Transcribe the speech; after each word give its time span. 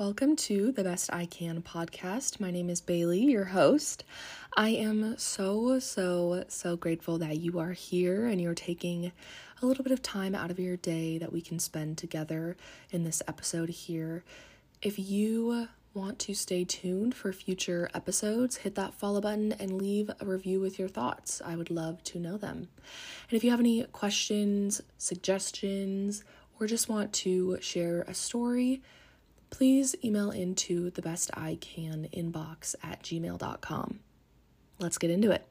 Welcome 0.00 0.34
to 0.36 0.72
the 0.72 0.82
Best 0.82 1.12
I 1.12 1.26
Can 1.26 1.60
podcast. 1.60 2.40
My 2.40 2.50
name 2.50 2.70
is 2.70 2.80
Bailey, 2.80 3.20
your 3.20 3.44
host. 3.44 4.02
I 4.56 4.70
am 4.70 5.18
so, 5.18 5.78
so, 5.78 6.46
so 6.48 6.74
grateful 6.74 7.18
that 7.18 7.36
you 7.36 7.58
are 7.58 7.72
here 7.72 8.24
and 8.24 8.40
you're 8.40 8.54
taking 8.54 9.12
a 9.60 9.66
little 9.66 9.84
bit 9.84 9.92
of 9.92 10.00
time 10.00 10.34
out 10.34 10.50
of 10.50 10.58
your 10.58 10.78
day 10.78 11.18
that 11.18 11.34
we 11.34 11.42
can 11.42 11.58
spend 11.58 11.98
together 11.98 12.56
in 12.90 13.04
this 13.04 13.20
episode 13.28 13.68
here. 13.68 14.24
If 14.80 14.98
you 14.98 15.68
want 15.92 16.18
to 16.20 16.32
stay 16.32 16.64
tuned 16.64 17.14
for 17.14 17.30
future 17.30 17.90
episodes, 17.92 18.56
hit 18.56 18.76
that 18.76 18.94
follow 18.94 19.20
button 19.20 19.52
and 19.52 19.82
leave 19.82 20.10
a 20.18 20.24
review 20.24 20.60
with 20.60 20.78
your 20.78 20.88
thoughts. 20.88 21.42
I 21.44 21.56
would 21.56 21.70
love 21.70 22.02
to 22.04 22.18
know 22.18 22.38
them. 22.38 22.68
And 23.28 23.36
if 23.36 23.44
you 23.44 23.50
have 23.50 23.60
any 23.60 23.84
questions, 23.84 24.80
suggestions, 24.96 26.24
or 26.58 26.66
just 26.66 26.88
want 26.88 27.12
to 27.12 27.58
share 27.60 28.00
a 28.08 28.14
story, 28.14 28.80
please 29.50 29.94
email 30.04 30.30
into 30.30 30.90
the 30.90 31.02
best 31.02 31.30
I 31.34 31.58
can 31.60 32.08
inbox 32.12 32.74
at 32.82 33.02
gmail.com. 33.02 34.00
Let's 34.78 34.98
get 34.98 35.10
into 35.10 35.30
it. 35.30 35.46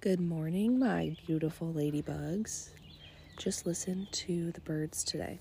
Good 0.00 0.20
morning, 0.20 0.78
my 0.78 1.14
beautiful 1.26 1.74
ladybugs. 1.74 2.70
Just 3.36 3.66
listen 3.66 4.08
to 4.12 4.50
the 4.52 4.60
birds 4.60 5.04
today. 5.04 5.40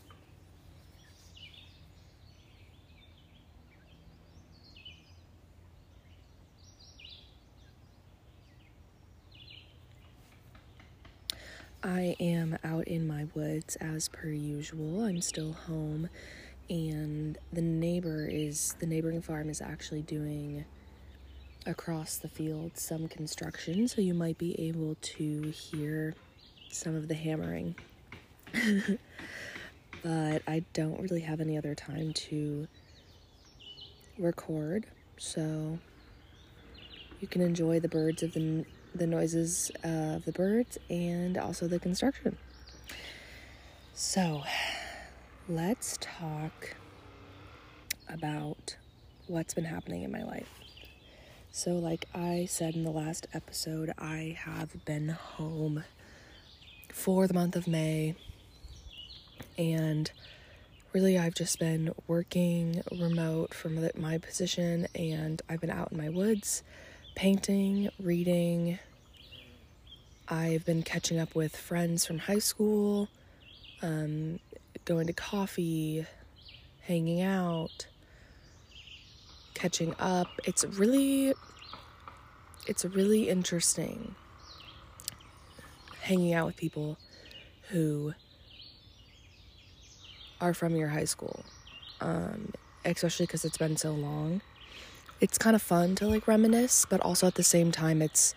I 11.84 12.18
am 12.20 12.58
out 12.63 12.90
in 12.90 13.08
my 13.08 13.27
woods 13.34 13.77
as 13.77 14.10
per 14.10 14.27
usual. 14.27 15.05
I'm 15.05 15.22
still 15.22 15.54
home, 15.54 16.10
and 16.70 17.38
the 17.54 17.62
neighbor 17.62 18.27
is 18.30 18.76
the 18.80 18.86
neighboring 18.86 19.21
farm 19.21 19.49
is 19.49 19.62
actually 19.62 20.02
doing 20.02 20.66
across 21.66 22.18
the 22.18 22.27
field 22.27 22.71
some 22.76 23.08
construction, 23.08 23.88
so 23.88 24.02
you 24.02 24.13
might 24.13 24.38
be 24.38 24.60
able 24.60 24.98
to 25.02 25.52
hear 25.52 26.16
some 26.70 26.96
of 26.96 27.08
the 27.08 27.13
hammering. 27.13 27.76
but 30.04 30.41
I 30.48 30.64
don't 30.74 30.99
really 30.99 31.21
have 31.21 31.40
any 31.40 31.58
other 31.58 31.76
time 31.76 32.12
to 32.14 32.68
record, 34.18 34.86
so 35.18 35.80
you 37.21 37.27
can 37.30 37.41
enjoy 37.41 37.80
the 37.80 37.88
birds 37.88 38.21
of 38.21 38.34
the 38.34 38.66
the 38.93 39.07
noises 39.07 39.71
of 39.84 40.26
the 40.26 40.32
birds 40.32 40.77
and 40.90 41.37
also 41.37 41.68
the 41.68 41.79
construction. 41.79 42.37
So, 43.93 44.43
let's 45.48 45.98
talk 45.99 46.76
about 48.07 48.77
what's 49.27 49.54
been 49.54 49.65
happening 49.65 50.04
in 50.04 50.12
my 50.12 50.23
life. 50.23 50.49
So, 51.51 51.71
like 51.71 52.05
I 52.13 52.48
said 52.49 52.76
in 52.76 52.84
the 52.84 52.91
last 52.91 53.27
episode, 53.34 53.91
I 53.98 54.37
have 54.40 54.85
been 54.85 55.09
home 55.09 55.84
for 56.91 57.27
the 57.27 57.34
month 57.34 57.55
of 57.55 57.68
May, 57.68 58.15
and 59.57 60.12
really, 60.93 61.18
I've 61.18 61.35
just 61.35 61.59
been 61.59 61.93
working 62.07 62.81
remote 62.91 63.53
from 63.53 63.90
my 63.98 64.18
position, 64.18 64.88
and 64.96 65.41
I've 65.50 65.62
been 65.62 65.69
out 65.69 65.91
in 65.91 65.97
my 65.97 66.09
woods 66.09 66.63
painting, 67.16 67.90
reading. 68.00 68.79
I've 70.28 70.66
been 70.66 70.84
catching 70.84 71.19
up 71.19 71.35
with 71.35 71.56
friends 71.56 72.06
from 72.06 72.19
high 72.19 72.40
school, 72.40 73.09
um, 73.81 74.40
going 74.85 75.07
to 75.07 75.13
coffee, 75.13 76.06
hanging 76.81 77.22
out, 77.22 77.88
catching 79.53 79.96
up. 80.00 80.28
It's 80.46 80.64
really 80.64 81.34
it's 82.68 82.86
really 82.86 83.30
interesting 83.30 84.16
hanging 86.02 86.34
out 86.34 86.46
with 86.46 86.56
people 86.56 86.97
who 87.70 88.14
are 90.40 90.53
from 90.53 90.76
your 90.76 90.90
high 90.90 91.06
school. 91.06 91.44
Um, 92.02 92.53
especially 92.86 93.26
because 93.26 93.44
it's 93.44 93.58
been 93.58 93.76
so 93.76 93.91
long 93.91 94.41
it's 95.22 95.38
kind 95.38 95.56
of 95.56 95.62
fun 95.62 95.96
to 95.96 96.07
like 96.07 96.28
reminisce, 96.28 96.85
but 96.90 97.02
also 97.02 97.28
at 97.28 97.35
the 97.35 97.44
same 97.44 97.72
time, 97.72 98.02
it's 98.02 98.35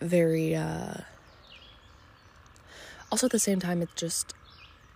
very, 0.00 0.54
uh, 0.54 0.94
also 3.10 3.26
at 3.26 3.32
the 3.32 3.38
same 3.38 3.60
time, 3.60 3.82
it's 3.82 3.94
just, 3.94 4.34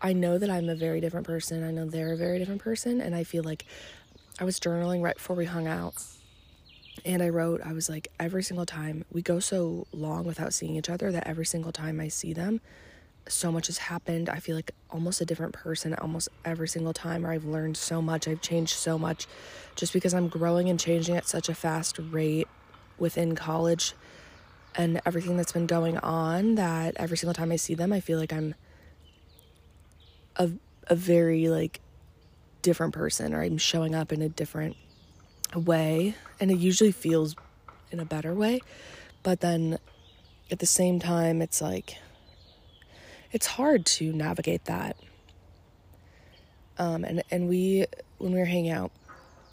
I 0.03 0.13
know 0.13 0.39
that 0.39 0.51
I'm 0.51 0.69
a 0.69 0.75
very 0.75 1.01
different 1.01 1.27
person. 1.27 1.65
I 1.65 1.71
know 1.71 1.87
they're 1.87 2.13
a 2.13 2.17
very 2.17 2.39
different 2.39 2.63
person. 2.63 3.01
And 3.01 3.15
I 3.15 3.25
feel 3.25 3.45
like 3.45 3.65
I 4.39 4.45
was 4.45 4.59
journaling 4.59 5.03
right 5.03 5.17
before 5.17 5.37
we 5.37 5.47
hung 5.47 5.67
out. 5.67 5.95
And 7.05 7.23
I 7.23 7.29
wrote, 7.29 7.61
I 7.65 7.73
was 7.73 7.89
like, 7.89 8.09
every 8.19 8.43
single 8.43 8.67
time 8.67 9.05
we 9.11 9.23
go 9.23 9.41
so 9.41 9.87
long 9.93 10.25
without 10.25 10.53
seeing 10.53 10.77
each 10.77 10.91
other 10.91 11.11
that 11.13 11.27
every 11.27 11.47
single 11.47 11.73
time 11.73 12.01
I 12.01 12.09
see 12.09 12.33
them, 12.33 12.61
so 13.29 13.53
much 13.53 13.67
has 13.67 13.79
happened. 13.79 14.29
I 14.29 14.39
feel 14.39 14.57
like 14.57 14.73
almost 14.91 15.21
a 15.21 15.25
different 15.25 15.53
person 15.53 15.95
almost 15.95 16.29
every 16.45 16.69
single 16.69 16.93
time, 16.93 17.25
or 17.25 17.33
I've 17.33 17.45
learned 17.45 17.77
so 17.77 18.03
much, 18.03 18.27
I've 18.27 18.41
changed 18.41 18.75
so 18.75 18.99
much. 18.99 19.27
Just 19.77 19.93
because 19.93 20.15
I'm 20.15 20.29
growing 20.29 20.69
and 20.69 20.79
changing 20.79 21.17
at 21.17 21.29
such 21.29 21.49
a 21.49 21.55
fast 21.55 21.99
rate 21.99 22.49
within 22.99 23.35
college 23.35 23.95
and 24.75 25.01
everything 25.05 25.37
that's 25.37 25.53
been 25.53 25.67
going 25.67 25.99
on 25.99 26.55
that 26.57 26.95
every 26.97 27.17
single 27.17 27.35
time 27.35 27.53
I 27.53 27.57
see 27.57 27.75
them, 27.75 27.93
I 27.93 28.01
feel 28.01 28.19
like 28.19 28.33
I'm 28.33 28.55
a, 30.37 30.51
a 30.87 30.95
very 30.95 31.49
like 31.49 31.81
different 32.63 32.95
person 32.95 33.35
or 33.35 33.43
I'm 33.43 33.59
showing 33.59 33.95
up 33.95 34.13
in 34.13 34.23
a 34.23 34.29
different 34.29 34.77
way. 35.55 36.15
And 36.39 36.51
it 36.51 36.59
usually 36.59 36.93
feels 36.93 37.35
in 37.91 38.01
a 38.01 38.05
better 38.05 38.35
way. 38.35 38.61
But 39.23 39.41
then 39.41 39.79
at 40.51 40.59
the 40.59 40.67
same 40.67 41.01
time 41.01 41.43
it's 41.43 41.61
like 41.61 41.97
it's 43.33 43.47
hard 43.47 43.87
to 43.87 44.13
navigate 44.13 44.65
that. 44.67 44.97
Um, 46.79 47.05
and 47.05 47.23
and 47.31 47.49
we 47.49 47.87
when 48.19 48.33
we 48.33 48.39
were 48.39 48.47
hanging 48.47 48.71
out, 48.71 48.91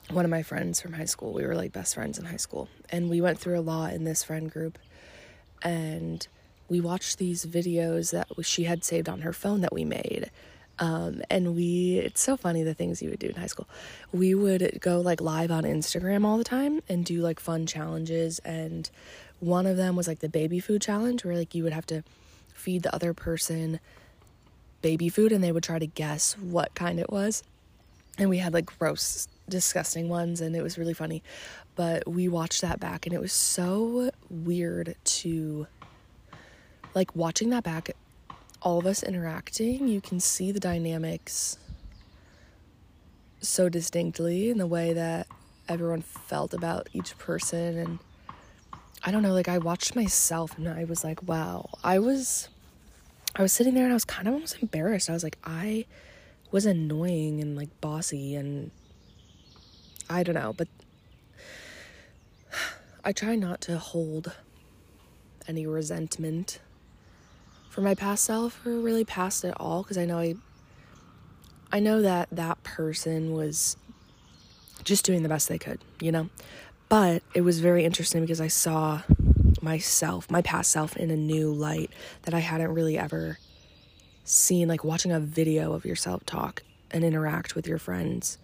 one 0.09 0.25
of 0.25 0.31
my 0.31 0.43
friends 0.43 0.81
from 0.81 0.93
high 0.93 1.05
school, 1.05 1.33
we 1.33 1.45
were 1.45 1.55
like 1.55 1.73
best 1.73 1.95
friends 1.95 2.17
in 2.17 2.25
high 2.25 2.37
school, 2.37 2.69
and 2.89 3.09
we 3.09 3.21
went 3.21 3.39
through 3.39 3.59
a 3.59 3.61
lot 3.61 3.93
in 3.93 4.03
this 4.03 4.23
friend 4.23 4.51
group, 4.51 4.77
and 5.61 6.27
we 6.69 6.79
watched 6.79 7.17
these 7.17 7.45
videos 7.45 8.11
that 8.11 8.27
she 8.45 8.63
had 8.63 8.83
saved 8.83 9.09
on 9.09 9.21
her 9.21 9.33
phone 9.33 9.61
that 9.61 9.73
we 9.73 9.85
made. 9.85 10.31
Um, 10.79 11.23
and 11.29 11.55
we, 11.55 11.97
it's 11.97 12.21
so 12.21 12.37
funny 12.37 12.61
the 12.61 12.75
things 12.75 13.01
you 13.01 13.09
would 13.09 13.19
do 13.19 13.27
in 13.27 13.35
high 13.35 13.47
school. 13.47 13.67
We 14.11 14.35
would 14.35 14.77
go 14.79 15.01
like 15.01 15.21
live 15.21 15.49
on 15.49 15.63
Instagram 15.63 16.23
all 16.23 16.37
the 16.37 16.43
time 16.43 16.83
and 16.87 17.03
do 17.03 17.21
like 17.21 17.39
fun 17.39 17.65
challenges. 17.65 18.39
And 18.39 18.89
one 19.39 19.65
of 19.65 19.75
them 19.75 19.95
was 19.95 20.07
like 20.07 20.19
the 20.19 20.29
baby 20.29 20.59
food 20.59 20.81
challenge, 20.81 21.25
where 21.25 21.35
like 21.35 21.55
you 21.55 21.63
would 21.63 21.73
have 21.73 21.87
to 21.87 22.03
feed 22.57 22.83
the 22.83 22.93
other 22.93 23.13
person 23.13 23.79
baby 24.81 25.09
food 25.09 25.31
and 25.31 25.43
they 25.43 25.51
would 25.51 25.63
try 25.63 25.79
to 25.79 25.87
guess 25.87 26.37
what 26.37 26.73
kind 26.75 26.99
it 26.99 27.09
was. 27.09 27.43
And 28.17 28.29
we 28.29 28.39
had 28.39 28.53
like 28.53 28.65
gross, 28.79 29.27
disgusting 29.47 30.09
ones, 30.09 30.41
and 30.41 30.55
it 30.55 30.63
was 30.63 30.77
really 30.77 30.93
funny. 30.93 31.21
But 31.75 32.07
we 32.07 32.27
watched 32.27 32.61
that 32.61 32.79
back, 32.79 33.05
and 33.05 33.13
it 33.13 33.21
was 33.21 33.31
so 33.31 34.09
weird 34.29 34.95
to 35.03 35.67
like 36.95 37.15
watching 37.15 37.51
that 37.51 37.63
back, 37.63 37.91
all 38.63 38.79
of 38.79 38.87
us 38.87 39.03
interacting. 39.03 39.87
You 39.87 40.01
can 40.01 40.19
see 40.19 40.51
the 40.51 40.59
dynamics 40.59 41.59
so 43.39 43.69
distinctly 43.69 44.49
in 44.49 44.57
the 44.57 44.65
way 44.65 44.93
that 44.93 45.27
everyone 45.69 46.01
felt 46.01 46.55
about 46.55 46.89
each 46.93 47.15
person 47.19 47.77
and 47.77 47.99
I 49.03 49.11
don't 49.11 49.21
know, 49.21 49.33
like 49.33 49.47
I 49.47 49.57
watched 49.57 49.95
myself 49.95 50.57
and 50.57 50.67
I 50.67 50.83
was 50.83 51.03
like, 51.03 51.23
wow, 51.23 51.69
I 51.83 51.99
was 51.99 52.49
I 53.35 53.41
was 53.41 53.53
sitting 53.53 53.75
there 53.75 53.83
and 53.83 53.93
I 53.93 53.95
was 53.95 54.05
kind 54.05 54.27
of 54.27 54.33
almost 54.33 54.61
embarrassed. 54.61 55.09
I 55.09 55.13
was 55.13 55.23
like, 55.23 55.37
I 55.43 55.85
was 56.51 56.65
annoying 56.65 57.39
and 57.39 57.55
like 57.55 57.69
bossy 57.81 58.35
and 58.35 58.71
I 60.09 60.23
don't 60.23 60.35
know, 60.35 60.53
but 60.53 60.67
I 63.03 63.11
try 63.11 63.35
not 63.35 63.61
to 63.61 63.77
hold 63.77 64.33
any 65.47 65.65
resentment 65.65 66.59
for 67.69 67.81
my 67.81 67.95
past 67.95 68.23
self 68.23 68.65
or 68.65 68.79
really 68.79 69.05
past 69.05 69.45
it 69.45 69.53
all 69.57 69.83
because 69.83 69.97
I 69.97 70.05
know 70.05 70.17
I 70.17 70.35
I 71.71 71.79
know 71.79 72.01
that 72.01 72.29
that 72.31 72.63
person 72.63 73.33
was 73.33 73.77
just 74.83 75.05
doing 75.05 75.21
the 75.23 75.29
best 75.29 75.49
they 75.49 75.57
could, 75.57 75.79
you 75.99 76.11
know? 76.11 76.29
But 76.89 77.21
it 77.33 77.41
was 77.41 77.59
very 77.59 77.83
interesting 77.83 78.21
because 78.21 78.39
I 78.39 78.47
saw 78.47 79.01
myself, 79.61 80.31
my 80.31 80.41
past 80.41 80.71
self, 80.71 80.95
in 80.95 81.11
a 81.11 81.17
new 81.17 81.51
light 81.51 81.91
that 82.23 82.33
I 82.33 82.39
hadn't 82.39 82.73
really 82.73 82.97
ever 82.97 83.39
seen. 84.23 84.67
Like 84.67 84.83
watching 84.83 85.11
a 85.11 85.19
video 85.19 85.73
of 85.73 85.85
yourself 85.85 86.25
talk 86.25 86.63
and 86.91 87.03
interact 87.03 87.55
with 87.55 87.67
your 87.67 87.77
friends, 87.77 88.37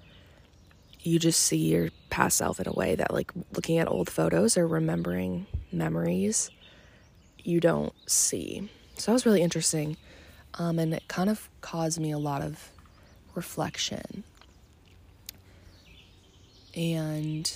you 1.02 1.20
just 1.20 1.40
see 1.40 1.58
your 1.58 1.90
past 2.10 2.38
self 2.38 2.60
in 2.60 2.68
a 2.68 2.74
way 2.74 2.96
that, 2.96 3.14
like, 3.14 3.32
looking 3.54 3.78
at 3.78 3.90
old 3.90 4.10
photos 4.10 4.58
or 4.58 4.68
remembering 4.68 5.46
memories 5.72 6.50
you 7.44 7.60
don't 7.60 7.94
see. 8.08 8.70
So 8.98 9.12
that 9.12 9.14
was 9.14 9.26
really 9.26 9.42
interesting. 9.42 9.98
Um, 10.56 10.80
and 10.80 10.94
it 10.94 11.08
kind 11.08 11.30
of 11.30 11.50
caused 11.62 12.00
me 12.00 12.12
a 12.12 12.18
lot 12.18 12.42
of 12.42 12.72
reflection. 13.36 14.24
And 16.76 17.52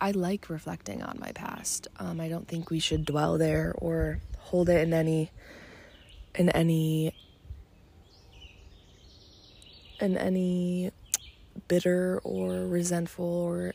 I 0.00 0.10
like 0.10 0.50
reflecting 0.50 1.02
on 1.02 1.18
my 1.20 1.32
past. 1.32 1.88
Um, 1.98 2.20
I 2.20 2.28
don't 2.28 2.46
think 2.46 2.70
we 2.70 2.78
should 2.78 3.04
dwell 3.04 3.38
there 3.38 3.74
or 3.78 4.20
hold 4.38 4.68
it 4.68 4.80
in 4.80 4.92
any 4.92 5.30
in 6.34 6.50
any 6.50 7.14
in 10.00 10.16
any 10.16 10.92
bitter 11.68 12.20
or 12.22 12.66
resentful 12.66 13.24
or 13.24 13.74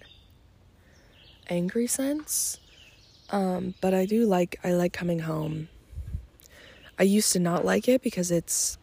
angry 1.49 1.87
sense. 1.87 2.59
Um, 3.31 3.73
but 3.81 3.93
I 3.93 4.05
do 4.05 4.25
like 4.25 4.59
I 4.63 4.73
like 4.73 4.93
coming 4.93 5.19
home. 5.19 5.69
I 6.99 7.03
used 7.03 7.33
to 7.33 7.39
not 7.39 7.65
like 7.65 7.87
it 7.87 8.03
because 8.03 8.29
it's 8.29 8.77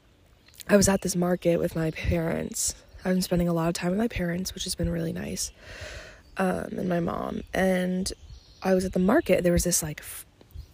I 0.69 0.77
was 0.77 0.89
at 0.89 1.03
this 1.03 1.15
market 1.15 1.59
with 1.59 1.77
my 1.77 1.91
parents. 1.93 2.75
I've 3.05 3.15
been 3.15 3.23
spending 3.23 3.49
a 3.49 3.53
lot 3.53 3.69
of 3.69 3.75
time 3.75 3.91
with 3.91 3.99
my 3.99 4.09
parents, 4.09 4.55
which 4.55 4.65
has 4.65 4.75
been 4.75 4.91
really 4.91 5.13
nice. 5.13 5.53
Um, 6.39 6.79
and 6.79 6.89
my 6.89 7.01
mom. 7.01 7.43
And 7.53 8.13
I 8.63 8.75
was 8.75 8.85
at 8.85 8.93
the 8.93 9.01
market. 9.01 9.43
There 9.43 9.53
was 9.53 9.65
this 9.65 9.83
like 9.83 10.03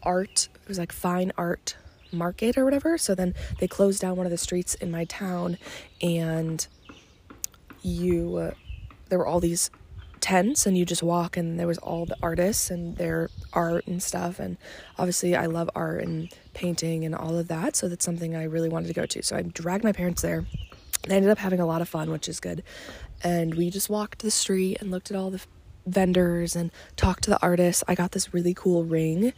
art, 0.03 0.49
it 0.55 0.69
was 0.69 0.79
like 0.79 0.93
fine 0.93 1.33
art 1.37 1.77
market 2.13 2.57
or 2.57 2.65
whatever. 2.65 2.97
So 2.99 3.15
then 3.15 3.35
they 3.59 3.69
closed 3.69 4.01
down 4.01 4.17
one 4.17 4.27
of 4.27 4.31
the 4.31 4.39
streets 4.39 4.75
in 4.75 4.91
my 4.91 5.05
town 5.05 5.59
and 6.01 6.67
you 7.83 8.37
uh, 8.37 8.51
there 9.09 9.19
were 9.19 9.27
all 9.27 9.41
these 9.41 9.71
tents 10.21 10.65
and 10.65 10.79
you 10.79 10.87
just 10.87 11.03
walk 11.03 11.37
and 11.37 11.61
there 11.61 11.67
was 11.67 11.77
all 11.79 12.07
the 12.07 12.17
artists 12.23 12.71
and 12.71 12.97
their 12.97 13.29
art 13.53 13.87
and 13.87 14.03
stuff 14.03 14.39
and 14.39 14.57
obviously 14.99 15.37
I 15.37 15.45
love 15.45 15.69
art 15.75 16.03
and 16.03 16.33
painting 16.55 17.05
and 17.05 17.15
all 17.15 17.37
of 17.37 17.49
that 17.49 17.77
so 17.77 17.91
that's 17.91 18.07
something 18.07 18.35
I 18.35 18.45
really 18.45 18.71
wanted 18.71 18.87
to 18.87 18.95
go 18.95 19.05
to 19.05 19.23
so 19.23 19.37
I 19.37 19.43
dragged 19.43 19.85
my 19.85 19.93
parents 19.93 20.23
there 20.23 20.47
they 21.07 21.17
ended 21.17 21.31
up 21.31 21.37
having 21.37 21.61
a 21.61 21.67
lot 21.67 21.83
of 21.83 21.91
fun 21.91 22.11
which 22.11 22.27
is 22.27 22.41
good 22.41 22.63
and 23.25 23.55
we 23.55 23.71
just 23.71 23.91
walked 23.91 24.21
the 24.21 24.31
street 24.31 24.79
and 24.81 24.91
looked 24.91 25.11
at 25.11 25.17
all 25.17 25.31
the 25.31 25.43
vendors 25.87 26.55
and 26.55 26.71
talked 26.97 27.25
to 27.25 27.31
the 27.31 27.43
artists 27.43 27.83
I 27.89 27.95
got 27.95 28.13
this 28.13 28.33
really 28.33 28.55
cool 28.55 28.85
ring 28.85 29.33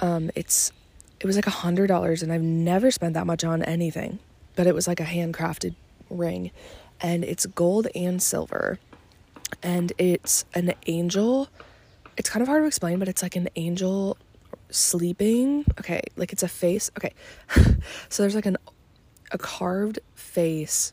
um, 0.00 0.30
it's 0.36 0.70
it 1.18 1.26
was 1.26 1.36
like 1.36 1.46
a 1.46 1.50
hundred 1.50 1.88
dollars 1.88 2.22
and 2.22 2.32
I've 2.32 2.42
never 2.42 2.90
spent 2.90 3.14
that 3.14 3.26
much 3.26 3.42
on 3.42 3.62
anything 3.62 4.20
but 4.54 4.66
it 4.66 4.74
was 4.74 4.86
like 4.86 5.00
a 5.00 5.04
handcrafted 5.04 5.74
ring 6.08 6.52
and 7.00 7.24
it's 7.24 7.46
gold 7.46 7.88
and 7.94 8.22
silver 8.22 8.78
and 9.62 9.92
it's 9.98 10.44
an 10.54 10.74
angel. 10.86 11.48
It's 12.16 12.30
kind 12.30 12.42
of 12.42 12.48
hard 12.48 12.62
to 12.62 12.66
explain, 12.66 12.98
but 12.98 13.08
it's 13.08 13.22
like 13.22 13.36
an 13.36 13.48
angel 13.56 14.16
sleeping. 14.70 15.64
Okay, 15.80 16.02
like 16.16 16.32
it's 16.32 16.42
a 16.42 16.48
face. 16.48 16.90
Okay. 16.96 17.12
so 18.08 18.22
there's 18.22 18.34
like 18.34 18.46
an 18.46 18.56
a 19.30 19.38
carved 19.38 19.98
face 20.14 20.92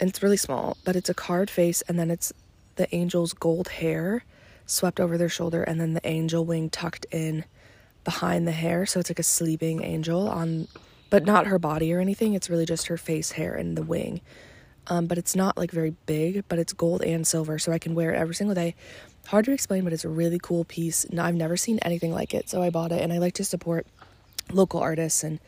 it's 0.00 0.22
really 0.22 0.36
small, 0.36 0.76
but 0.84 0.96
it's 0.96 1.08
a 1.08 1.14
carved 1.14 1.50
face 1.50 1.82
and 1.82 1.98
then 1.98 2.10
it's 2.10 2.32
the 2.76 2.92
angel's 2.94 3.32
gold 3.32 3.68
hair 3.68 4.24
swept 4.66 4.98
over 4.98 5.16
their 5.16 5.28
shoulder 5.28 5.62
and 5.62 5.80
then 5.80 5.94
the 5.94 6.06
angel 6.06 6.44
wing 6.44 6.70
tucked 6.70 7.06
in 7.10 7.44
behind 8.02 8.46
the 8.46 8.52
hair, 8.52 8.84
so 8.86 9.00
it's 9.00 9.10
like 9.10 9.18
a 9.18 9.24
sleeping 9.24 9.82
angel 9.82 10.28
on 10.28 10.68
but 11.10 11.24
not 11.24 11.46
her 11.46 11.58
body 11.58 11.92
or 11.92 12.00
anything. 12.00 12.34
It's 12.34 12.50
really 12.50 12.66
just 12.66 12.88
her 12.88 12.96
face 12.96 13.32
hair 13.32 13.54
and 13.54 13.76
the 13.76 13.82
wing 13.82 14.20
um, 14.86 15.06
but 15.06 15.18
it's 15.18 15.34
not 15.34 15.56
like 15.56 15.70
very 15.70 15.94
big, 16.06 16.44
but 16.48 16.58
it's 16.58 16.72
gold 16.72 17.02
and 17.02 17.26
silver, 17.26 17.58
so 17.58 17.72
I 17.72 17.78
can 17.78 17.94
wear 17.94 18.12
it 18.12 18.16
every 18.18 18.34
single 18.34 18.54
day. 18.54 18.74
Hard 19.26 19.46
to 19.46 19.52
explain, 19.52 19.84
but 19.84 19.92
it's 19.92 20.04
a 20.04 20.10
really 20.10 20.38
cool 20.38 20.64
piece. 20.64 21.06
I've 21.16 21.34
never 21.34 21.56
seen 21.56 21.78
anything 21.80 22.12
like 22.12 22.34
it, 22.34 22.50
so 22.50 22.62
I 22.62 22.70
bought 22.70 22.92
it, 22.92 23.00
and 23.00 23.12
I 23.12 23.18
like 23.18 23.34
to 23.34 23.44
support 23.44 23.86
local 24.52 24.80
artists 24.80 25.24
and 25.24 25.40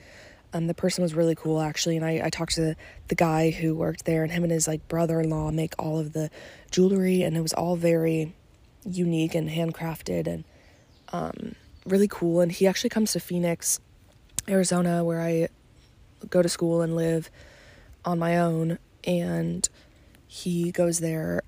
um, 0.56 0.66
the 0.66 0.74
person 0.74 1.02
was 1.02 1.14
really 1.14 1.34
cool 1.34 1.60
actually 1.60 1.96
and 1.96 2.04
I, 2.04 2.22
I 2.24 2.30
talked 2.30 2.54
to 2.54 2.60
the, 2.60 2.76
the 3.08 3.14
guy 3.14 3.50
who 3.50 3.74
worked 3.74 4.04
there 4.04 4.22
and 4.22 4.32
him 4.32 4.42
and 4.42 4.52
his 4.52 4.66
like 4.66 4.86
brother-in-law 4.88 5.50
make 5.50 5.74
all 5.78 5.98
of 5.98 6.12
the 6.12 6.30
jewelry 6.70 7.22
and 7.22 7.36
it 7.36 7.40
was 7.40 7.52
all 7.52 7.76
very 7.76 8.34
unique 8.84 9.34
and 9.34 9.50
handcrafted 9.50 10.26
and 10.26 10.44
um, 11.12 11.54
really 11.84 12.08
cool 12.08 12.40
and 12.40 12.52
he 12.52 12.66
actually 12.66 12.90
comes 12.90 13.12
to 13.12 13.20
phoenix 13.20 13.80
arizona 14.48 15.04
where 15.04 15.20
i 15.20 15.48
go 16.30 16.42
to 16.42 16.48
school 16.48 16.80
and 16.80 16.96
live 16.96 17.30
on 18.04 18.18
my 18.18 18.38
own 18.38 18.78
and 19.04 19.68
he 20.26 20.70
goes 20.72 21.00
there 21.00 21.42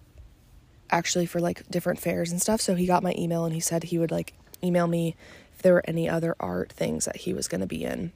actually 0.91 1.27
for 1.27 1.41
like 1.41 1.69
different 1.71 1.99
fairs 1.99 2.31
and 2.31 2.41
stuff. 2.41 2.61
So 2.61 2.75
he 2.75 2.87
got 2.87 3.03
my 3.03 3.15
email 3.19 3.45
and 3.45 3.55
he 3.55 3.61
said 3.61 3.85
he 3.85 3.99
would 3.99 4.11
like 4.11 4.35
email 4.63 4.87
me 4.87 5.17
if 5.55 5.63
there 5.63 5.75
were 5.75 5.85
any 5.87 6.09
other 6.09 6.35
art 6.41 6.73
things 6.73 7.05
that 7.05 7.17
he 7.17 7.35
was 7.35 7.49
going 7.49 7.61
to 7.61 7.67
be 7.67 7.85
in, 7.85 8.13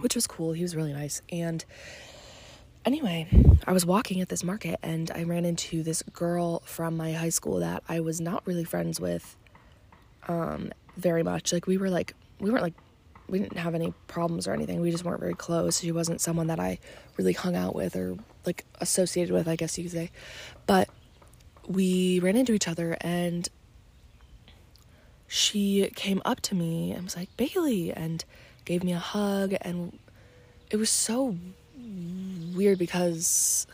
which 0.00 0.14
was 0.14 0.26
cool. 0.26 0.52
He 0.52 0.62
was 0.62 0.74
really 0.76 0.92
nice. 0.92 1.22
And 1.30 1.64
anyway, 2.84 3.26
I 3.66 3.72
was 3.72 3.84
walking 3.86 4.20
at 4.20 4.28
this 4.28 4.42
market 4.42 4.78
and 4.82 5.10
I 5.10 5.24
ran 5.24 5.44
into 5.44 5.82
this 5.82 6.02
girl 6.12 6.60
from 6.64 6.96
my 6.96 7.12
high 7.12 7.28
school 7.28 7.60
that 7.60 7.82
I 7.88 8.00
was 8.00 8.20
not 8.20 8.46
really 8.46 8.64
friends 8.64 9.00
with 9.00 9.36
um 10.28 10.72
very 10.96 11.22
much. 11.22 11.52
Like 11.52 11.66
we 11.66 11.76
were 11.78 11.90
like 11.90 12.14
we 12.40 12.50
weren't 12.50 12.62
like 12.62 12.74
we 13.28 13.38
didn't 13.38 13.58
have 13.58 13.74
any 13.74 13.94
problems 14.08 14.48
or 14.48 14.52
anything. 14.52 14.80
We 14.80 14.90
just 14.90 15.04
weren't 15.04 15.20
very 15.20 15.34
close. 15.34 15.80
She 15.80 15.92
wasn't 15.92 16.20
someone 16.20 16.48
that 16.48 16.58
I 16.58 16.78
really 17.16 17.32
hung 17.32 17.54
out 17.54 17.74
with 17.74 17.94
or 17.94 18.16
like 18.44 18.64
associated 18.80 19.32
with, 19.32 19.46
I 19.46 19.56
guess 19.56 19.78
you 19.78 19.84
could 19.84 19.92
say. 19.92 20.10
But 20.66 20.88
we 21.68 22.18
ran 22.20 22.36
into 22.36 22.52
each 22.52 22.66
other 22.66 22.96
and 23.00 23.48
she 25.28 25.88
came 25.94 26.20
up 26.24 26.40
to 26.40 26.56
me 26.56 26.90
and 26.90 27.04
was 27.04 27.16
like, 27.16 27.34
Bailey, 27.36 27.92
and 27.92 28.24
gave 28.70 28.84
me 28.84 28.92
a 28.92 28.98
hug. 28.98 29.54
And 29.62 29.98
it 30.70 30.76
was 30.76 30.90
so 30.90 31.36
weird 32.54 32.78
because, 32.78 33.66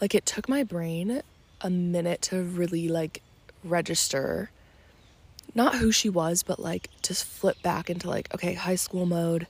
like, 0.00 0.14
it 0.14 0.24
took 0.24 0.48
my 0.48 0.62
brain 0.62 1.22
a 1.60 1.68
minute 1.68 2.22
to 2.22 2.42
really, 2.42 2.88
like, 2.88 3.22
register 3.62 4.50
not 5.54 5.76
who 5.76 5.92
she 5.92 6.08
was, 6.08 6.42
but 6.42 6.58
like 6.58 6.88
just 7.02 7.24
flip 7.24 7.60
back 7.62 7.88
into 7.88 8.08
like, 8.08 8.32
okay, 8.34 8.54
high 8.54 8.74
school 8.74 9.06
mode. 9.06 9.46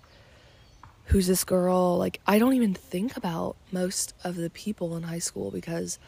Who's 1.07 1.27
this 1.27 1.45
girl? 1.45 1.99
Like, 1.99 2.21
I 2.27 2.39
don't 2.39 2.55
even 2.55 2.75
think 2.75 3.17
about 3.17 3.57
most 3.71 4.15
of 4.25 4.37
the 4.37 4.51
people 4.51 4.97
in 4.97 5.03
high 5.03 5.19
school 5.19 5.51
because 5.51 5.99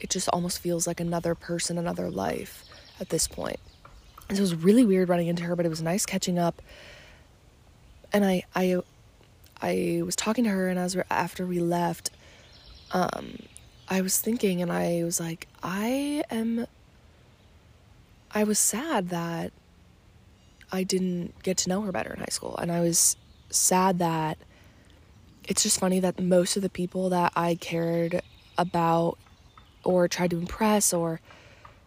it 0.00 0.10
just 0.10 0.28
almost 0.28 0.58
feels 0.58 0.86
like 0.86 1.00
another 1.00 1.34
person, 1.34 1.78
another 1.78 2.10
life 2.10 2.64
at 3.00 3.08
this 3.08 3.26
point. 3.28 3.60
And 4.28 4.36
so 4.36 4.42
it 4.42 4.44
was 4.44 4.54
really 4.54 4.84
weird 4.84 5.08
running 5.08 5.28
into 5.28 5.42
her, 5.44 5.56
but 5.56 5.66
it 5.66 5.70
was 5.70 5.82
nice 5.82 6.06
catching 6.06 6.38
up. 6.38 6.60
And 8.12 8.24
I, 8.24 8.44
I, 8.54 8.76
I 9.60 10.02
was 10.04 10.16
talking 10.16 10.44
to 10.44 10.50
her, 10.50 10.68
and 10.68 10.78
as 10.78 10.96
after 11.10 11.46
we 11.46 11.60
left, 11.60 12.10
um, 12.92 13.38
I 13.88 14.00
was 14.00 14.20
thinking, 14.20 14.60
and 14.60 14.70
I 14.70 15.02
was 15.04 15.18
like, 15.18 15.48
I 15.62 16.24
am 16.30 16.66
I 18.34 18.44
was 18.44 18.58
sad 18.58 19.10
that 19.10 19.52
I 20.70 20.84
didn't 20.84 21.42
get 21.42 21.58
to 21.58 21.68
know 21.68 21.82
her 21.82 21.92
better 21.92 22.12
in 22.14 22.20
high 22.20 22.26
school. 22.30 22.56
And 22.56 22.72
I 22.72 22.80
was 22.80 23.16
sad 23.50 23.98
that 23.98 24.38
it's 25.46 25.62
just 25.62 25.78
funny 25.78 26.00
that 26.00 26.18
most 26.18 26.56
of 26.56 26.62
the 26.62 26.70
people 26.70 27.10
that 27.10 27.32
I 27.36 27.56
cared 27.56 28.22
about 28.56 29.18
or 29.84 30.08
tried 30.08 30.30
to 30.30 30.38
impress 30.38 30.94
or 30.94 31.20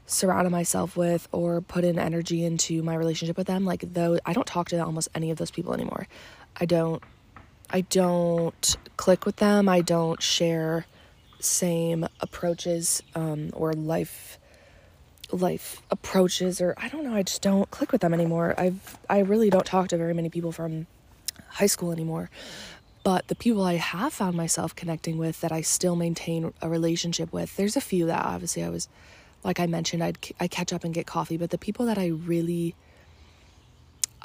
surrounded 0.06 0.52
myself 0.52 0.96
with 0.96 1.28
or 1.32 1.62
put 1.62 1.84
in 1.84 1.98
energy 1.98 2.46
into 2.46 2.84
my 2.84 2.96
relationship 2.96 3.38
with 3.38 3.48
them, 3.48 3.66
like 3.66 3.82
though 3.94 4.20
I 4.26 4.34
don't 4.34 4.48
talk 4.48 4.70
to 4.70 4.80
almost 4.84 5.10
any 5.16 5.32
of 5.32 5.38
those 5.38 5.52
people 5.52 5.74
anymore. 5.74 6.08
I 6.60 6.66
don't 6.66 7.02
I 7.70 7.82
don't 7.82 8.78
click 8.98 9.26
with 9.26 9.38
them. 9.38 9.68
I 9.68 9.82
don't 9.82 10.22
share 10.22 10.86
same 11.40 12.08
approaches 12.22 13.02
um, 13.16 13.50
or 13.54 13.74
life 13.74 14.40
life 15.32 15.82
approaches 15.90 16.62
or 16.62 16.76
I 16.78 16.88
don't 16.88 17.04
know, 17.04 17.16
I 17.16 17.24
just 17.24 17.42
don't 17.42 17.70
click 17.72 17.92
with 17.92 18.02
them 18.02 18.14
anymore. 18.14 18.54
I've 18.58 18.98
I 19.10 19.20
really 19.20 19.50
don't 19.50 19.66
talk 19.66 19.88
to 19.90 19.98
very 19.98 20.14
many 20.14 20.30
people 20.30 20.52
from 20.52 20.88
high 21.48 21.66
school 21.66 21.92
anymore. 21.92 22.30
But 23.04 23.28
the 23.28 23.36
people 23.36 23.64
I 23.64 23.76
have 23.76 24.14
found 24.14 24.36
myself 24.36 24.76
connecting 24.76 25.18
with 25.20 25.42
that 25.42 25.52
I 25.52 25.62
still 25.62 25.96
maintain 25.96 26.54
a 26.62 26.68
relationship 26.68 27.32
with, 27.32 27.56
there's 27.56 27.76
a 27.76 27.82
few 27.82 28.08
that 28.08 28.26
obviously 28.26 28.64
I 28.64 28.70
was 28.70 28.88
like 29.46 29.60
I 29.60 29.68
mentioned 29.68 30.04
I'd 30.04 30.18
I 30.40 30.48
catch 30.48 30.74
up 30.74 30.84
and 30.84 30.94
get 30.94 31.06
coffee, 31.06 31.38
but 31.38 31.52
the 31.52 31.58
people 31.58 31.86
that 31.86 31.98
I 31.98 32.08
really 32.08 32.76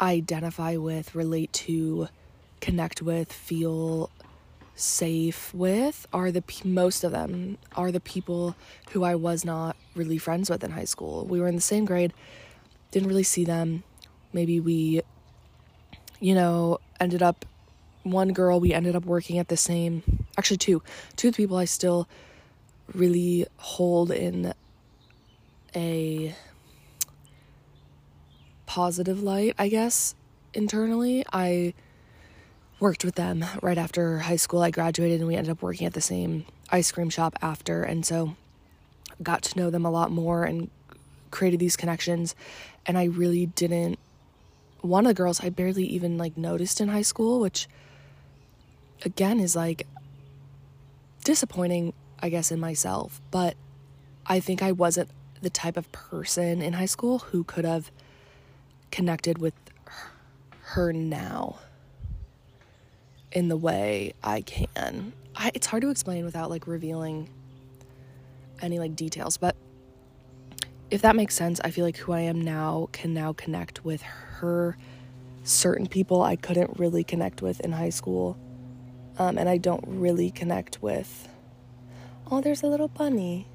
identify 0.00 0.76
with, 0.76 1.14
relate 1.14 1.52
to, 1.52 2.08
connect 2.60 3.02
with, 3.02 3.32
feel 3.32 4.10
safe 4.74 5.52
with 5.52 6.06
are 6.10 6.32
the 6.32 6.42
most 6.64 7.04
of 7.04 7.12
them 7.12 7.58
are 7.76 7.92
the 7.92 8.00
people 8.00 8.56
who 8.92 9.04
I 9.04 9.14
was 9.14 9.44
not 9.44 9.76
really 9.94 10.16
friends 10.16 10.48
with 10.48 10.64
in 10.64 10.70
high 10.70 10.84
school. 10.84 11.26
We 11.26 11.38
were 11.38 11.48
in 11.48 11.54
the 11.54 11.60
same 11.60 11.84
grade, 11.84 12.14
didn't 12.90 13.08
really 13.08 13.22
see 13.22 13.44
them. 13.44 13.84
Maybe 14.32 14.58
we 14.58 15.02
you 16.20 16.34
know, 16.34 16.78
ended 17.00 17.22
up 17.22 17.44
one 18.02 18.32
girl 18.32 18.60
we 18.60 18.72
ended 18.72 18.96
up 18.96 19.04
working 19.04 19.38
at 19.38 19.48
the 19.48 19.56
same 19.58 20.02
actually 20.38 20.56
two 20.56 20.82
two 21.16 21.28
of 21.28 21.34
the 21.34 21.42
people 21.42 21.58
I 21.58 21.66
still 21.66 22.08
really 22.94 23.46
hold 23.58 24.10
in 24.10 24.54
a 25.74 26.34
positive 28.66 29.22
light, 29.22 29.54
I 29.58 29.68
guess, 29.68 30.14
internally. 30.54 31.24
I 31.32 31.74
worked 32.78 33.04
with 33.04 33.14
them 33.14 33.44
right 33.60 33.78
after 33.78 34.18
high 34.18 34.36
school. 34.36 34.62
I 34.62 34.70
graduated 34.70 35.20
and 35.20 35.28
we 35.28 35.36
ended 35.36 35.50
up 35.50 35.62
working 35.62 35.86
at 35.86 35.92
the 35.92 36.00
same 36.00 36.46
ice 36.70 36.90
cream 36.92 37.10
shop 37.10 37.36
after. 37.42 37.82
And 37.82 38.06
so 38.06 38.36
got 39.22 39.42
to 39.42 39.58
know 39.58 39.70
them 39.70 39.84
a 39.84 39.90
lot 39.90 40.10
more 40.10 40.44
and 40.44 40.70
created 41.30 41.60
these 41.60 41.76
connections. 41.76 42.34
And 42.86 42.96
I 42.96 43.04
really 43.04 43.46
didn't, 43.46 43.98
one 44.80 45.04
of 45.04 45.10
the 45.10 45.14
girls 45.14 45.42
I 45.42 45.50
barely 45.50 45.84
even 45.84 46.16
like 46.16 46.36
noticed 46.36 46.80
in 46.80 46.88
high 46.88 47.02
school, 47.02 47.40
which 47.40 47.68
again 49.04 49.40
is 49.40 49.54
like 49.54 49.86
disappointing, 51.24 51.92
I 52.20 52.28
guess, 52.28 52.50
in 52.50 52.60
myself. 52.60 53.20
But 53.30 53.56
I 54.26 54.40
think 54.40 54.62
I 54.62 54.72
wasn't 54.72 55.10
the 55.42 55.50
type 55.50 55.76
of 55.76 55.90
person 55.92 56.62
in 56.62 56.74
high 56.74 56.86
school 56.86 57.18
who 57.18 57.44
could 57.44 57.64
have 57.64 57.90
connected 58.90 59.38
with 59.38 59.54
her 60.62 60.92
now 60.92 61.58
in 63.32 63.48
the 63.48 63.56
way 63.56 64.12
I 64.22 64.40
can. 64.42 65.12
I, 65.36 65.50
it's 65.54 65.66
hard 65.66 65.82
to 65.82 65.90
explain 65.90 66.24
without 66.24 66.50
like 66.50 66.66
revealing 66.66 67.28
any 68.60 68.78
like 68.78 68.96
details, 68.96 69.36
but 69.36 69.56
if 70.90 71.02
that 71.02 71.14
makes 71.14 71.34
sense, 71.34 71.60
I 71.62 71.70
feel 71.70 71.84
like 71.84 71.96
who 71.96 72.12
I 72.12 72.20
am 72.20 72.40
now 72.40 72.88
can 72.92 73.14
now 73.14 73.32
connect 73.32 73.84
with 73.84 74.02
her 74.02 74.76
certain 75.44 75.86
people 75.86 76.22
I 76.22 76.36
couldn't 76.36 76.78
really 76.78 77.04
connect 77.04 77.42
with 77.42 77.60
in 77.60 77.72
high 77.72 77.90
school. 77.90 78.36
Um, 79.18 79.38
and 79.38 79.48
I 79.48 79.58
don't 79.58 79.84
really 79.86 80.30
connect 80.30 80.82
with. 80.82 81.28
Oh, 82.30 82.40
there's 82.40 82.62
a 82.62 82.66
little 82.66 82.88
bunny. 82.88 83.46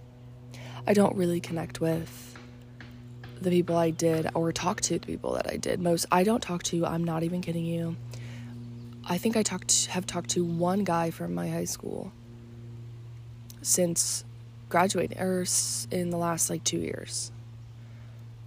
I 0.87 0.93
don't 0.93 1.15
really 1.15 1.39
connect 1.39 1.81
with 1.81 2.37
the 3.41 3.49
people 3.49 3.75
I 3.75 3.89
did 3.89 4.29
or 4.33 4.51
talk 4.51 4.81
to 4.81 4.99
the 4.99 5.05
people 5.05 5.33
that 5.33 5.51
I 5.51 5.57
did. 5.57 5.79
Most 5.79 6.05
I 6.11 6.23
don't 6.23 6.41
talk 6.41 6.63
to, 6.63 6.85
I'm 6.85 7.03
not 7.03 7.23
even 7.23 7.41
kidding 7.41 7.65
you. 7.65 7.95
I 9.07 9.17
think 9.17 9.35
I 9.37 9.43
talked 9.43 9.87
have 9.87 10.05
talked 10.05 10.31
to 10.31 10.43
one 10.43 10.83
guy 10.83 11.11
from 11.11 11.33
my 11.33 11.47
high 11.47 11.65
school 11.65 12.11
since 13.61 14.23
graduating 14.69 15.19
or 15.19 15.45
in 15.91 16.09
the 16.09 16.17
last 16.17 16.49
like 16.49 16.63
2 16.63 16.77
years. 16.77 17.31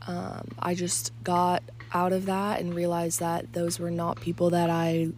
Um, 0.07 0.49
I 0.59 0.75
just 0.75 1.13
got 1.23 1.63
out 1.93 2.13
of 2.13 2.27
that 2.27 2.61
and 2.61 2.75
realized 2.75 3.21
that 3.21 3.53
those 3.53 3.79
were 3.79 3.91
not 3.91 4.21
people 4.21 4.51
that 4.51 4.71
I 4.71 5.11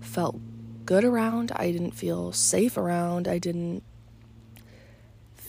felt 0.00 0.36
good 0.84 1.04
around. 1.04 1.52
I 1.56 1.72
didn't 1.72 1.92
feel 1.92 2.32
safe 2.32 2.76
around. 2.76 3.26
I 3.26 3.38
didn't 3.38 3.82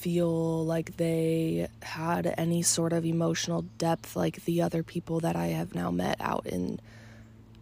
feel 0.01 0.65
like 0.65 0.97
they 0.97 1.67
had 1.83 2.33
any 2.35 2.63
sort 2.63 2.91
of 2.91 3.05
emotional 3.05 3.61
depth 3.77 4.15
like 4.15 4.43
the 4.45 4.59
other 4.59 4.81
people 4.81 5.19
that 5.19 5.35
I 5.35 5.47
have 5.47 5.75
now 5.75 5.91
met 5.91 6.17
out 6.19 6.47
in, 6.47 6.79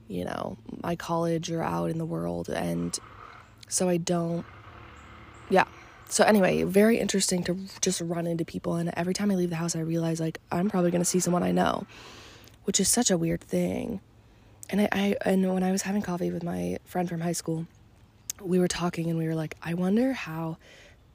you 0.08 0.24
know, 0.24 0.58
my 0.82 0.96
college 0.96 1.52
or 1.52 1.62
out 1.62 1.90
in 1.90 1.98
the 1.98 2.06
world. 2.06 2.48
And 2.48 2.98
so 3.68 3.90
I 3.90 3.98
don't, 3.98 4.46
yeah. 5.50 5.66
So 6.08 6.24
anyway, 6.24 6.64
very 6.64 6.98
interesting 6.98 7.44
to 7.44 7.58
just 7.82 8.00
run 8.00 8.26
into 8.26 8.46
people. 8.46 8.76
And 8.76 8.90
every 8.96 9.14
time 9.14 9.32
I 9.32 9.36
leave 9.36 9.50
the 9.50 9.58
house, 9.58 9.76
I 9.76 9.82
realize 9.82 10.22
like 10.22 10.40
I'm 10.50 10.70
probably 10.70 10.92
going 10.92 11.02
to 11.02 11.12
see 11.14 11.20
someone 11.20 11.44
I 11.44 11.52
know, 11.52 11.86
which 12.64 12.80
is 12.80 12.88
such 12.88 13.12
a 13.12 13.18
weird 13.18 13.42
thing. 13.42 14.00
And 14.70 14.80
I, 14.80 14.88
I, 14.94 15.16
and 15.26 15.54
when 15.54 15.64
I 15.64 15.74
was 15.74 15.82
having 15.82 16.02
coffee 16.02 16.32
with 16.32 16.44
my 16.44 16.78
friend 16.86 17.10
from 17.10 17.20
high 17.20 17.34
school, 17.34 17.68
we 18.42 18.60
were 18.60 18.70
talking 18.70 19.10
and 19.10 19.20
we 19.20 19.28
were 19.28 19.36
like, 19.36 19.58
I 19.62 19.74
wonder 19.74 20.14
how 20.14 20.56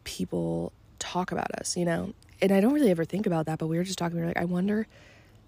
people 0.05 0.75
talk 1.05 1.33
about 1.33 1.53
us, 1.53 1.77
you 1.77 1.85
know? 1.85 2.15
And 2.41 2.51
I 2.51 2.61
don't 2.61 2.73
really 2.73 2.91
ever 2.91 3.05
think 3.05 3.27
about 3.27 3.47
that, 3.47 3.59
but 3.59 3.67
we 3.67 3.77
were 3.77 3.85
just 3.85 3.99
talking. 3.99 4.17
We 4.17 4.23
were 4.23 4.29
like, 4.29 4.39
I 4.39 4.45
wonder 4.45 4.87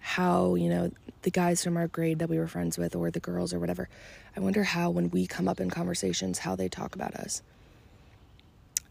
how, 0.01 0.55
you 0.55 0.69
know, 0.69 0.93
the 1.23 1.31
guys 1.31 1.65
from 1.65 1.77
our 1.77 1.89
grade 1.89 2.21
that 2.21 2.29
we 2.29 2.39
were 2.39 2.47
friends 2.47 2.79
with, 2.79 2.95
or 2.95 3.11
the 3.11 3.21
girls, 3.21 3.53
or 3.53 3.59
whatever, 3.59 3.89
I 4.37 4.41
wonder 4.41 4.63
how, 4.63 4.91
when 4.91 5.11
we 5.11 5.27
come 5.27 5.49
up 5.49 5.61
in 5.61 5.71
conversations, 5.71 6.41
how 6.41 6.55
they 6.55 6.69
talk 6.69 6.95
about 6.95 7.15
us. 7.15 7.43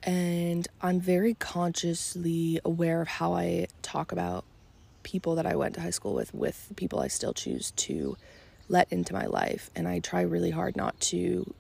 And 0.04 0.68
I'm 0.82 1.00
very 1.00 1.36
consciously 1.36 2.60
aware 2.66 3.02
of 3.02 3.08
how 3.08 3.34
I 3.34 3.68
talk 3.82 4.12
about 4.12 4.44
people 5.04 5.36
that 5.36 5.46
I 5.46 5.56
went 5.56 5.76
to 5.76 5.82
high 5.82 5.92
school 5.92 6.14
with, 6.14 6.34
with 6.34 6.74
people 6.76 7.00
I 7.00 7.08
still 7.08 7.34
choose 7.34 7.72
to 7.72 8.18
let 8.68 8.92
into 8.92 9.14
my 9.14 9.26
life. 9.28 9.70
And 9.76 9.88
I 9.88 10.00
try 10.00 10.22
really 10.22 10.52
hard 10.52 10.76
not 10.76 11.00
to 11.12 11.54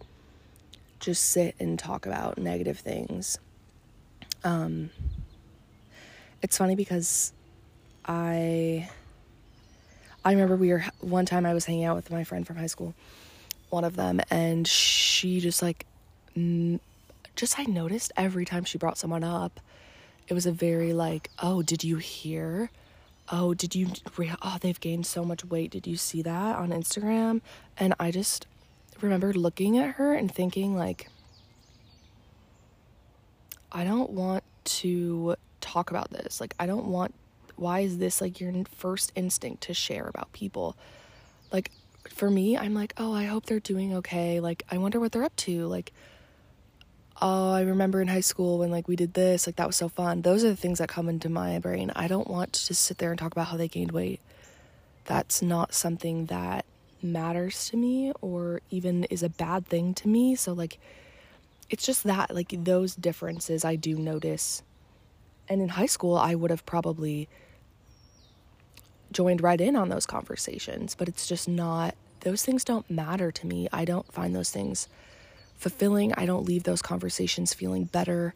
just 1.00 1.24
sit 1.24 1.56
and 1.60 1.78
talk 1.78 2.06
about 2.06 2.38
negative 2.38 2.80
things 2.80 3.38
um, 4.46 4.92
it's 6.42 6.58
funny 6.58 6.75
because 6.75 7.34
I 8.06 8.88
I 10.24 10.32
remember 10.32 10.56
we 10.56 10.70
were 10.70 10.86
one 11.02 11.25
time 11.25 11.46
I 11.46 11.54
was 11.54 11.66
hanging 11.66 11.84
out 11.84 11.96
with 11.96 12.12
my 12.12 12.24
friend 12.24 12.46
from 12.48 12.56
high 12.56 12.68
school, 12.68 12.94
one 13.70 13.84
of 13.84 13.96
them, 13.96 14.22
and 14.30 14.68
she 14.68 15.40
just 15.42 15.62
like 15.62 15.86
just 17.36 17.60
I 17.60 17.64
noticed 17.64 18.12
every 18.16 18.46
time 18.46 18.64
she 18.64 18.78
brought 18.78 18.98
someone 18.98 19.24
up, 19.24 19.60
it 20.28 20.34
was 20.34 20.46
a 20.46 20.52
very 20.52 20.94
like, 20.94 21.30
oh, 21.40 21.62
did 21.62 21.84
you 21.84 21.98
hear? 21.98 22.70
Oh, 23.32 23.56
did 23.56 23.74
you? 23.74 23.88
Oh, 24.42 24.58
they've 24.62 24.80
gained 24.80 25.08
so 25.08 25.25
much 25.25 25.44
weight. 25.44 25.72
Did 25.72 25.88
you 25.88 25.98
see 25.98 26.22
that 26.22 26.56
on 26.56 26.70
Instagram? 26.70 27.42
And 27.78 27.96
I 28.00 28.12
just 28.12 28.46
remember 29.02 29.34
looking 29.34 29.78
at 29.80 29.96
her 29.96 30.14
and 30.14 30.34
thinking 30.34 30.78
like 30.78 31.10
I 33.72 33.84
don't 33.84 34.12
want 34.12 34.44
to 34.66 35.36
talk 35.62 35.92
about 35.92 36.12
this. 36.12 36.40
Like, 36.40 36.54
I 36.60 36.66
don't 36.66 36.86
want, 36.86 37.14
why 37.56 37.82
is 37.82 37.98
this 37.98 38.22
like 38.22 38.40
your 38.40 38.54
first 38.76 39.12
instinct 39.16 39.64
to 39.64 39.74
share 39.74 40.08
about 40.08 40.32
people? 40.34 40.76
Like, 41.52 41.72
for 42.10 42.30
me, 42.30 42.58
I'm 42.58 42.74
like, 42.74 42.94
oh, 42.98 43.14
I 43.14 43.26
hope 43.26 43.46
they're 43.46 43.60
doing 43.60 43.96
okay. 43.96 44.40
Like, 44.40 44.64
I 44.72 44.78
wonder 44.78 45.00
what 45.00 45.12
they're 45.12 45.24
up 45.24 45.36
to. 45.38 45.66
Like, 45.68 45.92
oh, 47.22 47.54
I 47.54 47.62
remember 47.62 48.02
in 48.02 48.08
high 48.08 48.22
school 48.22 48.60
when 48.60 48.72
like 48.72 48.88
we 48.88 48.96
did 48.96 49.14
this, 49.14 49.48
like 49.48 49.56
that 49.56 49.68
was 49.68 49.76
so 49.76 49.90
fun. 49.90 50.22
Those 50.22 50.44
are 50.44 50.50
the 50.50 50.56
things 50.56 50.80
that 50.80 50.90
come 50.90 51.10
into 51.10 51.30
my 51.30 51.60
brain. 51.60 51.92
I 51.96 52.08
don't 52.08 52.28
want 52.28 52.54
to 52.54 52.68
just 52.68 52.84
sit 52.84 52.98
there 52.98 53.12
and 53.12 53.20
talk 53.20 53.32
about 53.32 53.48
how 53.48 53.58
they 53.58 53.68
gained 53.68 53.92
weight. 53.92 54.20
That's 55.06 55.42
not 55.42 55.74
something 55.74 56.26
that 56.28 56.66
matters 57.02 57.70
to 57.70 57.78
me 57.78 58.12
or 58.22 58.62
even 58.70 59.06
is 59.06 59.24
a 59.24 59.30
bad 59.30 59.66
thing 59.68 59.94
to 59.96 60.08
me. 60.08 60.36
So, 60.36 60.54
like, 60.54 60.80
it's 61.70 61.86
just 61.86 62.04
that 62.04 62.34
like 62.34 62.54
those 62.64 62.96
differences 62.96 63.66
I 63.66 63.76
do 63.76 63.96
notice. 63.96 64.62
And 65.48 65.62
in 65.62 65.70
high 65.70 65.86
school, 65.86 66.16
I 66.16 66.36
would 66.36 66.52
have 66.52 66.66
probably 66.66 67.28
joined 69.12 69.42
right 69.42 69.62
in 69.62 69.76
on 69.76 69.90
those 69.90 70.06
conversations, 70.06 70.96
but 70.96 71.08
it's 71.08 71.28
just 71.28 71.48
not 71.48 71.96
those 72.22 72.44
things 72.44 72.64
don't 72.64 72.90
matter 72.90 73.32
to 73.32 73.48
me. 73.48 73.68
I 73.72 73.86
don't 73.86 74.12
find 74.12 74.36
those 74.36 74.50
things 74.50 74.88
fulfilling. 75.56 76.14
I 76.16 76.26
don't 76.26 76.46
leave 76.46 76.64
those 76.64 76.82
conversations 76.82 77.54
feeling 77.54 77.86
better 77.86 78.34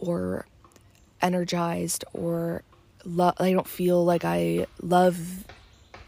or 0.00 0.46
energized 1.22 2.04
or 2.12 2.62
love 3.04 3.34
I 3.38 3.52
don't 3.52 3.68
feel 3.68 4.04
like 4.04 4.24
I 4.24 4.66
love 4.80 5.44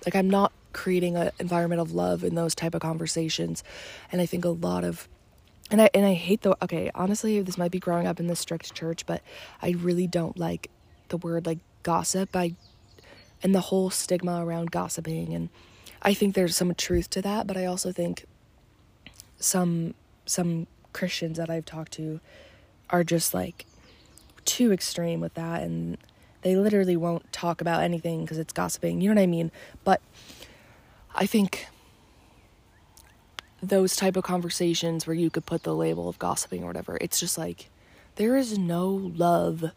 like 0.05 0.15
I'm 0.15 0.29
not 0.29 0.53
creating 0.73 1.17
an 1.17 1.31
environment 1.39 1.81
of 1.81 1.93
love 1.93 2.23
in 2.23 2.35
those 2.35 2.55
type 2.55 2.75
of 2.75 2.83
conversations. 2.83 3.65
And 4.13 4.21
I 4.21 4.27
think 4.27 4.45
a 4.45 4.51
lot 4.51 4.85
of 4.85 5.09
and 5.71 5.83
I 5.83 5.91
and 5.95 6.07
I 6.07 6.15
hate 6.15 6.43
the 6.43 6.57
okay, 6.63 6.91
honestly, 6.95 7.41
this 7.41 7.59
might 7.59 7.71
be 7.71 7.79
growing 7.79 8.07
up 8.07 8.21
in 8.21 8.27
the 8.27 8.37
strict 8.37 8.75
church, 8.75 9.07
but 9.07 9.23
I 9.61 9.71
really 9.71 10.07
don't 10.07 10.39
like 10.39 10.71
the 11.09 11.17
word 11.17 11.47
like 11.47 11.59
gossip. 11.83 12.35
I 12.35 12.55
and 13.43 13.55
the 13.55 13.61
whole 13.61 13.91
stigma 13.91 14.45
around 14.45 14.71
gossiping 14.71 15.35
and 15.35 15.49
I 16.03 16.15
think 16.15 16.35
there's 16.35 16.57
some 16.57 16.75
truth 16.75 17.11
to 17.11 17.23
that, 17.23 17.47
but 17.47 17.57
I 17.57 17.65
also 17.65 17.93
think 17.93 18.27
some 19.39 19.95
some 20.25 20.67
Christians 20.93 21.37
that 21.39 21.51
I've 21.51 21.65
talked 21.65 21.93
to 21.93 22.21
are 22.91 23.05
just 23.05 23.35
like 23.35 23.67
too 24.45 24.73
extreme 24.73 25.21
with 25.21 25.35
that 25.35 25.63
and 25.63 25.99
they 26.43 26.55
literally 26.55 26.97
won't 26.97 27.33
talk 27.33 27.61
about 27.61 27.83
anything 27.83 28.23
because 28.23 28.39
it's 28.39 28.53
gossiping. 28.53 29.01
You 29.01 29.09
know 29.09 29.17
what 29.17 29.23
I 29.23 29.27
mean? 29.27 29.51
But 29.83 30.01
I 31.15 31.27
think 31.27 31.67
those 33.63 33.97
type 33.97 34.17
of 34.17 34.25
conversations 34.25 35.07
where 35.07 35.15
you 35.15 35.31
could 35.31 35.47
put 35.47 35.63
the 35.63 35.75
label 35.75 36.09
of 36.09 36.19
gossiping 36.19 36.63
or 36.63 36.67
whatever. 36.67 36.99
It's 37.01 37.19
just 37.19 37.39
like 37.39 37.71
there 38.17 38.37
is 38.37 38.59
no 38.59 38.89
love 38.91 39.73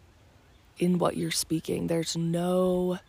in 0.78 0.98
what 0.98 1.18
you're 1.18 1.32
speaking. 1.32 1.88
There's 1.88 2.16
no 2.16 3.00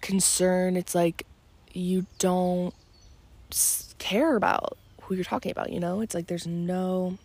concern. 0.00 0.76
It's 0.76 0.94
like 0.94 1.26
you 1.72 2.06
don't 2.18 2.74
care 3.98 4.36
about 4.36 4.76
who 5.02 5.14
you're 5.14 5.24
talking 5.24 5.52
about 5.52 5.70
you 5.70 5.80
know? 5.80 6.00
It's 6.00 6.14
like 6.14 6.26
there's 6.26 6.46
no 6.46 7.18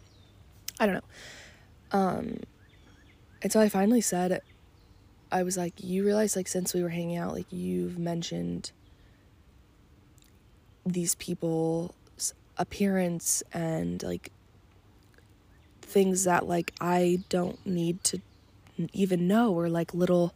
i 0.79 0.86
don't 0.86 0.95
know. 0.95 1.01
Um 1.91 2.39
and 3.41 3.51
so 3.51 3.59
i 3.59 3.69
finally 3.69 4.01
said 4.01 4.41
i 5.31 5.43
was 5.43 5.57
like 5.57 5.74
you 5.83 6.03
realize 6.03 6.36
like 6.36 6.47
since 6.47 6.74
we 6.74 6.81
were 6.83 6.89
hanging 6.89 7.17
out 7.17 7.33
like 7.33 7.45
you've 7.51 7.97
mentioned 7.97 8.71
these 10.89 11.15
people's 11.15 12.34
appearance 12.58 13.44
and 13.53 14.01
like 14.03 14.32
things 15.82 16.25
that 16.25 16.48
like 16.48 16.74
I 16.82 17.20
don't 17.29 17.63
need 17.65 18.03
to 18.06 18.22
even 18.94 19.27
know 19.27 19.53
or 19.53 19.70
like 19.70 19.94
little 19.94 20.34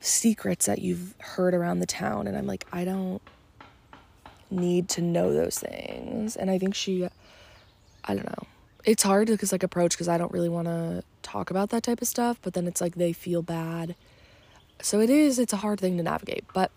secrets 0.00 0.66
that 0.66 0.80
you've 0.80 1.14
heard 1.18 1.54
around 1.54 1.78
the 1.78 1.86
town. 1.86 2.26
And 2.26 2.36
I'm 2.36 2.46
like, 2.46 2.66
I 2.72 2.84
don't 2.84 3.22
need 4.50 4.88
to 4.90 5.00
know 5.00 5.32
those 5.32 5.58
things. 5.58 6.36
And 6.36 6.50
I 6.50 6.58
think 6.58 6.74
she, 6.74 7.08
I 8.04 8.14
don't 8.14 8.26
know. 8.26 8.46
It's 8.84 9.04
hard 9.04 9.28
to 9.28 9.38
like 9.52 9.62
approach 9.62 9.92
because 9.92 10.08
I 10.08 10.18
don't 10.18 10.32
really 10.32 10.48
want 10.48 10.66
to 10.66 11.04
talk 11.22 11.50
about 11.50 11.70
that 11.70 11.84
type 11.84 12.02
of 12.02 12.08
stuff, 12.08 12.38
but 12.42 12.54
then 12.54 12.66
it's 12.66 12.80
like 12.80 12.96
they 12.96 13.12
feel 13.12 13.42
bad. 13.42 13.94
So 14.80 15.00
it 15.00 15.08
is, 15.08 15.38
it's 15.38 15.52
a 15.52 15.58
hard 15.58 15.78
thing 15.78 15.96
to 15.98 16.02
navigate. 16.02 16.44
But 16.52 16.72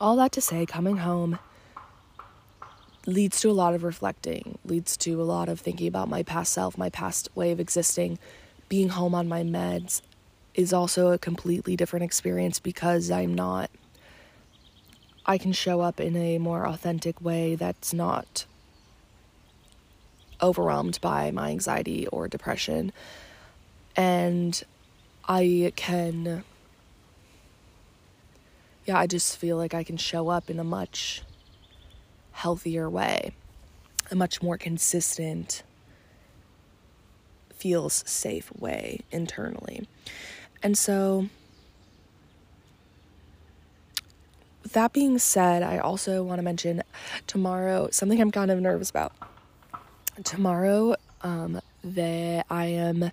all 0.00 0.16
that 0.16 0.32
to 0.32 0.40
say, 0.40 0.66
coming 0.66 0.98
home 0.98 1.38
leads 3.06 3.40
to 3.40 3.50
a 3.50 3.52
lot 3.52 3.74
of 3.74 3.84
reflecting, 3.84 4.58
leads 4.64 4.96
to 4.98 5.20
a 5.20 5.24
lot 5.24 5.48
of 5.48 5.60
thinking 5.60 5.86
about 5.86 6.08
my 6.08 6.22
past 6.22 6.52
self, 6.52 6.78
my 6.78 6.90
past 6.90 7.28
way 7.34 7.52
of 7.52 7.60
existing. 7.60 8.18
Being 8.68 8.88
home 8.90 9.14
on 9.14 9.28
my 9.28 9.42
meds 9.42 10.00
is 10.54 10.72
also 10.72 11.12
a 11.12 11.18
completely 11.18 11.76
different 11.76 12.04
experience 12.04 12.60
because 12.60 13.10
I'm 13.10 13.34
not 13.34 13.70
I 15.26 15.38
can 15.38 15.52
show 15.52 15.80
up 15.80 16.00
in 16.00 16.16
a 16.16 16.38
more 16.38 16.66
authentic 16.66 17.20
way 17.20 17.54
that's 17.54 17.94
not 17.94 18.44
overwhelmed 20.42 20.98
by 21.00 21.30
my 21.30 21.50
anxiety 21.50 22.06
or 22.08 22.28
depression. 22.28 22.92
And 23.96 24.62
I 25.26 25.72
can, 25.76 26.44
yeah, 28.84 28.98
I 28.98 29.06
just 29.06 29.38
feel 29.38 29.56
like 29.56 29.72
I 29.72 29.82
can 29.82 29.96
show 29.96 30.28
up 30.28 30.50
in 30.50 30.58
a 30.58 30.64
much 30.64 31.22
healthier 32.34 32.90
way, 32.90 33.32
a 34.10 34.14
much 34.14 34.42
more 34.42 34.58
consistent, 34.58 35.62
feels 37.54 38.04
safe 38.06 38.52
way 38.58 39.00
internally. 39.10 39.88
And 40.62 40.76
so, 40.76 41.28
that 44.72 44.92
being 44.92 45.18
said, 45.18 45.62
I 45.62 45.78
also 45.78 46.22
want 46.22 46.38
to 46.38 46.42
mention 46.42 46.82
tomorrow 47.26 47.88
something 47.90 48.20
I'm 48.20 48.30
kind 48.30 48.50
of 48.50 48.60
nervous 48.60 48.90
about. 48.90 49.12
Tomorrow, 50.24 50.96
um, 51.22 51.60
that 51.82 52.46
I 52.50 52.66
am 52.66 53.10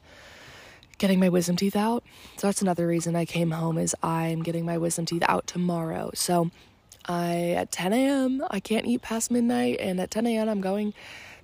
getting 0.97 1.19
my 1.19 1.29
wisdom 1.29 1.55
teeth 1.55 1.75
out. 1.75 2.03
So 2.37 2.47
that's 2.47 2.61
another 2.61 2.87
reason 2.87 3.15
I 3.15 3.25
came 3.25 3.51
home 3.51 3.77
is 3.77 3.95
I'm 4.03 4.43
getting 4.43 4.65
my 4.65 4.77
wisdom 4.77 5.05
teeth 5.05 5.23
out 5.27 5.47
tomorrow. 5.47 6.11
So 6.13 6.51
I 7.05 7.51
at 7.51 7.71
10 7.71 7.93
a.m. 7.93 8.43
I 8.49 8.59
can't 8.59 8.85
eat 8.85 9.01
past 9.01 9.31
midnight, 9.31 9.77
and 9.79 9.99
at 9.99 10.11
10 10.11 10.27
a.m. 10.27 10.49
I'm 10.49 10.61
going 10.61 10.93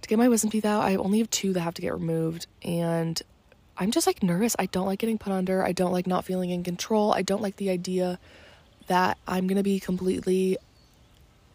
to 0.01 0.07
get 0.07 0.17
my 0.17 0.29
wisdom 0.29 0.49
teeth 0.49 0.65
out. 0.65 0.83
I 0.83 0.95
only 0.95 1.19
have 1.19 1.29
two 1.29 1.53
that 1.53 1.61
have 1.61 1.73
to 1.75 1.81
get 1.81 1.93
removed, 1.93 2.47
and 2.63 3.21
I'm 3.77 3.91
just 3.91 4.07
like 4.07 4.23
nervous. 4.23 4.55
I 4.57 4.65
don't 4.65 4.87
like 4.87 4.99
getting 4.99 5.17
put 5.17 5.33
under. 5.33 5.63
I 5.63 5.71
don't 5.71 5.91
like 5.91 6.07
not 6.07 6.25
feeling 6.25 6.49
in 6.49 6.63
control. 6.63 7.13
I 7.13 7.21
don't 7.21 7.41
like 7.41 7.57
the 7.57 7.69
idea 7.69 8.19
that 8.87 9.17
I'm 9.27 9.47
gonna 9.47 9.63
be 9.63 9.79
completely 9.79 10.57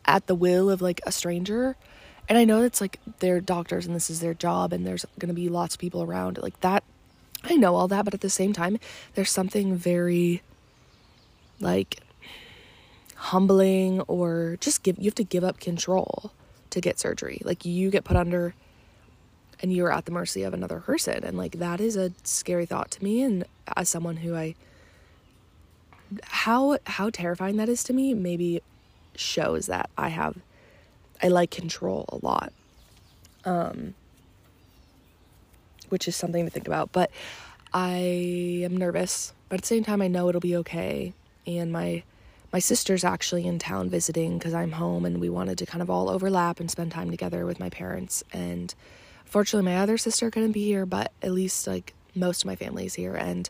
at 0.04 0.26
the 0.26 0.34
will 0.34 0.70
of 0.70 0.80
like 0.80 1.00
a 1.04 1.12
stranger. 1.12 1.76
And 2.28 2.38
I 2.38 2.44
know 2.44 2.62
it's 2.62 2.80
like 2.80 3.00
they're 3.18 3.40
doctors 3.40 3.86
and 3.86 3.96
this 3.96 4.08
is 4.08 4.20
their 4.20 4.34
job 4.34 4.72
and 4.72 4.86
there's 4.86 5.04
gonna 5.18 5.34
be 5.34 5.48
lots 5.48 5.74
of 5.74 5.80
people 5.80 6.02
around. 6.02 6.38
Like 6.38 6.60
that, 6.60 6.84
I 7.44 7.56
know 7.56 7.74
all 7.74 7.88
that, 7.88 8.04
but 8.04 8.14
at 8.14 8.20
the 8.20 8.30
same 8.30 8.52
time, 8.52 8.78
there's 9.14 9.30
something 9.30 9.74
very 9.74 10.42
like 11.58 12.00
humbling 13.22 14.00
or 14.02 14.56
just 14.60 14.82
give 14.82 14.98
you 14.98 15.04
have 15.04 15.14
to 15.14 15.22
give 15.22 15.44
up 15.44 15.60
control 15.60 16.32
to 16.70 16.80
get 16.80 16.98
surgery. 16.98 17.40
Like 17.44 17.64
you 17.64 17.88
get 17.88 18.02
put 18.02 18.16
under 18.16 18.52
and 19.60 19.72
you're 19.72 19.92
at 19.92 20.06
the 20.06 20.10
mercy 20.10 20.42
of 20.42 20.52
another 20.52 20.80
person 20.80 21.22
and 21.22 21.38
like 21.38 21.60
that 21.60 21.80
is 21.80 21.94
a 21.94 22.10
scary 22.24 22.66
thought 22.66 22.90
to 22.90 23.04
me 23.04 23.22
and 23.22 23.44
as 23.76 23.88
someone 23.88 24.16
who 24.16 24.34
I 24.34 24.56
how 26.24 26.78
how 26.84 27.10
terrifying 27.10 27.58
that 27.58 27.68
is 27.68 27.84
to 27.84 27.92
me 27.92 28.12
maybe 28.12 28.60
shows 29.14 29.66
that 29.66 29.88
I 29.96 30.08
have 30.08 30.36
I 31.22 31.28
like 31.28 31.52
control 31.52 32.06
a 32.08 32.26
lot. 32.26 32.52
Um 33.44 33.94
which 35.90 36.08
is 36.08 36.16
something 36.16 36.44
to 36.44 36.50
think 36.50 36.66
about, 36.66 36.90
but 36.90 37.10
I 37.72 38.62
am 38.64 38.76
nervous, 38.76 39.32
but 39.48 39.56
at 39.56 39.60
the 39.60 39.68
same 39.68 39.84
time 39.84 40.02
I 40.02 40.08
know 40.08 40.28
it'll 40.28 40.40
be 40.40 40.56
okay 40.56 41.14
and 41.46 41.70
my 41.70 42.02
my 42.52 42.58
sister's 42.58 43.04
actually 43.04 43.46
in 43.46 43.58
town 43.58 43.88
visiting 43.88 44.38
cuz 44.38 44.54
I'm 44.54 44.72
home 44.72 45.04
and 45.04 45.20
we 45.20 45.28
wanted 45.28 45.58
to 45.58 45.66
kind 45.66 45.82
of 45.82 45.90
all 45.90 46.10
overlap 46.10 46.60
and 46.60 46.70
spend 46.70 46.92
time 46.92 47.10
together 47.10 47.46
with 47.46 47.58
my 47.58 47.70
parents 47.70 48.22
and 48.32 48.74
fortunately 49.24 49.70
my 49.70 49.78
other 49.78 49.96
sister 49.96 50.30
couldn't 50.30 50.52
be 50.52 50.64
here, 50.64 50.84
but 50.84 51.12
at 51.22 51.32
least 51.32 51.66
like 51.66 51.94
most 52.14 52.42
of 52.42 52.46
my 52.46 52.56
family's 52.56 52.94
here 52.94 53.14
and 53.14 53.48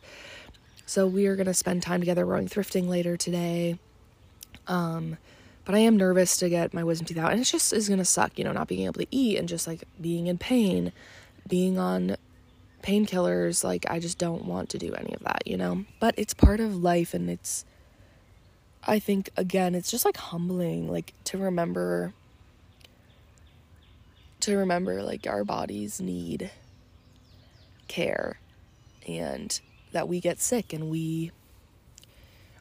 so 0.93 1.07
we 1.07 1.27
are 1.27 1.37
going 1.37 1.47
to 1.47 1.55
spend 1.55 1.83
time 1.83 2.01
together. 2.01 2.27
We're 2.27 2.35
going 2.35 2.49
thrifting 2.49 2.87
later 2.87 3.17
today. 3.17 3.79
Um, 4.67 5.17
but 5.65 5.75
I 5.75 5.79
am 5.79 5.97
nervous 5.97 6.37
to 6.39 6.49
get 6.49 6.75
my 6.75 6.85
wisdom 6.85 7.07
teeth 7.07 7.19
out. 7.19 7.33
And 7.33 7.41
it's 7.41 7.51
just 7.51 7.73
is 7.73 7.89
going 7.89 7.99
to 7.99 8.05
suck, 8.05 8.39
you 8.39 8.45
know, 8.45 8.53
not 8.53 8.69
being 8.69 8.85
able 8.85 9.01
to 9.01 9.07
eat 9.11 9.39
and 9.39 9.49
just 9.49 9.67
like 9.67 9.85
being 10.01 10.27
in 10.27 10.39
pain, 10.39 10.93
being 11.49 11.79
on 11.79 12.17
painkillers. 12.83 13.63
Like, 13.65 13.87
I 13.89 14.01
just 14.01 14.19
don't 14.19 14.45
want 14.45 14.69
to 14.71 14.79
do 14.79 14.93
any 14.93 15.15
of 15.15 15.21
that, 15.21 15.47
you 15.47 15.57
know? 15.57 15.85
But 16.01 16.15
it's 16.19 16.35
part 16.35 16.61
of 16.61 16.77
life. 16.77 17.15
And 17.15 17.31
it's, 17.31 17.65
I 18.85 18.99
think, 18.99 19.31
again, 19.37 19.75
it's 19.75 19.91
just 19.91 20.05
like 20.05 20.17
humbling, 20.17 20.91
like 20.91 21.15
to 21.25 21.39
remember, 21.39 22.13
to 24.41 24.57
remember 24.57 25.03
like 25.03 25.27
our 25.27 25.45
bodies 25.45 26.01
need 26.01 26.51
care. 27.89 28.39
And 29.07 29.61
that 29.93 30.09
we 30.09 30.21
get 30.21 30.41
sick 30.41 30.73
and 30.73 30.91
we 30.91 31.31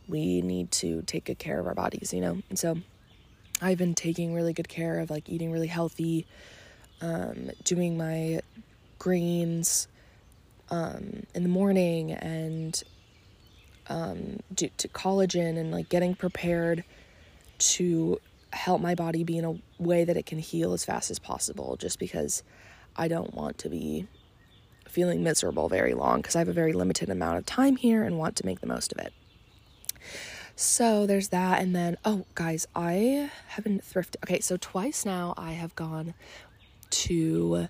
we 0.08 0.42
need 0.42 0.72
to 0.72 1.02
take 1.04 1.26
good 1.26 1.40
care 1.40 1.60
of 1.60 1.68
our 1.68 1.74
bodies, 1.74 2.14
you 2.14 2.20
know? 2.20 2.42
And 2.50 2.60
so 2.60 2.78
I've 3.62 3.78
been 3.78 3.94
taking 3.94 4.34
really 4.34 4.54
good 4.54 4.68
care 4.68 5.00
of 5.00 5.10
like 5.10 5.30
eating 5.30 5.52
really 5.52 5.68
healthy, 5.68 6.26
um, 7.02 7.52
doing 7.64 7.98
my 7.98 8.42
greens 9.00 9.88
um, 10.70 11.24
in 11.34 11.44
the 11.44 11.50
morning 11.50 12.12
and 12.12 12.84
um, 13.92 14.40
to 14.56 14.88
collagen 14.88 15.58
and 15.58 15.72
like 15.72 15.90
getting 15.90 16.16
prepared 16.16 16.86
to 17.58 18.22
help 18.54 18.82
my 18.82 18.96
body 18.96 19.24
be 19.24 19.38
in 19.38 19.46
a 19.46 19.84
way 19.84 20.06
that 20.06 20.16
it 20.16 20.26
can 20.26 20.40
heal 20.40 20.72
as 20.72 20.86
fast 20.86 21.12
as 21.12 21.20
possible 21.20 21.76
just 21.76 22.00
because 22.00 22.42
I 22.96 23.10
don't 23.10 23.34
want 23.34 23.58
to 23.60 23.70
be 23.70 24.08
feeling 24.88 25.24
miserable 25.24 25.68
very 25.68 25.94
long 25.94 26.18
because 26.22 26.36
I 26.36 26.40
have 26.40 26.48
a 26.48 26.54
very 26.54 26.74
limited 26.74 27.10
amount 27.10 27.38
of 27.38 27.46
time 27.46 27.76
here 27.76 28.04
and 28.04 28.18
want 28.18 28.38
to 28.38 28.46
make 28.46 28.62
the 28.62 28.68
most 28.68 28.94
of 28.94 29.00
it. 29.00 29.14
So 30.56 31.06
there's 31.06 31.30
that. 31.30 31.62
And 31.62 31.76
then, 31.76 31.98
oh, 32.06 32.26
guys, 32.36 32.68
I 32.76 33.30
have 33.50 33.64
been 33.64 33.80
thrifting. 33.80 34.24
Okay, 34.24 34.40
so 34.40 34.58
twice 34.58 35.06
now 35.06 35.34
I 35.38 35.52
have 35.54 35.76
gone 35.76 36.14
to, 36.92 37.68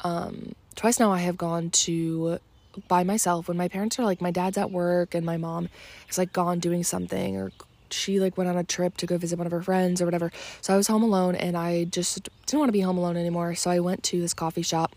um, 0.00 0.54
twice 0.76 0.98
now 0.98 1.12
I 1.12 1.18
have 1.18 1.36
gone 1.36 1.70
to 1.70 2.38
by 2.86 3.02
myself 3.04 3.48
when 3.48 3.56
my 3.56 3.68
parents 3.68 3.98
are 3.98 4.04
like, 4.04 4.20
my 4.20 4.30
dad's 4.30 4.58
at 4.58 4.70
work 4.70 5.14
and 5.14 5.24
my 5.24 5.36
mom 5.36 5.68
is 6.08 6.18
like 6.18 6.32
gone 6.32 6.58
doing 6.58 6.84
something 6.84 7.36
or 7.36 7.52
she 7.90 8.20
like 8.20 8.36
went 8.36 8.48
on 8.50 8.56
a 8.56 8.64
trip 8.64 8.96
to 8.98 9.06
go 9.06 9.16
visit 9.16 9.38
one 9.38 9.46
of 9.46 9.52
her 9.52 9.62
friends 9.62 10.00
or 10.00 10.04
whatever. 10.04 10.30
So 10.60 10.74
I 10.74 10.76
was 10.76 10.86
home 10.86 11.02
alone 11.02 11.34
and 11.34 11.56
I 11.56 11.84
just 11.84 12.28
didn't 12.46 12.58
want 12.58 12.68
to 12.68 12.72
be 12.72 12.80
home 12.80 12.98
alone 12.98 13.16
anymore. 13.16 13.54
So 13.54 13.70
I 13.70 13.80
went 13.80 14.02
to 14.04 14.20
this 14.20 14.34
coffee 14.34 14.62
shop 14.62 14.94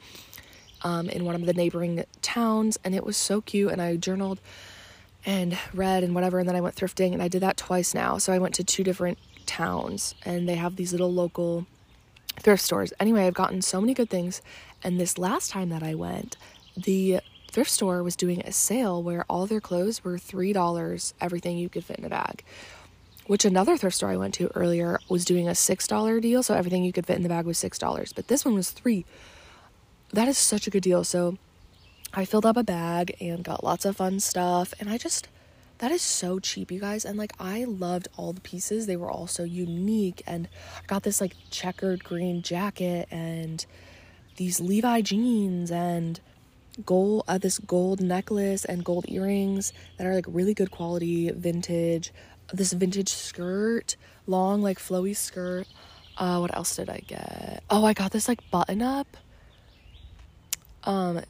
um, 0.83 1.09
in 1.09 1.25
one 1.25 1.35
of 1.35 1.45
the 1.45 1.53
neighboring 1.53 2.03
towns 2.21 2.77
and 2.83 2.93
it 2.95 3.05
was 3.05 3.17
so 3.17 3.41
cute. 3.41 3.71
And 3.71 3.81
I 3.81 3.95
journaled 3.95 4.39
and 5.25 5.57
read 5.73 6.03
and 6.03 6.15
whatever. 6.15 6.39
And 6.39 6.49
then 6.49 6.55
I 6.55 6.61
went 6.61 6.75
thrifting 6.75 7.13
and 7.13 7.21
I 7.21 7.27
did 7.27 7.41
that 7.41 7.57
twice 7.57 7.93
now. 7.93 8.17
So 8.17 8.33
I 8.33 8.39
went 8.39 8.55
to 8.55 8.63
two 8.63 8.83
different 8.83 9.17
towns 9.45 10.15
and 10.25 10.47
they 10.47 10.55
have 10.55 10.75
these 10.75 10.91
little 10.91 11.13
local 11.13 11.65
thrift 12.39 12.63
stores. 12.63 12.93
Anyway, 12.99 13.25
I've 13.25 13.33
gotten 13.33 13.61
so 13.61 13.81
many 13.81 13.93
good 13.93 14.09
things. 14.09 14.41
And 14.83 14.99
this 14.99 15.17
last 15.17 15.51
time 15.51 15.69
that 15.69 15.83
I 15.83 15.95
went, 15.95 16.37
the 16.75 17.19
thrift 17.51 17.69
store 17.69 18.03
was 18.03 18.15
doing 18.15 18.41
a 18.41 18.51
sale 18.51 19.01
where 19.03 19.25
all 19.29 19.45
their 19.45 19.61
clothes 19.61 20.03
were 20.03 20.17
$3, 20.17 21.13
everything 21.19 21.57
you 21.57 21.69
could 21.69 21.83
fit 21.83 21.99
in 21.99 22.05
a 22.05 22.09
bag 22.09 22.43
which 23.31 23.45
another 23.45 23.77
thrift 23.77 23.95
store 23.95 24.09
I 24.09 24.17
went 24.17 24.33
to 24.33 24.51
earlier 24.55 24.99
was 25.07 25.23
doing 25.23 25.47
a 25.47 25.51
$6 25.51 26.21
deal. 26.21 26.43
So 26.43 26.53
everything 26.53 26.83
you 26.83 26.91
could 26.91 27.05
fit 27.05 27.15
in 27.15 27.23
the 27.23 27.29
bag 27.29 27.45
was 27.45 27.57
$6. 27.57 28.13
But 28.13 28.27
this 28.27 28.43
one 28.43 28.55
was 28.55 28.71
3 28.71 29.05
That 30.11 30.27
is 30.27 30.37
such 30.37 30.67
a 30.67 30.69
good 30.69 30.83
deal. 30.83 31.05
So 31.05 31.37
I 32.13 32.25
filled 32.25 32.45
up 32.45 32.57
a 32.57 32.63
bag 32.63 33.15
and 33.21 33.41
got 33.41 33.63
lots 33.63 33.85
of 33.85 33.95
fun 33.95 34.19
stuff. 34.19 34.73
And 34.81 34.89
I 34.89 34.97
just, 34.97 35.29
that 35.77 35.91
is 35.91 36.01
so 36.01 36.39
cheap, 36.39 36.71
you 36.71 36.81
guys. 36.81 37.05
And 37.05 37.17
like, 37.17 37.31
I 37.39 37.63
loved 37.63 38.09
all 38.17 38.33
the 38.33 38.41
pieces. 38.41 38.85
They 38.85 38.97
were 38.97 39.09
all 39.09 39.27
so 39.27 39.43
unique. 39.43 40.21
And 40.27 40.49
I 40.83 40.85
got 40.87 41.03
this 41.03 41.21
like 41.21 41.33
checkered 41.49 42.03
green 42.03 42.41
jacket 42.41 43.07
and 43.11 43.65
these 44.35 44.59
Levi 44.59 44.99
jeans 45.01 45.71
and 45.71 46.19
gold 46.85 47.23
uh, 47.27 47.37
this 47.37 47.59
gold 47.59 48.01
necklace 48.01 48.65
and 48.65 48.83
gold 48.83 49.05
earrings 49.09 49.73
that 49.97 50.07
are 50.07 50.15
like 50.15 50.25
really 50.27 50.53
good 50.53 50.71
quality 50.71 51.29
vintage 51.31 52.13
this 52.53 52.73
vintage 52.73 53.09
skirt, 53.09 53.95
long 54.27 54.61
like 54.61 54.77
flowy 54.79 55.15
skirt. 55.15 55.67
Uh, 56.17 56.37
what 56.39 56.55
else 56.55 56.75
did 56.75 56.89
I 56.89 56.99
get? 56.99 57.63
Oh, 57.69 57.85
I 57.85 57.93
got 57.93 58.11
this 58.11 58.27
like 58.27 58.39
button 58.51 58.81
up, 58.81 59.17
um, 60.83 61.21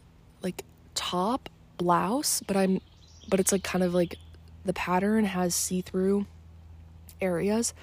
like 0.41 0.63
top 0.95 1.49
blouse, 1.77 2.41
but 2.45 2.58
I'm 2.58 2.82
but 3.30 3.39
it's 3.39 3.51
like 3.51 3.63
kind 3.63 3.84
of 3.84 3.93
like 3.93 4.17
the 4.65 4.73
pattern 4.73 5.25
has 5.25 5.56
see-through 5.56 6.25
areas 7.21 7.73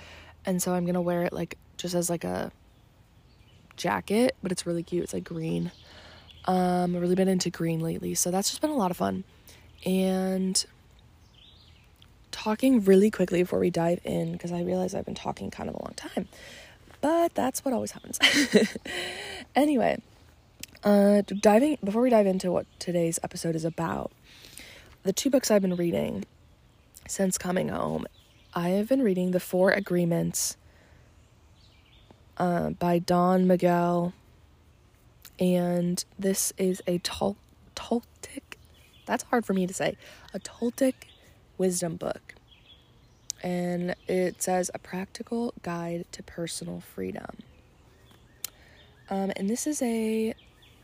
and 0.45 0.63
so 0.63 0.75
I'm 0.75 0.85
to 0.95 1.01
wear 1.01 1.25
it 1.25 1.33
like 1.33 1.57
just 1.77 1.95
as 1.95 2.11
like 2.11 2.25
a 2.25 2.51
jacket, 3.77 4.37
but 4.43 4.53
it's 4.53 4.67
really 4.67 4.83
cute. 4.83 5.05
It's 5.05 5.15
like 5.15 5.25
green. 5.25 5.71
Um, 6.49 6.97
I've 6.97 7.03
really 7.03 7.15
been 7.15 7.29
into 7.29 7.51
green 7.51 7.81
lately, 7.81 8.15
so 8.15 8.31
that's 8.31 8.49
just 8.49 8.63
been 8.63 8.71
a 8.71 8.77
lot 8.77 8.91
of 8.91 8.97
fun. 8.97 9.23
And 9.85 10.65
talking 12.33 12.83
really 12.85 13.11
quickly 13.11 13.43
before 13.43 13.59
we 13.59 13.69
dive 13.69 14.01
in, 14.03 14.33
because 14.33 14.51
I 14.51 14.63
realize 14.63 14.95
I've 14.95 15.05
been 15.05 15.15
talking 15.15 15.51
kind 15.51 15.69
of 15.69 15.75
a 15.75 15.83
long 15.83 15.93
time, 15.95 16.27
but 17.03 17.35
that's 17.35 17.67
what 17.67 17.75
always 17.75 17.91
happens. 17.93 18.19
anyway, 19.55 20.01
uh, 20.83 21.21
diving 21.23 21.77
before 21.85 22.01
we 22.01 22.09
dive 22.09 22.27
into 22.27 22.51
what 22.51 22.67
today's 22.79 23.19
episode 23.23 23.55
is 23.55 23.67
about, 23.67 24.11
the 25.03 25.13
two 25.13 25.29
books 25.29 25.51
I've 25.51 25.63
been 25.63 25.77
reading 25.77 26.25
since 27.07 27.37
coming 27.37 27.69
home, 27.69 28.07
I 28.55 28.71
have 28.71 28.89
been 28.89 29.03
reading 29.03 29.33
The 29.33 29.41
Four 29.41 29.73
Agreements 29.73 30.57
uh, 32.39 32.71
by 32.71 32.99
Don 32.99 33.47
Miguel, 33.47 34.15
and 35.39 36.05
this 36.19 36.53
is 36.59 36.83
a 36.87 36.99
Tol- 36.99 37.37
Toltec. 37.77 38.57
That's 39.07 39.25
hard 39.25 39.47
for 39.47 39.55
me 39.55 39.67
to 39.67 39.75
say. 39.75 39.97
A 40.35 40.39
Toltec 40.39 40.95
wisdom 41.57 41.97
book, 41.97 42.35
and 43.43 43.95
it 44.07 44.43
says 44.43 44.71
a 44.75 44.79
practical 44.79 45.55
guide 45.63 46.07
to 46.13 46.23
personal 46.23 46.81
freedom. 46.81 47.39
Um, 49.11 49.33
and 49.37 49.49
this 49.49 49.67
is 49.67 49.81
a. 49.83 50.35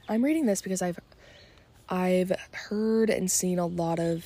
I'm 0.08 0.24
reading 0.24 0.46
this 0.46 0.62
because 0.62 0.82
I've 0.82 0.98
I've 1.88 2.32
heard 2.52 3.10
and 3.10 3.30
seen 3.30 3.58
a 3.58 3.66
lot 3.66 3.98
of 3.98 4.24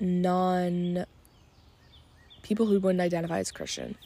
non 0.00 1.06
people 2.42 2.66
who 2.66 2.78
wouldn't 2.78 3.00
identify 3.00 3.38
as 3.38 3.50
Christian 3.50 3.96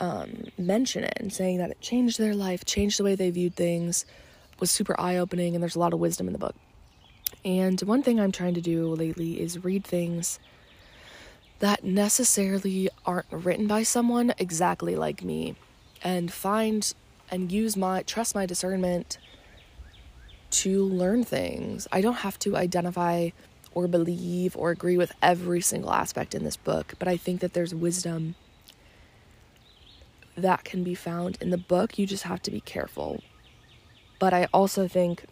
um, 0.00 0.44
mention 0.58 1.04
it 1.04 1.14
and 1.16 1.32
saying 1.32 1.58
that 1.58 1.70
it 1.70 1.80
changed 1.80 2.18
their 2.18 2.34
life, 2.34 2.64
changed 2.64 2.98
the 2.98 3.04
way 3.04 3.14
they 3.14 3.30
viewed 3.30 3.54
things, 3.54 4.04
was 4.58 4.70
super 4.70 4.98
eye 4.98 5.16
opening, 5.16 5.54
and 5.54 5.62
there's 5.62 5.76
a 5.76 5.80
lot 5.80 5.92
of 5.92 6.00
wisdom 6.00 6.26
in 6.26 6.32
the 6.32 6.38
book. 6.38 6.56
And 7.44 7.80
one 7.82 8.02
thing 8.02 8.20
I'm 8.20 8.32
trying 8.32 8.54
to 8.54 8.60
do 8.60 8.94
lately 8.94 9.40
is 9.40 9.64
read 9.64 9.84
things 9.84 10.38
that 11.58 11.84
necessarily 11.84 12.88
aren't 13.06 13.26
written 13.30 13.66
by 13.66 13.82
someone 13.82 14.34
exactly 14.38 14.96
like 14.96 15.22
me 15.22 15.54
and 16.02 16.32
find 16.32 16.92
and 17.30 17.50
use 17.50 17.76
my 17.76 18.02
trust 18.02 18.34
my 18.34 18.46
discernment 18.46 19.18
to 20.50 20.84
learn 20.84 21.24
things. 21.24 21.88
I 21.90 22.00
don't 22.00 22.18
have 22.18 22.38
to 22.40 22.56
identify 22.56 23.30
or 23.74 23.88
believe 23.88 24.56
or 24.56 24.70
agree 24.70 24.96
with 24.96 25.12
every 25.22 25.60
single 25.60 25.92
aspect 25.92 26.34
in 26.34 26.44
this 26.44 26.56
book, 26.56 26.94
but 26.98 27.08
I 27.08 27.16
think 27.16 27.40
that 27.40 27.54
there's 27.54 27.74
wisdom 27.74 28.34
that 30.36 30.64
can 30.64 30.82
be 30.82 30.94
found 30.94 31.38
in 31.40 31.50
the 31.50 31.58
book. 31.58 31.98
You 31.98 32.06
just 32.06 32.24
have 32.24 32.42
to 32.42 32.50
be 32.50 32.60
careful. 32.60 33.22
But 34.18 34.32
I 34.32 34.48
also 34.52 34.88
think 34.88 35.24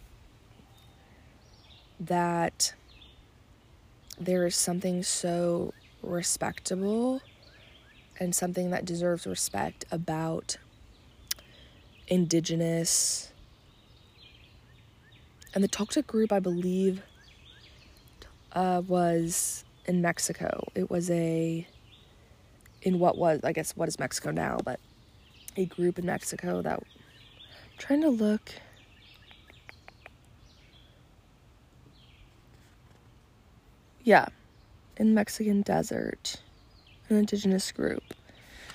that 1.98 2.74
there 4.18 4.46
is 4.46 4.56
something 4.56 5.02
so 5.02 5.72
respectable 6.02 7.20
and 8.18 8.34
something 8.34 8.70
that 8.70 8.84
deserves 8.84 9.26
respect 9.26 9.84
about 9.90 10.56
indigenous 12.08 13.32
and 15.54 15.64
the 15.64 15.68
Toltec 15.68 16.06
group, 16.06 16.32
I 16.32 16.38
believe, 16.38 17.02
uh, 18.52 18.82
was 18.86 19.64
in 19.86 20.00
Mexico. 20.00 20.68
It 20.74 20.90
was 20.90 21.10
a 21.10 21.66
in 22.82 22.98
what 22.98 23.18
was 23.18 23.40
I 23.44 23.52
guess 23.52 23.76
what 23.76 23.88
is 23.88 23.98
Mexico 23.98 24.30
now, 24.30 24.58
but 24.64 24.80
a 25.56 25.66
group 25.66 25.98
in 25.98 26.06
Mexico 26.06 26.62
that 26.62 26.78
I'm 26.78 26.84
trying 27.78 28.02
to 28.02 28.10
look. 28.10 28.52
Yeah 34.02 34.28
in 35.00 35.14
mexican 35.14 35.62
desert 35.62 36.36
an 37.08 37.16
indigenous 37.16 37.72
group. 37.72 38.04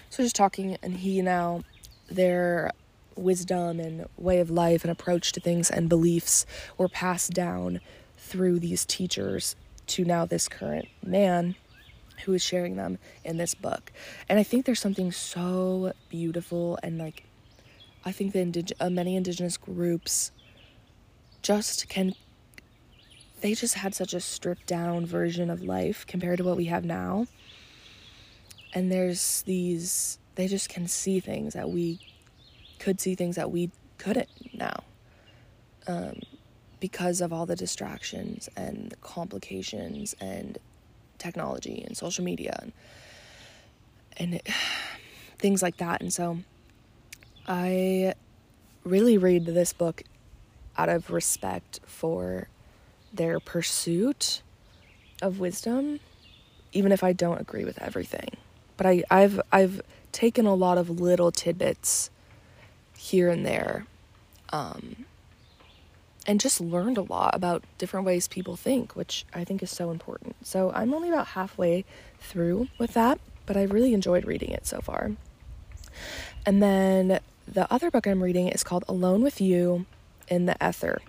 So 0.09 0.23
just 0.23 0.35
talking 0.35 0.75
and 0.81 0.97
he 0.97 1.21
now 1.21 1.61
their 2.09 2.71
wisdom 3.15 3.79
and 3.79 4.07
way 4.17 4.39
of 4.39 4.49
life 4.49 4.83
and 4.83 4.91
approach 4.91 5.31
to 5.33 5.39
things 5.39 5.69
and 5.69 5.87
beliefs 5.87 6.45
were 6.77 6.89
passed 6.89 7.31
down 7.31 7.79
through 8.17 8.59
these 8.59 8.85
teachers 8.85 9.55
to 9.87 10.03
now 10.03 10.25
this 10.25 10.49
current 10.49 10.87
man 11.05 11.55
who 12.23 12.33
is 12.33 12.41
sharing 12.41 12.75
them 12.75 12.97
in 13.23 13.37
this 13.37 13.53
book. 13.53 13.91
And 14.29 14.39
I 14.39 14.43
think 14.43 14.65
there's 14.65 14.79
something 14.79 15.11
so 15.11 15.93
beautiful 16.09 16.79
and 16.81 16.97
like 16.97 17.23
I 18.05 18.11
think 18.11 18.33
the 18.33 18.39
indig- 18.39 18.73
uh, 18.79 18.89
many 18.89 19.15
indigenous 19.15 19.57
groups 19.57 20.31
just 21.41 21.89
can 21.89 22.13
they 23.41 23.53
just 23.53 23.75
had 23.75 23.93
such 23.93 24.13
a 24.13 24.19
stripped 24.19 24.65
down 24.65 25.05
version 25.05 25.49
of 25.49 25.61
life 25.61 26.05
compared 26.07 26.37
to 26.37 26.43
what 26.43 26.57
we 26.57 26.65
have 26.65 26.85
now. 26.85 27.27
And 28.73 28.91
there's 28.91 29.41
these 29.43 30.19
they 30.35 30.47
just 30.47 30.69
can 30.69 30.87
see 30.87 31.19
things 31.19 31.53
that 31.53 31.69
we 31.69 31.99
could 32.79 32.99
see 32.99 33.15
things 33.15 33.35
that 33.35 33.51
we 33.51 33.71
couldn't 33.97 34.29
now. 34.53 34.83
Um, 35.87 36.19
because 36.79 37.21
of 37.21 37.31
all 37.31 37.45
the 37.45 37.55
distractions 37.55 38.49
and 38.55 38.93
complications 39.01 40.13
and 40.19 40.57
technology 41.17 41.83
and 41.85 41.95
social 41.95 42.23
media 42.23 42.57
and, 42.61 42.71
and 44.17 44.33
it, 44.35 44.47
things 45.37 45.61
like 45.61 45.77
that. 45.77 46.01
And 46.01 46.11
so 46.11 46.39
I 47.47 48.13
really 48.83 49.17
read 49.17 49.45
this 49.45 49.73
book 49.73 50.03
out 50.77 50.89
of 50.89 51.11
respect 51.11 51.79
for 51.85 52.47
their 53.13 53.39
pursuit 53.39 54.41
of 55.21 55.39
wisdom, 55.39 55.99
even 56.73 56.91
if 56.91 57.03
I 57.03 57.13
don't 57.13 57.39
agree 57.39 57.65
with 57.65 57.81
everything. 57.81 58.29
But 58.77 58.85
I, 58.87 59.03
I've 59.09 59.39
I've 59.51 59.81
taken 60.11 60.45
a 60.45 60.53
lot 60.53 60.77
of 60.77 60.89
little 60.89 61.31
tidbits 61.31 62.09
here 62.97 63.29
and 63.29 63.45
there 63.45 63.85
um, 64.49 65.05
and 66.25 66.39
just 66.39 66.59
learned 66.59 66.97
a 66.97 67.03
lot 67.03 67.35
about 67.35 67.63
different 67.77 68.05
ways 68.05 68.27
people 68.27 68.55
think, 68.55 68.95
which 68.95 69.25
I 69.33 69.43
think 69.43 69.61
is 69.61 69.69
so 69.69 69.91
important. 69.91 70.35
So 70.45 70.71
I'm 70.73 70.93
only 70.93 71.09
about 71.09 71.27
halfway 71.27 71.85
through 72.19 72.67
with 72.77 72.93
that, 72.93 73.19
but 73.45 73.55
I 73.55 73.63
really 73.63 73.93
enjoyed 73.93 74.25
reading 74.25 74.49
it 74.49 74.65
so 74.65 74.79
far. 74.81 75.11
And 76.45 76.61
then 76.61 77.19
the 77.47 77.71
other 77.71 77.91
book 77.91 78.07
I'm 78.07 78.23
reading 78.23 78.47
is 78.47 78.63
called 78.63 78.83
Alone 78.87 79.21
with 79.21 79.39
You 79.39 79.85
in 80.27 80.45
the 80.45 80.55
Ether 80.65 80.99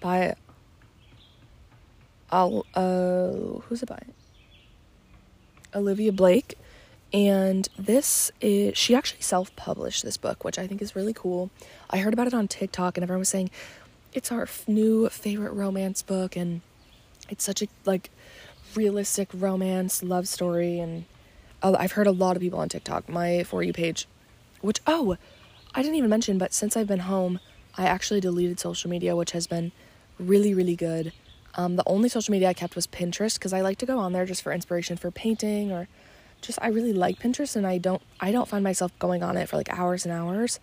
by 0.00 0.34
I'll 2.30 2.66
uh 2.74 3.60
who's 3.62 3.82
it 3.82 3.88
by? 3.88 4.02
Olivia 5.74 6.12
Blake. 6.12 6.56
And 7.12 7.68
this 7.78 8.30
is, 8.40 8.76
she 8.76 8.94
actually 8.94 9.22
self 9.22 9.54
published 9.56 10.02
this 10.02 10.16
book, 10.16 10.44
which 10.44 10.58
I 10.58 10.66
think 10.66 10.82
is 10.82 10.94
really 10.94 11.14
cool. 11.14 11.50
I 11.88 11.98
heard 11.98 12.12
about 12.12 12.26
it 12.26 12.34
on 12.34 12.48
TikTok, 12.48 12.96
and 12.96 13.02
everyone 13.02 13.20
was 13.20 13.30
saying 13.30 13.50
it's 14.12 14.30
our 14.30 14.42
f- 14.42 14.68
new 14.68 15.08
favorite 15.08 15.52
romance 15.52 16.02
book, 16.02 16.36
and 16.36 16.60
it's 17.30 17.44
such 17.44 17.62
a 17.62 17.68
like 17.86 18.10
realistic 18.74 19.28
romance 19.32 20.02
love 20.02 20.28
story. 20.28 20.78
And 20.78 21.06
uh, 21.62 21.76
I've 21.78 21.92
heard 21.92 22.06
a 22.06 22.12
lot 22.12 22.36
of 22.36 22.42
people 22.42 22.58
on 22.58 22.68
TikTok, 22.68 23.08
my 23.08 23.42
For 23.42 23.62
You 23.62 23.72
page, 23.72 24.06
which, 24.60 24.80
oh, 24.86 25.16
I 25.74 25.82
didn't 25.82 25.96
even 25.96 26.10
mention, 26.10 26.36
but 26.36 26.52
since 26.52 26.76
I've 26.76 26.86
been 26.86 27.00
home, 27.00 27.40
I 27.76 27.84
actually 27.84 28.20
deleted 28.20 28.60
social 28.60 28.90
media, 28.90 29.16
which 29.16 29.32
has 29.32 29.46
been 29.46 29.72
really, 30.18 30.52
really 30.52 30.76
good. 30.76 31.12
Um, 31.54 31.76
the 31.76 31.84
only 31.86 32.08
social 32.08 32.32
media 32.32 32.48
I 32.48 32.52
kept 32.52 32.76
was 32.76 32.86
Pinterest 32.86 33.34
because 33.34 33.52
I 33.52 33.62
like 33.62 33.78
to 33.78 33.86
go 33.86 33.98
on 33.98 34.12
there 34.12 34.26
just 34.26 34.42
for 34.42 34.52
inspiration 34.52 34.96
for 34.96 35.10
painting 35.10 35.72
or 35.72 35.88
just 36.40 36.58
I 36.62 36.68
really 36.68 36.92
like 36.92 37.18
Pinterest 37.18 37.56
and 37.56 37.66
I 37.66 37.78
don't 37.78 38.02
I 38.20 38.32
don't 38.32 38.48
find 38.48 38.64
myself 38.64 38.96
going 38.98 39.22
on 39.22 39.36
it 39.36 39.48
for 39.48 39.56
like 39.56 39.72
hours 39.76 40.04
and 40.04 40.12
hours. 40.12 40.60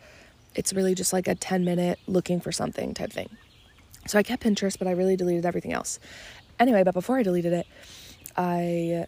It's 0.56 0.74
really 0.74 0.96
just 0.96 1.12
like 1.12 1.28
a 1.28 1.36
10 1.36 1.66
minute 1.66 2.00
looking 2.08 2.40
for 2.40 2.52
something 2.52 2.94
type 2.94 3.12
thing. 3.12 3.30
So 4.08 4.18
I 4.18 4.24
kept 4.24 4.44
Pinterest, 4.44 4.78
but 4.78 4.88
I 4.88 4.92
really 4.92 5.16
deleted 5.16 5.46
everything 5.46 5.74
else. 5.74 6.00
Anyway, 6.60 6.84
but 6.84 6.94
before 6.94 7.18
I 7.18 7.24
deleted 7.24 7.54
it, 7.54 7.68
I 8.38 9.08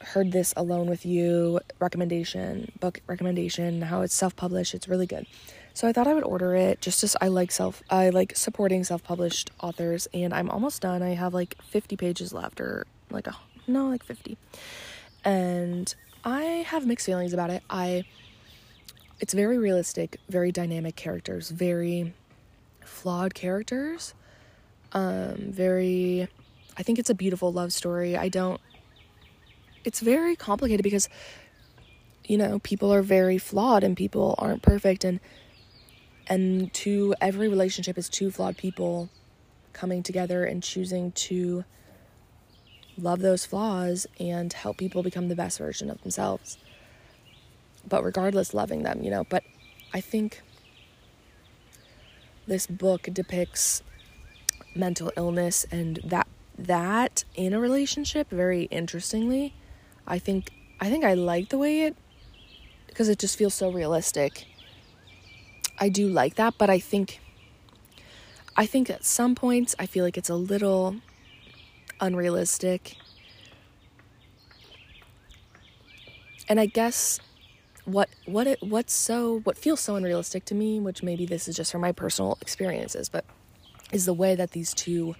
heard 0.00 0.32
this 0.32 0.52
Alone 0.56 0.88
with 0.88 1.06
You 1.06 1.60
recommendation, 1.78 2.72
book 2.80 3.00
recommendation, 3.06 3.82
how 3.82 4.02
it's 4.02 4.14
self-published. 4.14 4.74
It's 4.74 4.88
really 4.88 5.06
good. 5.06 5.26
So 5.72 5.88
I 5.88 5.92
thought 5.92 6.06
I 6.06 6.14
would 6.14 6.24
order 6.24 6.54
it 6.54 6.80
just 6.80 7.02
as 7.04 7.16
I 7.20 7.28
like 7.28 7.50
self 7.50 7.82
I 7.90 8.10
like 8.10 8.36
supporting 8.36 8.84
self-published 8.84 9.50
authors 9.60 10.08
and 10.12 10.32
I'm 10.34 10.50
almost 10.50 10.82
done. 10.82 11.02
I 11.02 11.10
have 11.10 11.34
like 11.34 11.56
50 11.62 11.96
pages 11.96 12.32
left 12.32 12.60
or 12.60 12.86
like 13.10 13.26
a 13.26 13.36
no, 13.66 13.88
like 13.88 14.02
50 14.02 14.36
and 15.24 15.94
I 16.24 16.42
have 16.68 16.86
mixed 16.86 17.06
feelings 17.06 17.32
about 17.32 17.50
it. 17.50 17.62
I 17.68 18.04
it's 19.20 19.32
very 19.32 19.58
realistic, 19.58 20.18
very 20.28 20.52
dynamic 20.52 20.96
characters, 20.96 21.50
very 21.50 22.12
flawed 22.84 23.34
characters. 23.34 24.14
Um 24.92 25.52
very 25.52 26.28
I 26.76 26.82
think 26.82 26.98
it's 26.98 27.10
a 27.10 27.14
beautiful 27.14 27.52
love 27.52 27.72
story. 27.72 28.16
I 28.16 28.28
don't 28.28 28.60
it's 29.84 30.00
very 30.00 30.36
complicated 30.36 30.82
because 30.82 31.08
you 32.26 32.38
know, 32.38 32.58
people 32.60 32.92
are 32.92 33.02
very 33.02 33.36
flawed 33.36 33.84
and 33.84 33.96
people 33.96 34.34
aren't 34.38 34.62
perfect 34.62 35.04
and 35.04 35.20
and 36.26 36.72
to 36.72 37.14
every 37.20 37.48
relationship 37.48 37.98
is 37.98 38.08
two 38.08 38.30
flawed 38.30 38.56
people 38.56 39.10
coming 39.74 40.02
together 40.02 40.44
and 40.44 40.62
choosing 40.62 41.12
to 41.12 41.64
love 42.98 43.20
those 43.20 43.44
flaws 43.44 44.06
and 44.18 44.52
help 44.52 44.76
people 44.76 45.02
become 45.02 45.28
the 45.28 45.36
best 45.36 45.58
version 45.58 45.90
of 45.90 46.00
themselves. 46.02 46.58
But 47.86 48.02
regardless, 48.04 48.54
loving 48.54 48.82
them, 48.82 49.02
you 49.02 49.10
know. 49.10 49.24
But 49.24 49.44
I 49.92 50.00
think 50.00 50.42
this 52.46 52.66
book 52.66 53.08
depicts 53.12 53.82
mental 54.74 55.12
illness 55.16 55.64
and 55.70 56.00
that 56.04 56.26
that 56.58 57.24
in 57.34 57.52
a 57.52 57.60
relationship 57.60 58.30
very 58.30 58.64
interestingly. 58.64 59.54
I 60.06 60.18
think 60.18 60.50
I 60.80 60.90
think 60.90 61.04
I 61.04 61.14
like 61.14 61.48
the 61.48 61.58
way 61.58 61.82
it 61.82 61.96
because 62.86 63.08
it 63.08 63.18
just 63.18 63.36
feels 63.36 63.54
so 63.54 63.70
realistic. 63.70 64.46
I 65.78 65.88
do 65.88 66.08
like 66.08 66.36
that, 66.36 66.54
but 66.58 66.70
I 66.70 66.78
think 66.78 67.20
I 68.56 68.66
think 68.66 68.88
at 68.88 69.04
some 69.04 69.34
points 69.34 69.74
I 69.78 69.86
feel 69.86 70.04
like 70.04 70.16
it's 70.16 70.28
a 70.28 70.36
little 70.36 70.96
unrealistic. 72.00 72.96
And 76.48 76.60
I 76.60 76.66
guess 76.66 77.20
what 77.84 78.08
what 78.24 78.46
it 78.46 78.62
what's 78.62 78.94
so 78.94 79.40
what 79.40 79.58
feels 79.58 79.80
so 79.80 79.96
unrealistic 79.96 80.44
to 80.46 80.54
me, 80.54 80.80
which 80.80 81.02
maybe 81.02 81.26
this 81.26 81.48
is 81.48 81.56
just 81.56 81.72
from 81.72 81.80
my 81.80 81.92
personal 81.92 82.38
experiences, 82.40 83.08
but 83.08 83.24
is 83.92 84.06
the 84.06 84.14
way 84.14 84.34
that 84.34 84.52
these 84.52 84.74
two 84.74 85.14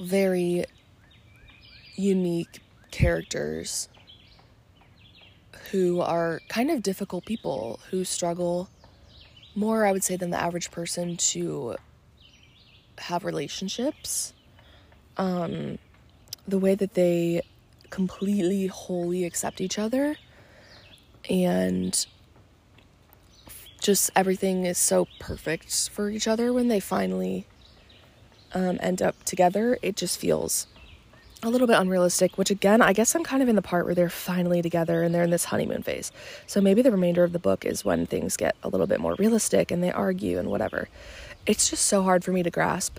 very 0.00 0.64
unique 1.96 2.60
characters 2.90 3.88
who 5.70 6.00
are 6.00 6.40
kind 6.48 6.70
of 6.70 6.82
difficult 6.82 7.24
people 7.24 7.80
who 7.90 8.04
struggle 8.04 8.68
more 9.54 9.86
I 9.86 9.92
would 9.92 10.04
say 10.04 10.16
than 10.16 10.30
the 10.30 10.40
average 10.40 10.70
person 10.70 11.16
to 11.16 11.76
have 12.98 13.24
relationships 13.24 14.34
um, 15.16 15.78
the 16.46 16.58
way 16.58 16.74
that 16.74 16.94
they 16.94 17.42
completely, 17.90 18.66
wholly 18.66 19.24
accept 19.24 19.60
each 19.60 19.78
other, 19.78 20.16
and 21.28 22.06
just 23.80 24.10
everything 24.14 24.64
is 24.64 24.78
so 24.78 25.08
perfect 25.18 25.90
for 25.90 26.08
each 26.08 26.28
other 26.28 26.52
when 26.52 26.68
they 26.68 26.80
finally 26.80 27.46
um, 28.54 28.78
end 28.80 29.02
up 29.02 29.22
together. 29.24 29.78
It 29.82 29.96
just 29.96 30.18
feels 30.18 30.66
a 31.42 31.50
little 31.50 31.66
bit 31.66 31.76
unrealistic, 31.76 32.38
which 32.38 32.50
again, 32.50 32.80
I 32.80 32.92
guess 32.92 33.16
I'm 33.16 33.24
kind 33.24 33.42
of 33.42 33.48
in 33.48 33.56
the 33.56 33.62
part 33.62 33.84
where 33.84 33.94
they're 33.94 34.08
finally 34.08 34.62
together 34.62 35.02
and 35.02 35.12
they're 35.12 35.24
in 35.24 35.30
this 35.30 35.46
honeymoon 35.46 35.82
phase. 35.82 36.12
So 36.46 36.60
maybe 36.60 36.82
the 36.82 36.92
remainder 36.92 37.24
of 37.24 37.32
the 37.32 37.40
book 37.40 37.64
is 37.64 37.84
when 37.84 38.06
things 38.06 38.36
get 38.36 38.54
a 38.62 38.68
little 38.68 38.86
bit 38.86 39.00
more 39.00 39.16
realistic 39.18 39.72
and 39.72 39.82
they 39.82 39.90
argue 39.90 40.38
and 40.38 40.48
whatever. 40.48 40.88
It's 41.44 41.68
just 41.68 41.86
so 41.86 42.04
hard 42.04 42.22
for 42.24 42.30
me 42.30 42.44
to 42.44 42.50
grasp 42.50 42.98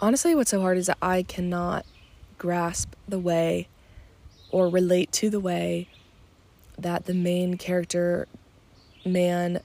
honestly, 0.00 0.34
what's 0.34 0.50
so 0.50 0.60
hard 0.60 0.78
is 0.78 0.86
that 0.86 0.98
I 1.00 1.22
cannot 1.22 1.84
grasp 2.38 2.94
the 3.06 3.18
way 3.18 3.68
or 4.50 4.68
relate 4.68 5.12
to 5.12 5.30
the 5.30 5.40
way 5.40 5.88
that 6.78 7.04
the 7.04 7.14
main 7.14 7.56
character 7.58 8.26
man 9.04 9.60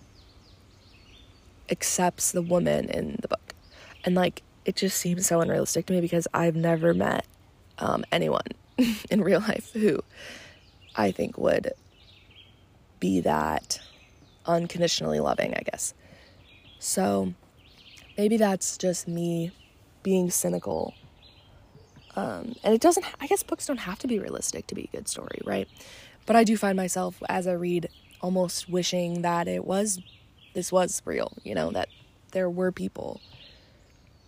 accepts 1.69 2.31
the 2.31 2.41
woman 2.41 2.89
in 2.89 3.17
the 3.21 3.27
book. 3.27 3.55
And 4.03 4.13
like, 4.13 4.43
it 4.65 4.75
just 4.75 4.97
seems 4.97 5.25
so 5.25 5.41
unrealistic 5.41 5.85
to 5.87 5.93
me 5.93 6.01
because 6.01 6.27
I've 6.33 6.55
never 6.55 6.93
met 6.93 7.25
um, 7.79 8.03
anyone 8.11 8.47
in 9.09 9.21
real 9.21 9.39
life 9.39 9.71
who 9.73 9.99
I 10.95 11.11
think 11.11 11.37
would 11.37 11.71
be 12.99 13.21
that 13.21 13.79
unconditionally 14.45 15.19
loving, 15.19 15.53
I 15.53 15.61
guess. 15.71 15.93
So 16.79 17.33
maybe 18.17 18.37
that's 18.37 18.77
just 18.77 19.07
me 19.07 19.51
being 20.05 20.29
cynical. 20.29 20.93
Um, 22.15 22.55
and 22.63 22.75
it 22.75 22.79
doesn't, 22.79 23.03
I 23.19 23.25
guess 23.25 23.41
books 23.41 23.65
don't 23.65 23.79
have 23.79 23.97
to 23.99 24.07
be 24.07 24.19
realistic 24.19 24.67
to 24.67 24.75
be 24.75 24.87
a 24.93 24.97
good 24.97 25.07
story, 25.07 25.41
right? 25.43 25.67
But 26.27 26.35
I 26.35 26.43
do 26.43 26.55
find 26.55 26.77
myself 26.77 27.23
as 27.27 27.47
I 27.47 27.53
read 27.53 27.89
almost 28.21 28.69
wishing 28.69 29.23
that 29.23 29.47
it 29.47 29.65
was, 29.65 29.99
this 30.53 30.71
was 30.71 31.01
real, 31.05 31.33
you 31.43 31.55
know, 31.55 31.71
that 31.71 31.89
there 32.33 32.49
were 32.49 32.71
people 32.71 33.19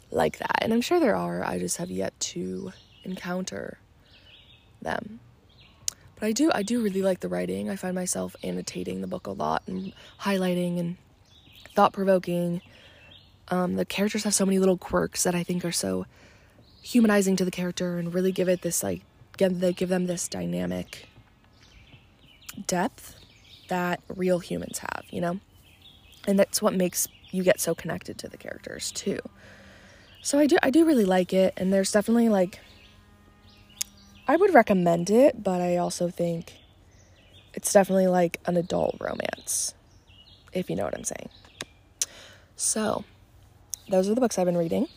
like 0.10 0.40
that. 0.40 0.58
And 0.64 0.74
I'm 0.74 0.82
sure 0.82 1.00
there 1.00 1.16
are, 1.16 1.46
I 1.46 1.60
just 1.60 1.78
have 1.78 1.92
yet 1.92 2.20
to 2.32 2.74
encounter 3.04 3.78
them. 4.82 5.20
But 6.16 6.26
I 6.26 6.32
do, 6.32 6.52
I 6.56 6.64
do 6.64 6.82
really 6.82 7.04
like 7.04 7.20
the 7.20 7.30
writing. 7.30 7.70
I 7.70 7.76
find 7.76 7.94
myself 7.94 8.36
annotating 8.44 9.02
the 9.02 9.08
book 9.08 9.28
a 9.28 9.32
lot 9.32 9.62
and 9.68 9.94
highlighting 10.22 10.80
and 10.80 10.98
thought 11.76 11.94
provoking 11.94 12.62
um, 13.50 13.76
the 13.76 13.86
characters 13.86 14.24
have 14.24 14.34
so 14.34 14.46
many 14.46 14.60
little 14.60 14.78
quirks 14.78 15.24
that 15.24 15.36
I 15.36 15.44
think 15.44 15.64
are 15.64 15.72
so 15.72 16.06
humanizing 16.82 17.36
to 17.38 17.46
the 17.46 17.52
character 17.52 17.98
and 17.98 18.14
really 18.14 18.32
give 18.32 18.48
it 18.48 18.62
this 18.62 18.84
like 18.84 19.02
give 19.38 19.60
they 19.60 19.74
give 19.74 19.90
them 19.90 20.08
this 20.08 20.28
dynamic 20.28 21.10
depth 22.66 23.16
that 23.70 24.02
real 24.08 24.40
humans 24.40 24.80
have, 24.80 25.06
you 25.10 25.22
know? 25.22 25.40
And 26.28 26.40
that's 26.40 26.62
what 26.62 26.74
makes 26.74 27.08
you 27.32 27.44
get 27.44 27.60
so 27.60 27.76
connected 27.76 28.18
to 28.20 28.28
the 28.28 28.38
characters 28.38 28.92
too. 28.92 29.20
So 30.22 30.40
I 30.40 30.48
do 30.48 30.58
I 30.64 30.70
do 30.70 30.86
really 30.86 31.06
like 31.06 31.34
it 31.34 31.54
and 31.58 31.72
there's 31.72 31.92
definitely 31.92 32.30
like 32.30 32.60
I 34.28 34.36
would 34.36 34.54
recommend 34.54 35.10
it, 35.10 35.42
but 35.42 35.62
I 35.62 35.78
also 35.78 36.10
think 36.10 36.54
it's 37.54 37.72
definitely 37.72 38.08
like 38.08 38.40
an 38.46 38.58
adult 38.58 38.98
romance, 39.00 39.74
if 40.52 40.70
you 40.70 40.76
know 40.76 40.84
what 40.84 40.96
I'm 40.96 41.06
saying. 41.06 41.30
So, 42.58 43.06
those 43.90 44.10
are 44.10 44.16
the 44.16 44.22
books 44.22 44.38
I've 44.38 44.46
been 44.46 44.58
reading. 44.58 44.88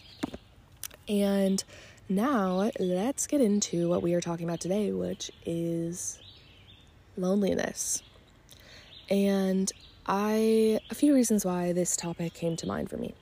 And 1.09 1.63
now 2.09 2.71
let's 2.79 3.27
get 3.27 3.41
into 3.41 3.89
what 3.89 4.03
we 4.03 4.15
are 4.15 4.21
talking 4.21 4.49
about 4.49 4.61
today, 4.61 4.93
which 4.93 5.31
is 5.45 6.19
loneliness. 7.17 8.03
And 9.09 9.71
I, 10.07 10.81
a 10.91 10.95
few 10.95 11.15
reasons 11.15 11.45
why 11.45 11.73
this 11.73 11.97
topic 11.97 12.35
came 12.35 12.57
to 12.57 12.67
mind 12.67 12.91
for 12.91 12.97
me. 12.97 13.15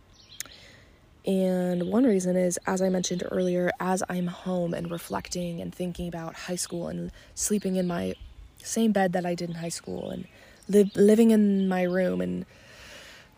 And 1.26 1.90
one 1.90 2.04
reason 2.04 2.36
is, 2.36 2.58
as 2.66 2.80
I 2.80 2.88
mentioned 2.88 3.22
earlier, 3.30 3.70
as 3.80 4.02
I'm 4.08 4.28
home 4.28 4.72
and 4.72 4.90
reflecting 4.90 5.60
and 5.60 5.74
thinking 5.74 6.08
about 6.08 6.34
high 6.34 6.56
school 6.56 6.88
and 6.88 7.10
sleeping 7.34 7.76
in 7.76 7.86
my 7.86 8.14
same 8.62 8.92
bed 8.92 9.12
that 9.12 9.26
I 9.26 9.34
did 9.34 9.50
in 9.50 9.56
high 9.56 9.68
school 9.68 10.10
and 10.10 10.26
li- 10.68 10.90
living 10.94 11.30
in 11.30 11.68
my 11.68 11.82
room 11.82 12.22
and 12.22 12.46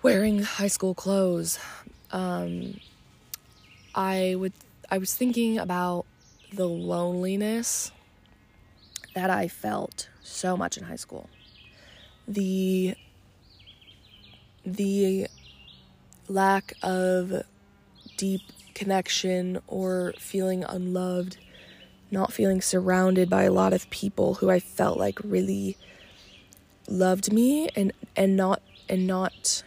wearing 0.03 0.43
high 0.43 0.69
school 0.69 0.95
clothes, 0.95 1.59
um, 2.13 2.81
I 3.95 4.35
would 4.37 4.53
I 4.91 4.99
was 4.99 5.15
thinking 5.15 5.59
about 5.59 6.07
the 6.53 6.67
loneliness 6.67 7.93
that 9.15 9.31
I 9.31 9.49
felt 9.49 10.09
so 10.23 10.57
much 10.57 10.77
in 10.77 10.85
high 10.85 10.97
school. 10.97 11.29
The 12.27 12.95
the 14.65 15.27
lack 16.29 16.75
of 16.83 17.43
deep 18.17 18.43
connection 18.75 19.61
or 19.67 20.15
feeling 20.19 20.65
unloved, 20.65 21.39
not 22.11 22.33
feeling 22.33 22.61
surrounded 22.61 23.29
by 23.29 23.45
a 23.45 23.53
lot 23.53 23.73
of 23.73 23.89
people 23.91 24.35
who 24.35 24.51
I 24.51 24.61
felt 24.61 24.99
like 24.99 25.19
really 25.23 25.77
loved 26.89 27.33
me 27.33 27.69
and 27.77 27.93
and 28.17 28.37
not 28.37 28.63
and 28.89 29.07
not 29.07 29.63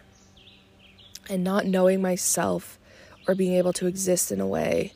and 1.28 1.44
not 1.44 1.66
knowing 1.66 2.02
myself 2.02 2.78
or 3.26 3.34
being 3.34 3.54
able 3.54 3.72
to 3.74 3.86
exist 3.86 4.30
in 4.30 4.40
a 4.40 4.46
way 4.46 4.92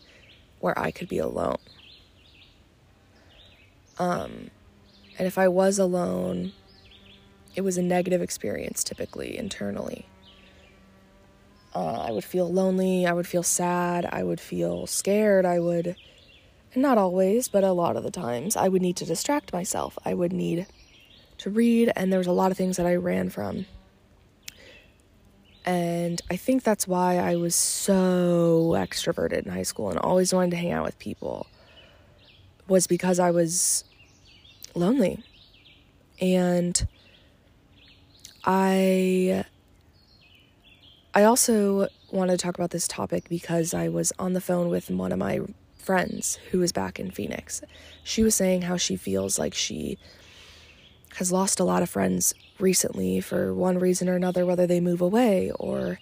where 0.60 0.78
I 0.78 0.90
could 0.90 1.08
be 1.08 1.18
alone. 1.18 1.58
Um, 3.98 4.50
and 5.18 5.26
if 5.26 5.38
I 5.38 5.48
was 5.48 5.78
alone, 5.78 6.52
it 7.54 7.62
was 7.62 7.76
a 7.76 7.82
negative 7.82 8.22
experience 8.22 8.84
typically 8.84 9.36
internally. 9.36 10.06
Uh, 11.74 12.04
I 12.08 12.12
would 12.12 12.24
feel 12.24 12.50
lonely, 12.50 13.06
I 13.06 13.12
would 13.12 13.26
feel 13.26 13.42
sad, 13.42 14.06
I 14.06 14.22
would 14.22 14.40
feel 14.40 14.86
scared, 14.86 15.44
I 15.44 15.60
would, 15.60 15.96
not 16.74 16.98
always, 16.98 17.48
but 17.48 17.64
a 17.64 17.72
lot 17.72 17.96
of 17.96 18.04
the 18.04 18.10
times, 18.10 18.56
I 18.56 18.68
would 18.68 18.82
need 18.82 18.96
to 18.96 19.04
distract 19.04 19.52
myself. 19.52 19.98
I 20.04 20.14
would 20.14 20.32
need 20.32 20.66
to 21.38 21.50
read, 21.50 21.92
and 21.94 22.12
there 22.12 22.18
was 22.18 22.26
a 22.26 22.32
lot 22.32 22.50
of 22.50 22.56
things 22.56 22.76
that 22.76 22.86
I 22.86 22.94
ran 22.96 23.28
from. 23.28 23.66
And 25.68 26.22
I 26.30 26.36
think 26.36 26.62
that's 26.62 26.88
why 26.88 27.18
I 27.18 27.36
was 27.36 27.54
so 27.54 28.72
extroverted 28.74 29.44
in 29.44 29.52
high 29.52 29.64
school 29.64 29.90
and 29.90 29.98
always 29.98 30.32
wanted 30.32 30.52
to 30.52 30.56
hang 30.56 30.72
out 30.72 30.82
with 30.82 30.98
people 30.98 31.46
was 32.66 32.86
because 32.86 33.18
I 33.18 33.32
was 33.32 33.84
lonely. 34.74 35.22
And 36.22 36.88
I 38.46 39.44
I 41.12 41.24
also 41.24 41.88
want 42.10 42.30
to 42.30 42.38
talk 42.38 42.54
about 42.54 42.70
this 42.70 42.88
topic 42.88 43.28
because 43.28 43.74
I 43.74 43.90
was 43.90 44.10
on 44.18 44.32
the 44.32 44.40
phone 44.40 44.70
with 44.70 44.88
one 44.88 45.12
of 45.12 45.18
my 45.18 45.40
friends 45.76 46.38
who 46.50 46.62
is 46.62 46.72
back 46.72 46.98
in 46.98 47.10
Phoenix. 47.10 47.60
She 48.04 48.22
was 48.22 48.34
saying 48.34 48.62
how 48.62 48.78
she 48.78 48.96
feels 48.96 49.38
like 49.38 49.52
she 49.52 49.98
has 51.16 51.30
lost 51.30 51.60
a 51.60 51.64
lot 51.64 51.82
of 51.82 51.90
friends 51.90 52.32
recently 52.58 53.20
for 53.20 53.54
one 53.54 53.78
reason 53.78 54.08
or 54.08 54.16
another, 54.16 54.44
whether 54.44 54.66
they 54.66 54.80
move 54.80 55.00
away 55.00 55.50
or 55.58 55.98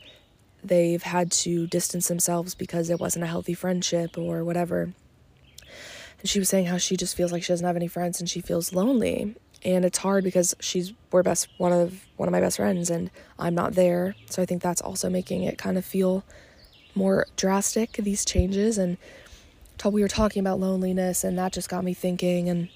they've 0.63 1.03
had 1.03 1.31
to 1.31 1.67
distance 1.67 2.09
themselves 2.09 2.55
because 2.55 2.91
it 2.91 3.01
wasn't 3.01 3.25
a 3.25 3.29
healthy 3.29 3.55
friendship 3.55 4.19
or 4.19 4.45
whatever. 4.45 4.93
And 6.21 6.29
she 6.29 6.39
was 6.39 6.49
saying 6.49 6.67
how 6.67 6.79
she 6.79 6.97
just 6.97 7.17
feels 7.17 7.33
like 7.33 7.43
she 7.43 7.53
doesn't 7.53 7.67
have 7.67 7.77
any 7.77 7.89
friends 7.89 8.21
and 8.21 8.29
she 8.29 8.41
feels 8.41 8.73
lonely. 8.73 9.37
And 9.65 9.85
it's 9.85 9.99
hard 9.99 10.25
because 10.25 10.55
she's 10.61 10.93
we're 11.11 11.23
best 11.23 11.49
one 11.59 11.73
of 11.73 12.05
one 12.17 12.29
of 12.29 12.33
my 12.33 12.41
best 12.41 12.57
friends 12.57 12.91
and 12.91 13.11
I'm 13.39 13.55
not 13.55 13.75
there. 13.75 14.15
So 14.31 14.43
I 14.43 14.47
think 14.47 14.63
that's 14.63 14.81
also 14.81 15.11
making 15.11 15.43
it 15.43 15.59
kind 15.59 15.79
of 15.79 15.85
feel 15.85 16.25
more 16.95 17.27
drastic 17.37 17.93
these 17.93 18.25
changes 18.25 18.79
and 18.79 18.97
we 19.85 20.01
were 20.01 20.09
talking 20.09 20.41
about 20.41 20.59
loneliness 20.59 21.23
and 21.23 21.39
that 21.39 21.53
just 21.53 21.69
got 21.69 21.85
me 21.85 21.95
thinking 21.95 22.49
and 22.49 22.69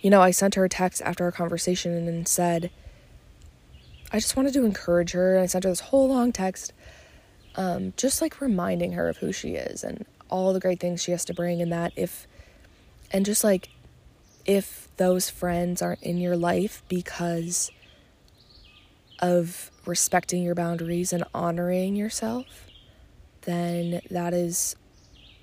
you 0.00 0.10
know, 0.10 0.20
I 0.20 0.30
sent 0.30 0.54
her 0.54 0.64
a 0.64 0.68
text 0.68 1.02
after 1.02 1.24
our 1.24 1.32
conversation 1.32 2.08
and 2.08 2.28
said 2.28 2.70
I 4.12 4.18
just 4.18 4.36
wanted 4.36 4.52
to 4.54 4.64
encourage 4.64 5.12
her. 5.12 5.38
I 5.38 5.46
sent 5.46 5.64
her 5.64 5.70
this 5.70 5.80
whole 5.80 6.08
long 6.08 6.32
text, 6.32 6.72
um, 7.56 7.92
just 7.96 8.22
like 8.22 8.40
reminding 8.40 8.92
her 8.92 9.08
of 9.08 9.18
who 9.18 9.32
she 9.32 9.54
is 9.54 9.82
and 9.82 10.06
all 10.30 10.52
the 10.52 10.60
great 10.60 10.80
things 10.80 11.02
she 11.02 11.10
has 11.10 11.24
to 11.26 11.34
bring, 11.34 11.60
and 11.60 11.72
that 11.72 11.92
if, 11.96 12.26
and 13.10 13.26
just 13.26 13.42
like 13.42 13.68
if 14.44 14.88
those 14.96 15.28
friends 15.28 15.82
aren't 15.82 16.02
in 16.02 16.18
your 16.18 16.36
life 16.36 16.82
because 16.88 17.70
of 19.18 19.70
respecting 19.86 20.42
your 20.42 20.54
boundaries 20.54 21.12
and 21.12 21.24
honoring 21.34 21.96
yourself, 21.96 22.66
then 23.42 24.00
that 24.10 24.32
is 24.32 24.76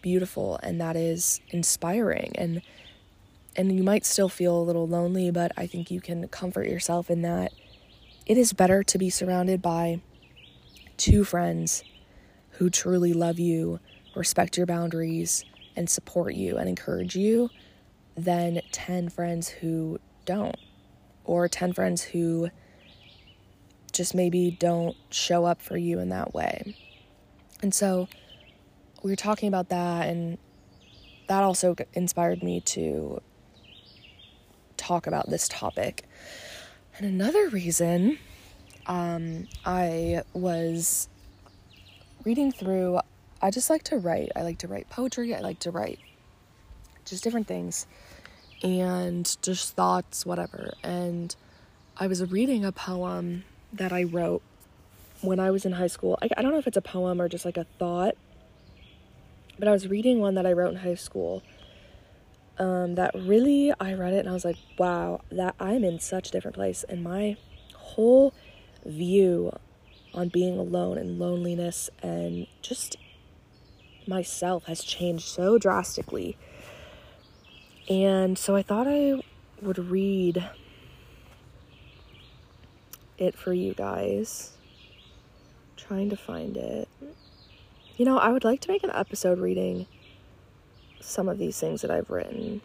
beautiful 0.01 0.59
and 0.61 0.79
that 0.81 0.95
is 0.95 1.39
inspiring 1.49 2.31
and 2.35 2.61
and 3.55 3.71
you 3.71 3.83
might 3.83 4.05
still 4.05 4.29
feel 4.29 4.59
a 4.59 4.63
little 4.63 4.87
lonely, 4.87 5.31
but 5.31 5.51
I 5.57 5.67
think 5.67 5.91
you 5.91 6.01
can 6.01 6.27
comfort 6.27 6.67
yourself 6.67 7.09
in 7.09 7.21
that 7.21 7.51
it 8.25 8.37
is 8.37 8.53
better 8.53 8.83
to 8.83 8.97
be 8.97 9.09
surrounded 9.09 9.61
by 9.61 10.01
two 10.97 11.23
friends 11.23 11.83
who 12.51 12.69
truly 12.69 13.13
love 13.13 13.39
you, 13.39 13.79
respect 14.15 14.57
your 14.57 14.65
boundaries, 14.65 15.43
and 15.75 15.89
support 15.89 16.35
you 16.35 16.57
and 16.57 16.69
encourage 16.69 17.15
you 17.15 17.49
than 18.15 18.61
10 18.71 19.09
friends 19.09 19.49
who 19.49 19.99
don't, 20.25 20.55
or 21.25 21.47
10 21.47 21.73
friends 21.73 22.01
who 22.03 22.49
just 23.91 24.15
maybe 24.15 24.51
don't 24.51 24.95
show 25.09 25.45
up 25.45 25.61
for 25.61 25.77
you 25.77 25.99
in 25.99 26.09
that 26.09 26.33
way. 26.33 26.75
And 27.61 27.73
so 27.73 28.07
we 29.03 29.11
were 29.11 29.15
talking 29.15 29.47
about 29.47 29.69
that, 29.69 30.07
and 30.07 30.37
that 31.27 31.43
also 31.43 31.75
inspired 31.93 32.43
me 32.43 32.61
to 32.61 33.21
talk 34.77 35.07
about 35.07 35.29
this 35.29 35.47
topic. 35.47 36.03
And 36.97 37.07
another 37.07 37.49
reason 37.49 38.19
um, 38.85 39.47
I 39.65 40.23
was 40.33 41.07
reading 42.23 42.51
through, 42.51 42.99
I 43.41 43.51
just 43.51 43.69
like 43.69 43.83
to 43.83 43.97
write. 43.97 44.31
I 44.35 44.43
like 44.43 44.59
to 44.59 44.67
write 44.67 44.89
poetry, 44.89 45.33
I 45.33 45.39
like 45.39 45.59
to 45.59 45.71
write 45.71 45.99
just 47.05 47.23
different 47.23 47.47
things 47.47 47.85
and 48.61 49.37
just 49.41 49.75
thoughts, 49.75 50.25
whatever. 50.25 50.73
And 50.83 51.35
I 51.97 52.07
was 52.07 52.31
reading 52.31 52.63
a 52.63 52.71
poem 52.71 53.43
that 53.73 53.91
I 53.91 54.03
wrote 54.03 54.41
when 55.21 55.39
I 55.39 55.51
was 55.51 55.65
in 55.65 55.73
high 55.73 55.87
school. 55.87 56.17
I, 56.21 56.29
I 56.37 56.41
don't 56.41 56.51
know 56.51 56.57
if 56.57 56.67
it's 56.67 56.77
a 56.77 56.81
poem 56.81 57.21
or 57.21 57.27
just 57.27 57.45
like 57.45 57.57
a 57.57 57.65
thought, 57.77 58.15
but 59.59 59.67
I 59.67 59.71
was 59.71 59.87
reading 59.87 60.19
one 60.19 60.35
that 60.35 60.45
I 60.45 60.53
wrote 60.53 60.71
in 60.71 60.77
high 60.77 60.95
school 60.95 61.43
um, 62.57 62.95
that 62.95 63.11
really 63.15 63.73
I 63.79 63.93
read 63.93 64.13
it 64.13 64.19
and 64.19 64.29
I 64.29 64.33
was 64.33 64.45
like, 64.45 64.57
wow, 64.77 65.21
that 65.31 65.55
I'm 65.59 65.83
in 65.83 65.99
such 65.99 66.29
a 66.29 66.31
different 66.31 66.55
place, 66.55 66.83
and 66.87 67.03
my 67.03 67.37
whole 67.75 68.33
view 68.85 69.51
on 70.13 70.29
being 70.29 70.57
alone 70.57 70.97
and 70.97 71.17
loneliness 71.17 71.89
and 72.01 72.47
just 72.61 72.97
myself 74.07 74.65
has 74.65 74.83
changed 74.83 75.25
so 75.25 75.57
drastically. 75.57 76.37
And 77.89 78.37
so 78.37 78.55
I 78.55 78.61
thought 78.61 78.87
I 78.87 79.21
would 79.61 79.79
read 79.79 80.49
it 83.17 83.35
for 83.37 83.53
you 83.53 83.73
guys. 83.73 84.51
trying 85.75 86.09
to 86.09 86.15
find 86.15 86.55
it. 86.57 86.87
You 87.97 88.05
know, 88.05 88.17
I 88.17 88.29
would 88.29 88.43
like 88.43 88.61
to 88.61 88.71
make 88.71 88.83
an 88.83 88.91
episode 88.93 89.39
reading 89.39 89.85
some 91.03 91.29
of 91.29 91.37
these 91.37 91.59
things 91.59 91.81
that 91.81 91.91
I've 91.91 92.09
written. 92.09 92.61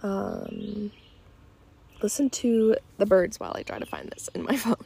Um, 0.00 0.92
listen 2.02 2.30
to 2.30 2.76
the 2.98 3.06
birds 3.06 3.38
while 3.40 3.52
I 3.56 3.62
try 3.62 3.78
to 3.78 3.86
find 3.86 4.08
this 4.10 4.28
in 4.34 4.42
my 4.42 4.56
phone. 4.56 4.76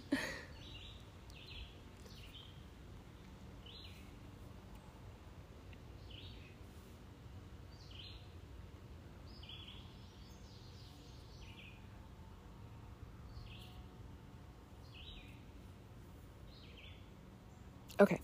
okay. 18.01 18.21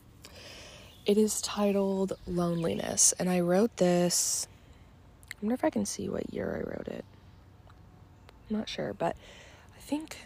It 1.08 1.16
is 1.16 1.40
titled 1.40 2.18
Loneliness, 2.26 3.14
and 3.18 3.30
I 3.30 3.40
wrote 3.40 3.78
this. 3.78 4.46
I 5.32 5.36
wonder 5.40 5.54
if 5.54 5.64
I 5.64 5.70
can 5.70 5.86
see 5.86 6.06
what 6.06 6.34
year 6.34 6.62
I 6.62 6.68
wrote 6.68 6.86
it. 6.86 7.02
I'm 8.50 8.58
not 8.58 8.68
sure, 8.68 8.92
but 8.92 9.16
I 9.74 9.80
think 9.80 10.18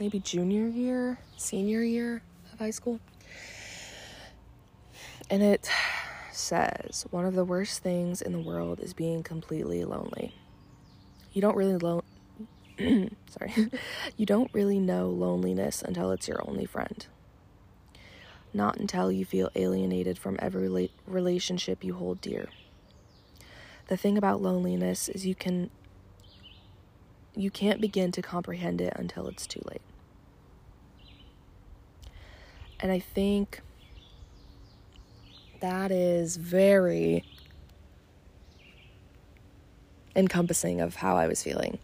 maybe 0.00 0.18
junior 0.18 0.66
year, 0.66 1.18
senior 1.36 1.82
year 1.82 2.22
of 2.54 2.58
high 2.58 2.70
school. 2.70 3.00
And 5.28 5.42
it 5.42 5.68
says 6.32 7.04
one 7.10 7.26
of 7.26 7.34
the 7.34 7.44
worst 7.44 7.82
things 7.82 8.22
in 8.22 8.32
the 8.32 8.40
world 8.40 8.80
is 8.80 8.94
being 8.94 9.22
completely 9.22 9.84
lonely. 9.84 10.34
You 11.34 11.42
don't 11.42 11.54
really 11.54 11.76
lo- 11.76 12.04
sorry. 12.78 13.68
you 14.16 14.24
don't 14.24 14.48
really 14.54 14.78
know 14.78 15.10
loneliness 15.10 15.82
until 15.82 16.12
it's 16.12 16.26
your 16.28 16.40
only 16.48 16.64
friend 16.64 17.06
not 18.54 18.76
until 18.76 19.10
you 19.10 19.24
feel 19.24 19.50
alienated 19.54 20.18
from 20.18 20.36
every 20.40 20.90
relationship 21.06 21.82
you 21.82 21.94
hold 21.94 22.20
dear. 22.20 22.48
The 23.88 23.96
thing 23.96 24.16
about 24.16 24.42
loneliness 24.42 25.08
is 25.08 25.26
you 25.26 25.34
can 25.34 25.70
you 27.34 27.50
can't 27.50 27.80
begin 27.80 28.12
to 28.12 28.20
comprehend 28.20 28.80
it 28.80 28.92
until 28.96 29.26
it's 29.26 29.46
too 29.46 29.62
late. 29.64 29.80
And 32.78 32.92
I 32.92 32.98
think 32.98 33.60
that 35.60 35.90
is 35.90 36.36
very 36.36 37.24
encompassing 40.14 40.80
of 40.80 40.96
how 40.96 41.16
I 41.16 41.26
was 41.26 41.42
feeling 41.42 41.78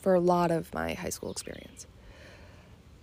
for 0.00 0.14
a 0.14 0.20
lot 0.20 0.50
of 0.50 0.72
my 0.72 0.94
high 0.94 1.10
school 1.10 1.30
experience. 1.30 1.86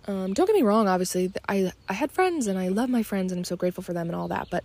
Um, 0.08 0.34
don't 0.34 0.46
get 0.46 0.54
me 0.54 0.62
wrong, 0.62 0.86
obviously, 0.86 1.32
I, 1.48 1.72
I 1.88 1.92
had 1.92 2.12
friends 2.12 2.46
and 2.46 2.58
I 2.58 2.68
love 2.68 2.88
my 2.88 3.02
friends 3.02 3.32
and 3.32 3.40
I'm 3.40 3.44
so 3.44 3.56
grateful 3.56 3.82
for 3.82 3.92
them 3.92 4.06
and 4.08 4.14
all 4.14 4.28
that, 4.28 4.48
but 4.50 4.62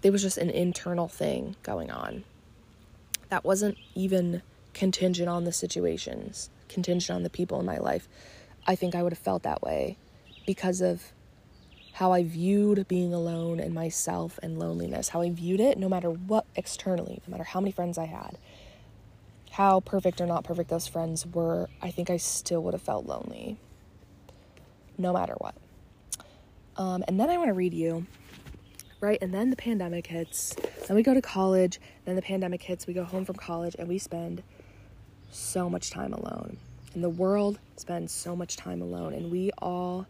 there 0.00 0.10
was 0.10 0.22
just 0.22 0.38
an 0.38 0.50
internal 0.50 1.06
thing 1.06 1.54
going 1.62 1.90
on 1.90 2.24
that 3.28 3.44
wasn't 3.44 3.78
even 3.94 4.42
contingent 4.74 5.28
on 5.28 5.44
the 5.44 5.52
situations, 5.52 6.50
contingent 6.68 7.14
on 7.14 7.22
the 7.22 7.30
people 7.30 7.60
in 7.60 7.66
my 7.66 7.78
life. 7.78 8.08
I 8.66 8.74
think 8.74 8.96
I 8.96 9.04
would 9.04 9.12
have 9.12 9.20
felt 9.20 9.44
that 9.44 9.62
way 9.62 9.96
because 10.46 10.80
of 10.80 11.12
how 11.94 12.10
I 12.10 12.24
viewed 12.24 12.88
being 12.88 13.14
alone 13.14 13.60
and 13.60 13.72
myself 13.72 14.40
and 14.42 14.58
loneliness, 14.58 15.10
how 15.10 15.22
I 15.22 15.30
viewed 15.30 15.60
it 15.60 15.78
no 15.78 15.88
matter 15.88 16.10
what 16.10 16.44
externally, 16.56 17.22
no 17.26 17.30
matter 17.30 17.44
how 17.44 17.60
many 17.60 17.70
friends 17.70 17.98
I 17.98 18.06
had, 18.06 18.36
how 19.52 19.78
perfect 19.78 20.20
or 20.20 20.26
not 20.26 20.42
perfect 20.42 20.70
those 20.70 20.88
friends 20.88 21.24
were, 21.24 21.68
I 21.80 21.92
think 21.92 22.10
I 22.10 22.16
still 22.16 22.62
would 22.64 22.74
have 22.74 22.82
felt 22.82 23.06
lonely 23.06 23.58
no 25.02 25.12
matter 25.12 25.34
what. 25.38 25.54
Um, 26.76 27.04
and 27.06 27.20
then 27.20 27.28
I 27.28 27.36
want 27.36 27.48
to 27.48 27.54
read 27.54 27.74
you, 27.74 28.06
right? 29.00 29.18
And 29.20 29.34
then 29.34 29.50
the 29.50 29.56
pandemic 29.56 30.06
hits. 30.06 30.54
Then 30.86 30.96
we 30.96 31.02
go 31.02 31.12
to 31.12 31.20
college. 31.20 31.80
Then 32.04 32.16
the 32.16 32.22
pandemic 32.22 32.62
hits. 32.62 32.86
We 32.86 32.94
go 32.94 33.04
home 33.04 33.24
from 33.24 33.36
college 33.36 33.76
and 33.78 33.88
we 33.88 33.98
spend 33.98 34.42
so 35.30 35.68
much 35.68 35.90
time 35.90 36.12
alone. 36.12 36.56
And 36.94 37.04
the 37.04 37.10
world 37.10 37.58
spends 37.76 38.12
so 38.12 38.34
much 38.34 38.56
time 38.56 38.80
alone. 38.80 39.12
And 39.12 39.30
we 39.30 39.50
all 39.58 40.06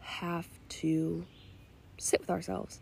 have 0.00 0.46
to 0.68 1.24
sit 1.98 2.20
with 2.20 2.30
ourselves 2.30 2.80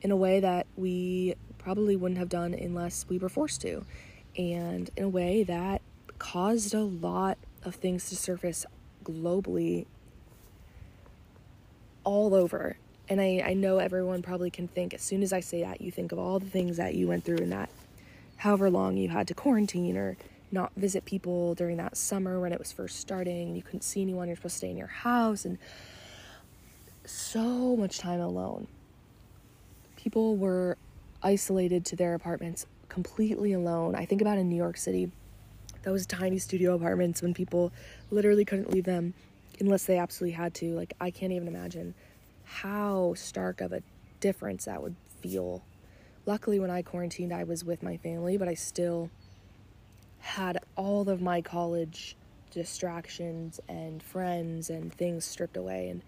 in 0.00 0.10
a 0.10 0.16
way 0.16 0.40
that 0.40 0.66
we 0.76 1.34
probably 1.58 1.96
wouldn't 1.96 2.18
have 2.18 2.28
done 2.28 2.54
unless 2.54 3.06
we 3.08 3.18
were 3.18 3.28
forced 3.28 3.60
to. 3.62 3.84
And 4.36 4.90
in 4.96 5.04
a 5.04 5.08
way 5.08 5.42
that 5.42 5.82
caused 6.18 6.74
a 6.74 6.82
lot 6.82 7.38
of 7.64 7.74
things 7.74 8.08
to 8.08 8.16
surface 8.16 8.64
globally 9.04 9.86
all 12.04 12.34
over 12.34 12.76
And 13.08 13.20
I, 13.20 13.42
I 13.44 13.54
know 13.54 13.78
everyone 13.78 14.22
probably 14.22 14.50
can 14.50 14.68
think, 14.68 14.92
as 14.92 15.02
soon 15.02 15.22
as 15.22 15.32
I 15.32 15.40
say 15.40 15.62
that, 15.62 15.80
you 15.80 15.90
think 15.90 16.12
of 16.12 16.18
all 16.18 16.38
the 16.38 16.50
things 16.50 16.76
that 16.76 16.94
you 16.94 17.08
went 17.08 17.24
through 17.24 17.38
in 17.38 17.50
that 17.50 17.70
however 18.38 18.70
long 18.70 18.96
you 18.96 19.08
had 19.08 19.26
to 19.28 19.34
quarantine 19.34 19.96
or 19.96 20.16
not 20.52 20.72
visit 20.76 21.04
people 21.04 21.54
during 21.54 21.76
that 21.78 21.96
summer 21.96 22.40
when 22.40 22.52
it 22.52 22.58
was 22.58 22.72
first 22.72 23.00
starting. 23.00 23.56
You 23.56 23.62
couldn't 23.62 23.82
see 23.82 24.02
anyone, 24.02 24.28
you're 24.28 24.36
supposed 24.36 24.54
to 24.54 24.58
stay 24.58 24.70
in 24.70 24.76
your 24.76 24.86
house, 24.86 25.44
and 25.44 25.58
so 27.04 27.76
much 27.76 27.98
time 27.98 28.20
alone. 28.20 28.66
People 29.96 30.36
were 30.36 30.76
isolated 31.22 31.84
to 31.86 31.96
their 31.96 32.14
apartments 32.14 32.66
completely 32.88 33.52
alone. 33.52 33.94
I 33.94 34.04
think 34.04 34.20
about 34.20 34.38
in 34.38 34.48
New 34.48 34.56
York 34.56 34.76
City, 34.76 35.10
those 35.82 36.06
tiny 36.06 36.38
studio 36.38 36.74
apartments 36.74 37.22
when 37.22 37.34
people 37.34 37.72
literally 38.10 38.44
couldn't 38.44 38.70
leave 38.70 38.84
them 38.84 39.14
unless 39.60 39.84
they 39.84 39.98
absolutely 39.98 40.34
had 40.34 40.54
to. 40.54 40.74
Like, 40.74 40.94
I 41.00 41.10
can't 41.10 41.32
even 41.32 41.48
imagine 41.48 41.94
how 42.44 43.14
stark 43.14 43.60
of 43.60 43.72
a 43.72 43.82
difference 44.20 44.64
that 44.66 44.82
would 44.82 44.96
feel. 45.20 45.62
Luckily, 46.26 46.58
when 46.58 46.70
I 46.70 46.82
quarantined, 46.82 47.32
I 47.32 47.44
was 47.44 47.64
with 47.64 47.82
my 47.82 47.96
family, 47.96 48.36
but 48.36 48.48
I 48.48 48.54
still 48.54 49.10
had 50.18 50.58
all 50.76 51.08
of 51.08 51.20
my 51.20 51.40
college 51.40 52.16
distractions 52.50 53.60
and 53.68 54.02
friends 54.02 54.70
and 54.70 54.92
things 54.92 55.24
stripped 55.24 55.56
away 55.56 55.90
and 55.90 56.02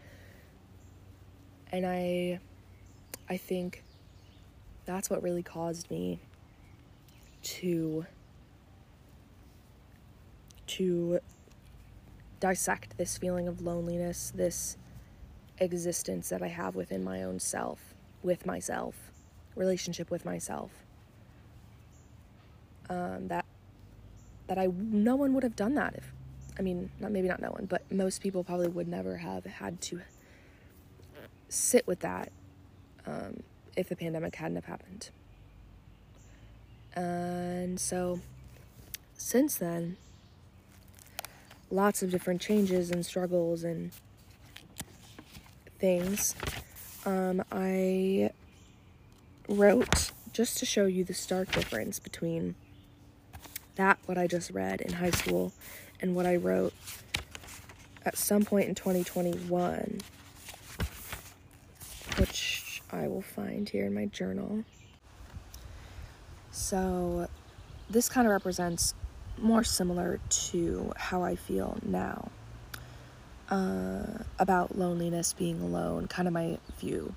and 1.73 1.87
I 1.87 2.41
I 3.29 3.37
think 3.37 3.85
that's 4.87 5.09
what 5.09 5.23
really 5.23 5.43
caused 5.43 5.91
me 5.91 6.19
to 7.43 8.07
to 10.67 11.21
dissect 12.41 12.97
this 12.97 13.19
feeling 13.19 13.47
of 13.47 13.61
loneliness, 13.61 14.33
this 14.35 14.77
existence 15.59 16.31
that 16.31 16.43
I 16.43 16.49
have 16.49 16.75
within 16.75 17.05
my 17.05 17.23
own 17.23 17.39
self, 17.39 17.95
with 18.23 18.47
myself, 18.47 19.13
relationship 19.55 20.11
with 20.11 20.25
myself. 20.25 20.71
Um, 22.89 23.29
that 23.29 23.45
that 24.49 24.59
I 24.59 24.67
no 24.67 25.15
one 25.15 25.33
would 25.35 25.45
have 25.45 25.55
done 25.55 25.77
that 25.77 25.95
if 25.95 26.13
I 26.59 26.63
mean 26.63 26.91
not 26.99 27.13
maybe 27.13 27.29
not 27.29 27.41
no 27.41 27.51
one, 27.51 27.67
but 27.67 27.83
most 27.93 28.21
people 28.21 28.43
probably 28.43 28.69
would 28.69 28.89
never 28.89 29.19
have 29.19 29.45
had 29.45 29.81
to 29.83 30.01
sit 31.49 31.87
with 31.87 32.01
that 32.01 32.33
um, 33.07 33.43
if 33.77 33.89
the 33.89 33.97
pandemic 33.97 34.35
hadn't 34.35 34.57
have 34.57 34.65
happened. 34.65 35.11
And 36.95 37.79
so 37.79 38.21
since 39.15 39.57
then, 39.57 39.97
lots 41.71 42.03
of 42.03 42.11
different 42.11 42.41
changes 42.41 42.91
and 42.91 43.05
struggles 43.05 43.65
and 43.65 43.93
things. 45.79 46.35
Um, 47.07 47.43
I 47.51 48.31
wrote 49.49 50.13
just 50.33 50.59
to 50.59 50.67
show 50.67 50.87
you 50.87 51.05
the 51.05 51.15
stark 51.15 51.51
difference 51.53 51.99
between 51.99 52.55
that, 53.77 53.99
what 54.07 54.19
I 54.19 54.27
just 54.27 54.51
read 54.51 54.81
in 54.81 54.95
high 54.95 55.11
school, 55.11 55.53
and 56.01 56.15
what 56.15 56.27
I 56.27 56.37
wrote 56.37 56.75
at 58.05 58.17
some 58.17 58.45
point 58.45 58.69
in 58.69 58.75
2021, 58.75 60.01
which 62.19 62.83
I 62.93 63.09
will 63.09 63.23
find 63.23 63.69
here 63.69 63.87
in 63.87 63.95
my 63.95 64.07
journal. 64.07 64.65
So, 66.51 67.29
this 67.89 68.09
kind 68.09 68.27
of 68.27 68.33
represents 68.33 68.95
more 69.41 69.65
similar 69.65 70.21
to 70.29 70.93
how 70.97 71.23
I 71.23 71.37
feel 71.37 71.79
now 71.83 72.31
uh, 73.49 74.23
about 74.39 74.79
loneliness, 74.79 75.33
being 75.33 75.61
alone, 75.61 76.07
kind 76.07 76.29
of 76.29 76.35
my 76.35 76.59
view 76.79 77.15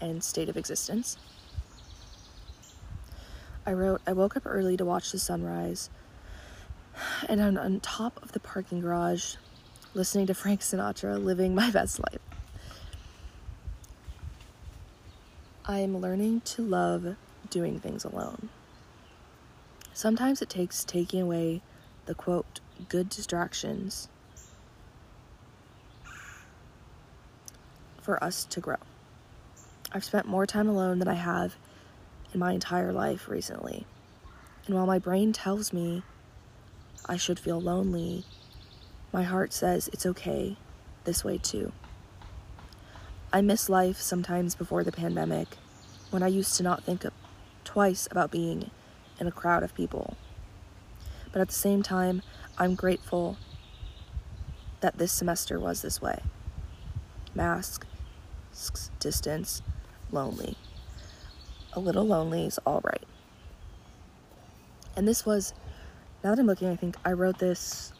and 0.00 0.22
state 0.22 0.48
of 0.48 0.56
existence. 0.56 1.16
I 3.64 3.72
wrote, 3.72 4.00
I 4.06 4.12
woke 4.12 4.36
up 4.36 4.44
early 4.46 4.76
to 4.76 4.84
watch 4.84 5.12
the 5.12 5.18
sunrise, 5.18 5.90
and 7.28 7.42
I'm 7.42 7.58
on 7.58 7.80
top 7.80 8.22
of 8.22 8.32
the 8.32 8.40
parking 8.40 8.80
garage 8.80 9.36
listening 9.94 10.26
to 10.26 10.34
Frank 10.34 10.60
Sinatra, 10.60 11.22
living 11.22 11.54
my 11.54 11.70
best 11.70 11.98
life. 11.98 12.20
I 15.64 15.80
am 15.80 15.98
learning 15.98 16.42
to 16.42 16.62
love 16.62 17.16
doing 17.50 17.80
things 17.80 18.04
alone. 18.04 18.50
Sometimes 19.96 20.42
it 20.42 20.50
takes 20.50 20.84
taking 20.84 21.22
away 21.22 21.62
the 22.04 22.14
quote, 22.14 22.60
good 22.90 23.08
distractions 23.08 24.10
for 28.02 28.22
us 28.22 28.44
to 28.44 28.60
grow. 28.60 28.76
I've 29.92 30.04
spent 30.04 30.26
more 30.28 30.44
time 30.44 30.68
alone 30.68 30.98
than 30.98 31.08
I 31.08 31.14
have 31.14 31.56
in 32.34 32.40
my 32.40 32.52
entire 32.52 32.92
life 32.92 33.26
recently. 33.26 33.86
And 34.66 34.74
while 34.74 34.84
my 34.84 34.98
brain 34.98 35.32
tells 35.32 35.72
me 35.72 36.02
I 37.06 37.16
should 37.16 37.38
feel 37.38 37.58
lonely, 37.58 38.26
my 39.14 39.22
heart 39.22 39.54
says 39.54 39.88
it's 39.94 40.04
okay 40.04 40.58
this 41.04 41.24
way 41.24 41.38
too. 41.38 41.72
I 43.32 43.40
miss 43.40 43.70
life 43.70 43.98
sometimes 43.98 44.54
before 44.54 44.84
the 44.84 44.92
pandemic 44.92 45.56
when 46.10 46.22
I 46.22 46.26
used 46.26 46.54
to 46.58 46.62
not 46.62 46.84
think 46.84 47.06
twice 47.64 48.06
about 48.10 48.30
being 48.30 48.70
in 49.18 49.26
a 49.26 49.32
crowd 49.32 49.62
of 49.62 49.74
people. 49.74 50.16
But 51.32 51.40
at 51.40 51.48
the 51.48 51.54
same 51.54 51.82
time, 51.82 52.22
I'm 52.58 52.74
grateful 52.74 53.36
that 54.80 54.98
this 54.98 55.12
semester 55.12 55.58
was 55.58 55.82
this 55.82 56.00
way. 56.00 56.22
Mask, 57.34 57.86
distance, 59.00 59.62
lonely. 60.10 60.56
A 61.72 61.80
little 61.80 62.06
lonely 62.06 62.46
is 62.46 62.58
all 62.64 62.80
right. 62.84 63.04
And 64.96 65.06
this 65.06 65.26
was, 65.26 65.52
now 66.24 66.30
that 66.34 66.40
I'm 66.40 66.46
looking, 66.46 66.68
I 66.68 66.76
think 66.76 66.96
I 67.04 67.12
wrote 67.12 67.38
this 67.38 67.92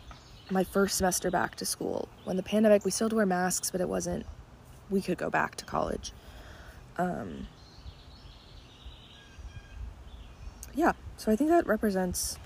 my 0.50 0.64
first 0.64 0.96
semester 0.96 1.30
back 1.30 1.56
to 1.56 1.66
school. 1.66 2.08
When 2.24 2.36
the 2.36 2.42
pandemic, 2.42 2.84
we 2.84 2.90
still 2.90 3.06
had 3.06 3.10
to 3.10 3.16
wear 3.16 3.26
masks, 3.26 3.70
but 3.70 3.80
it 3.80 3.88
wasn't, 3.88 4.24
we 4.88 5.02
could 5.02 5.18
go 5.18 5.28
back 5.28 5.56
to 5.56 5.64
college. 5.64 6.12
Um, 6.96 7.48
yeah, 10.74 10.92
so 11.16 11.32
I 11.32 11.36
think 11.36 11.50
that 11.50 11.66
represents 11.66 12.38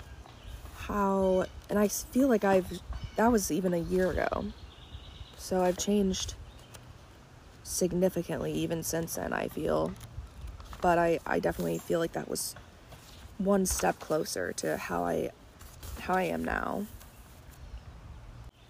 how, 0.75 1.45
and 1.69 1.77
I 1.77 1.87
feel 1.87 2.27
like 2.27 2.43
I've, 2.43 2.81
that 3.15 3.31
was 3.31 3.51
even 3.51 3.73
a 3.73 3.77
year 3.77 4.11
ago. 4.11 4.45
So 5.37 5.61
I've 5.61 5.77
changed 5.77 6.35
significantly 7.63 8.51
even 8.53 8.83
since 8.83 9.15
then, 9.15 9.33
I 9.33 9.47
feel. 9.47 9.91
But 10.81 10.97
I, 10.97 11.19
I 11.25 11.39
definitely 11.39 11.77
feel 11.77 11.99
like 11.99 12.13
that 12.13 12.29
was 12.29 12.55
one 13.37 13.65
step 13.65 13.99
closer 13.99 14.53
to 14.53 14.77
how 14.77 15.03
I 15.03 15.31
how 15.99 16.15
I 16.15 16.23
am 16.23 16.43
now. 16.43 16.85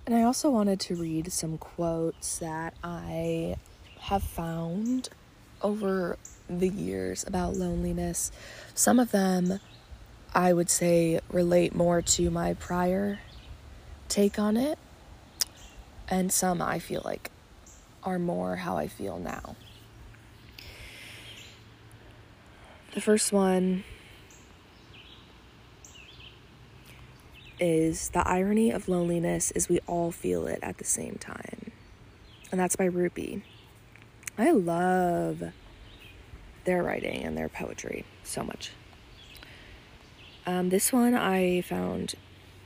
And 0.06 0.16
I 0.16 0.24
also 0.24 0.49
wanted 0.49 0.80
to 0.82 0.95
read 0.95 1.32
some 1.32 1.58
quotes 1.58 2.39
that 2.39 2.74
I 2.84 3.56
have 3.99 4.24
found 4.24 5.10
over 5.62 6.18
the 6.49 6.68
years 6.68 7.24
about 7.26 7.56
loneliness. 7.56 8.32
Some 8.74 8.99
of 8.99 9.12
them 9.12 9.60
I 10.34 10.54
would 10.54 10.70
say 10.70 11.20
relate 11.30 11.76
more 11.76 12.02
to 12.02 12.32
my 12.32 12.54
prior 12.54 13.20
take 14.08 14.40
on 14.40 14.56
it, 14.58 14.78
and 16.08 16.32
some 16.32 16.62
I 16.62 16.80
feel 16.80 17.02
like 17.04 17.32
are 18.04 18.20
more 18.20 18.58
how 18.58 18.78
I 18.78 18.88
feel 18.88 19.20
now. 19.20 19.56
The 22.94 23.02
first 23.02 23.32
one 23.32 23.84
is 27.60 28.10
the 28.10 28.28
irony 28.28 28.72
of 28.72 28.90
loneliness 28.90 29.52
is 29.52 29.70
we 29.70 29.80
all 29.88 30.12
feel 30.12 30.48
it 30.48 30.60
at 30.62 30.78
the 30.78 30.84
same 30.84 31.16
time. 31.16 31.72
And 32.52 32.60
that's 32.60 32.76
by 32.76 32.90
Rupi. 32.90 33.44
I 34.38 34.52
love 34.52 35.44
their 36.66 36.84
writing 36.84 37.24
and 37.24 37.38
their 37.38 37.50
poetry 37.50 38.04
so 38.24 38.44
much. 38.44 38.72
Um, 40.46 40.70
this 40.70 40.92
one 40.92 41.14
I 41.14 41.62
found 41.62 42.16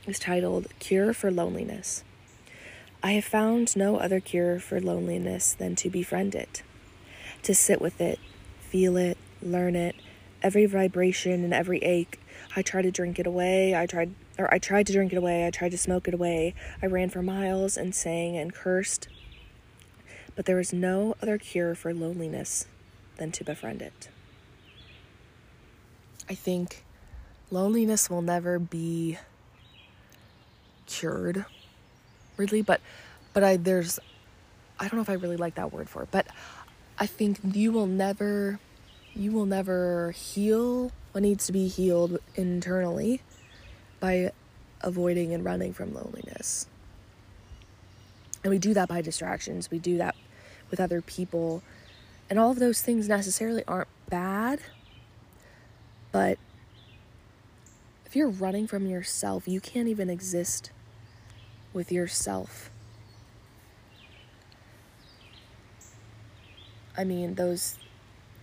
is 0.06 0.18
titled 0.18 0.68
Cure 0.78 1.12
for 1.12 1.30
Loneliness. 1.30 2.04
I 3.02 3.12
have 3.12 3.24
found 3.26 3.76
no 3.76 3.98
other 3.98 4.18
cure 4.18 4.58
for 4.58 4.80
loneliness 4.80 5.52
than 5.52 5.76
to 5.76 5.90
befriend 5.90 6.34
it, 6.34 6.62
to 7.42 7.54
sit 7.54 7.82
with 7.82 8.00
it, 8.00 8.18
feel 8.60 8.96
it, 8.96 9.18
learn 9.42 9.76
it, 9.76 9.94
every 10.42 10.64
vibration 10.64 11.44
and 11.44 11.52
every 11.52 11.78
ache. 11.80 12.18
I 12.56 12.62
tried 12.62 12.82
to 12.82 12.90
drink 12.90 13.18
it 13.18 13.26
away. 13.26 13.76
I 13.76 13.84
tried, 13.84 14.14
or 14.38 14.52
I 14.52 14.58
tried 14.58 14.86
to 14.86 14.94
drink 14.94 15.12
it 15.12 15.18
away. 15.18 15.46
I 15.46 15.50
tried 15.50 15.72
to 15.72 15.78
smoke 15.78 16.08
it 16.08 16.14
away. 16.14 16.54
I 16.82 16.86
ran 16.86 17.10
for 17.10 17.20
miles 17.20 17.76
and 17.76 17.94
sang 17.94 18.38
and 18.38 18.54
cursed. 18.54 19.08
But 20.34 20.46
there 20.46 20.58
is 20.58 20.72
no 20.72 21.14
other 21.20 21.36
cure 21.36 21.74
for 21.74 21.92
loneliness 21.92 22.66
than 23.18 23.32
to 23.32 23.44
befriend 23.44 23.82
it. 23.82 24.08
I 26.28 26.34
think 26.34 26.85
loneliness 27.50 28.10
will 28.10 28.22
never 28.22 28.58
be 28.58 29.18
cured 30.86 31.44
really 32.36 32.62
but 32.62 32.80
but 33.32 33.42
i 33.42 33.56
there's 33.56 33.98
i 34.78 34.84
don't 34.84 34.94
know 34.94 35.02
if 35.02 35.10
i 35.10 35.14
really 35.14 35.36
like 35.36 35.54
that 35.56 35.72
word 35.72 35.88
for 35.88 36.02
it 36.02 36.08
but 36.10 36.26
I 36.98 37.06
think 37.06 37.38
you 37.44 37.72
will 37.72 37.86
never 37.86 38.58
you 39.14 39.32
will 39.32 39.46
never 39.46 40.10
heal 40.12 40.92
what 41.12 41.22
needs 41.22 41.46
to 41.46 41.52
be 41.52 41.68
healed 41.68 42.18
internally 42.34 43.22
by 43.98 44.32
avoiding 44.82 45.32
and 45.32 45.42
running 45.42 45.72
from 45.72 45.94
loneliness. 45.94 46.66
And 48.44 48.50
we 48.50 48.58
do 48.58 48.74
that 48.74 48.88
by 48.88 49.00
distractions. 49.00 49.70
We 49.70 49.78
do 49.78 49.96
that 49.96 50.14
with 50.70 50.80
other 50.80 51.00
people. 51.00 51.62
And 52.28 52.38
all 52.38 52.50
of 52.50 52.58
those 52.58 52.82
things 52.82 53.08
necessarily 53.08 53.64
aren't 53.66 53.88
bad. 54.10 54.60
But 56.12 56.38
you're 58.16 58.30
running 58.30 58.66
from 58.66 58.86
yourself, 58.86 59.46
you 59.46 59.60
can't 59.60 59.88
even 59.88 60.08
exist 60.08 60.70
with 61.72 61.92
yourself. 61.92 62.70
I 66.96 67.04
mean, 67.04 67.34
those, 67.34 67.78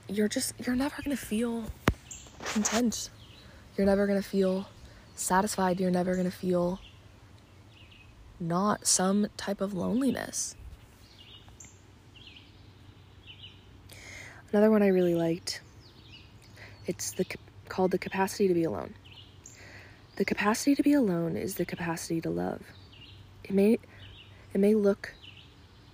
you're 0.07 0.27
just, 0.27 0.53
you're 0.63 0.75
never 0.75 1.01
gonna 1.03 1.17
feel 1.17 1.65
content. 2.45 3.09
You're 3.75 3.87
never 3.87 4.05
gonna 4.05 4.21
feel 4.21 4.67
satisfied. 5.15 5.79
You're 5.79 5.89
never 5.89 6.15
gonna 6.15 6.29
feel 6.29 6.79
not 8.39 8.85
some 8.85 9.27
type 9.37 9.59
of 9.59 9.73
loneliness. 9.73 10.55
Another 14.51 14.69
one 14.69 14.83
I 14.83 14.87
really 14.89 15.15
liked. 15.15 15.61
It's 16.85 17.11
the 17.13 17.25
called 17.69 17.89
the 17.89 17.97
capacity 17.97 18.47
to 18.47 18.53
be 18.53 18.65
alone. 18.65 18.93
The 20.15 20.25
capacity 20.25 20.75
to 20.75 20.83
be 20.83 20.93
alone 20.93 21.35
is 21.35 21.55
the 21.55 21.65
capacity 21.65 22.21
to 22.21 22.29
love. 22.29 22.61
It 23.43 23.51
may 23.51 23.79
it 24.53 24.59
may 24.59 24.75
look 24.75 25.15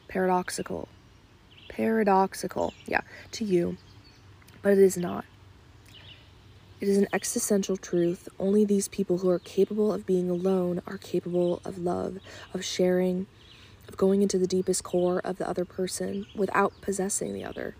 paradoxical. 0.09 0.89
Paradoxical, 1.69 2.73
yeah, 2.85 3.01
to 3.31 3.45
you, 3.45 3.77
but 4.61 4.73
it 4.73 4.79
is 4.79 4.97
not. 4.97 5.23
It 6.81 6.89
is 6.89 6.97
an 6.97 7.07
existential 7.13 7.77
truth. 7.77 8.27
Only 8.37 8.65
these 8.65 8.89
people 8.89 9.19
who 9.19 9.29
are 9.29 9.39
capable 9.39 9.93
of 9.93 10.05
being 10.05 10.29
alone 10.29 10.81
are 10.85 10.97
capable 10.97 11.61
of 11.63 11.77
love, 11.77 12.19
of 12.53 12.65
sharing, 12.65 13.25
of 13.87 13.95
going 13.95 14.21
into 14.21 14.37
the 14.37 14.47
deepest 14.47 14.83
core 14.83 15.19
of 15.23 15.37
the 15.37 15.47
other 15.47 15.63
person 15.63 16.25
without 16.35 16.73
possessing 16.81 17.33
the 17.33 17.45
other, 17.45 17.75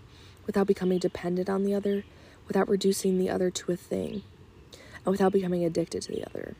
without 0.46 0.66
becoming 0.66 0.98
dependent 0.98 1.50
on 1.50 1.64
the 1.64 1.74
other, 1.74 2.04
without 2.48 2.68
reducing 2.68 3.18
the 3.18 3.28
other 3.28 3.50
to 3.50 3.72
a 3.72 3.76
thing, 3.76 4.22
without 5.04 5.32
becoming 5.32 5.64
addicted 5.64 6.02
to 6.02 6.12
the 6.12 6.24
other. 6.26 6.54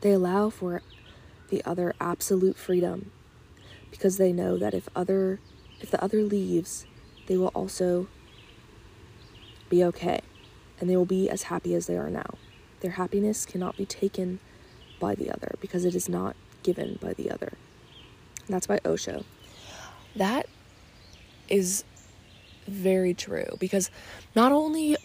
They 0.00 0.12
allow 0.12 0.50
for 0.50 0.82
the 1.48 1.62
other 1.64 1.94
absolute 2.00 2.56
freedom 2.56 3.10
because 3.90 4.16
they 4.16 4.32
know 4.32 4.56
that 4.58 4.74
if 4.74 4.88
other 4.96 5.40
if 5.80 5.90
the 5.90 6.02
other 6.02 6.22
leaves, 6.22 6.86
they 7.26 7.36
will 7.36 7.48
also 7.48 8.06
be 9.68 9.82
okay 9.84 10.20
and 10.80 10.88
they 10.88 10.96
will 10.96 11.04
be 11.04 11.28
as 11.28 11.44
happy 11.44 11.74
as 11.74 11.86
they 11.86 11.96
are 11.96 12.10
now. 12.10 12.34
Their 12.80 12.92
happiness 12.92 13.46
cannot 13.46 13.76
be 13.76 13.86
taken 13.86 14.40
by 15.00 15.14
the 15.14 15.30
other 15.30 15.56
because 15.60 15.84
it 15.84 15.94
is 15.94 16.08
not 16.08 16.36
given 16.62 16.98
by 17.00 17.12
the 17.14 17.30
other. 17.30 17.52
That's 18.48 18.66
by 18.66 18.80
Osho. 18.84 19.24
That 20.16 20.46
is 21.48 21.84
very 22.66 23.14
true 23.14 23.56
because 23.58 23.90
not 24.34 24.52
only 24.52 24.96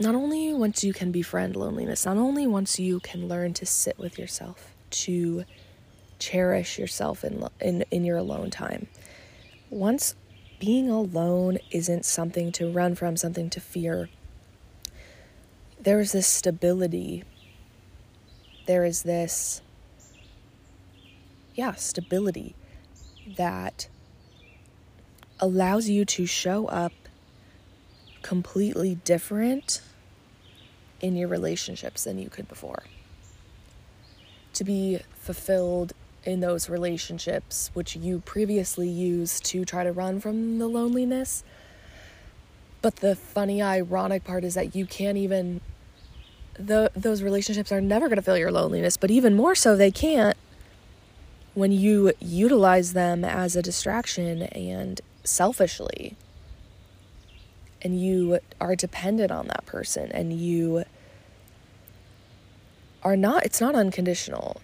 not 0.00 0.14
only 0.14 0.54
once 0.54 0.84
you 0.84 0.92
can 0.92 1.10
befriend 1.10 1.56
loneliness, 1.56 2.06
not 2.06 2.16
only 2.16 2.46
once 2.46 2.78
you 2.78 3.00
can 3.00 3.28
learn 3.28 3.52
to 3.54 3.66
sit 3.66 3.98
with 3.98 4.18
yourself, 4.18 4.74
to 4.90 5.44
cherish 6.18 6.78
yourself 6.78 7.24
in 7.24 7.46
in 7.60 7.84
in 7.90 8.04
your 8.04 8.16
alone 8.16 8.50
time. 8.50 8.88
Once 9.70 10.14
being 10.58 10.88
alone 10.90 11.58
isn't 11.70 12.04
something 12.04 12.50
to 12.52 12.70
run 12.70 12.94
from, 12.94 13.16
something 13.16 13.50
to 13.50 13.60
fear. 13.60 14.08
There 15.80 16.00
is 16.00 16.12
this 16.12 16.26
stability. 16.26 17.24
There 18.66 18.84
is 18.84 19.02
this 19.02 19.62
yeah, 21.54 21.74
stability 21.74 22.54
that 23.36 23.88
allows 25.40 25.88
you 25.88 26.04
to 26.04 26.24
show 26.24 26.66
up 26.66 26.92
completely 28.22 28.96
different 29.04 29.80
in 31.00 31.16
your 31.16 31.28
relationships 31.28 32.04
than 32.04 32.18
you 32.18 32.28
could 32.28 32.48
before. 32.48 32.84
To 34.54 34.64
be 34.64 35.00
fulfilled 35.14 35.92
in 36.24 36.40
those 36.40 36.68
relationships, 36.68 37.70
which 37.74 37.96
you 37.96 38.20
previously 38.20 38.88
used 38.88 39.44
to 39.46 39.64
try 39.64 39.84
to 39.84 39.92
run 39.92 40.20
from 40.20 40.58
the 40.58 40.66
loneliness. 40.66 41.44
But 42.82 42.96
the 42.96 43.16
funny, 43.16 43.62
ironic 43.62 44.24
part 44.24 44.44
is 44.44 44.54
that 44.54 44.74
you 44.74 44.86
can't 44.86 45.16
even, 45.16 45.60
the, 46.54 46.90
those 46.94 47.22
relationships 47.22 47.72
are 47.72 47.80
never 47.80 48.08
going 48.08 48.16
to 48.16 48.22
fill 48.22 48.38
your 48.38 48.52
loneliness, 48.52 48.96
but 48.96 49.10
even 49.10 49.34
more 49.34 49.54
so, 49.54 49.76
they 49.76 49.90
can't 49.90 50.36
when 51.54 51.72
you 51.72 52.12
utilize 52.20 52.92
them 52.92 53.24
as 53.24 53.56
a 53.56 53.62
distraction 53.62 54.42
and 54.42 55.00
selfishly 55.24 56.16
and 57.82 58.00
you 58.00 58.38
are 58.60 58.74
dependent 58.74 59.30
on 59.30 59.46
that 59.48 59.64
person 59.66 60.10
and 60.12 60.32
you 60.32 60.84
are 63.02 63.16
not 63.16 63.44
it's 63.44 63.60
not 63.60 63.74
unconditional 63.74 64.60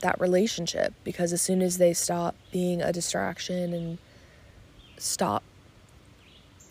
that 0.00 0.20
relationship 0.20 0.92
because 1.02 1.32
as 1.32 1.40
soon 1.40 1.62
as 1.62 1.78
they 1.78 1.94
stop 1.94 2.34
being 2.52 2.82
a 2.82 2.92
distraction 2.92 3.72
and 3.72 3.98
stop 4.98 5.42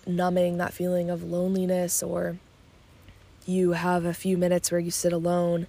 numbing 0.05 0.57
that 0.57 0.73
feeling 0.73 1.09
of 1.09 1.23
loneliness 1.23 2.03
or 2.03 2.37
you 3.45 3.71
have 3.71 4.05
a 4.05 4.13
few 4.13 4.37
minutes 4.37 4.71
where 4.71 4.79
you 4.79 4.91
sit 4.91 5.11
alone 5.11 5.65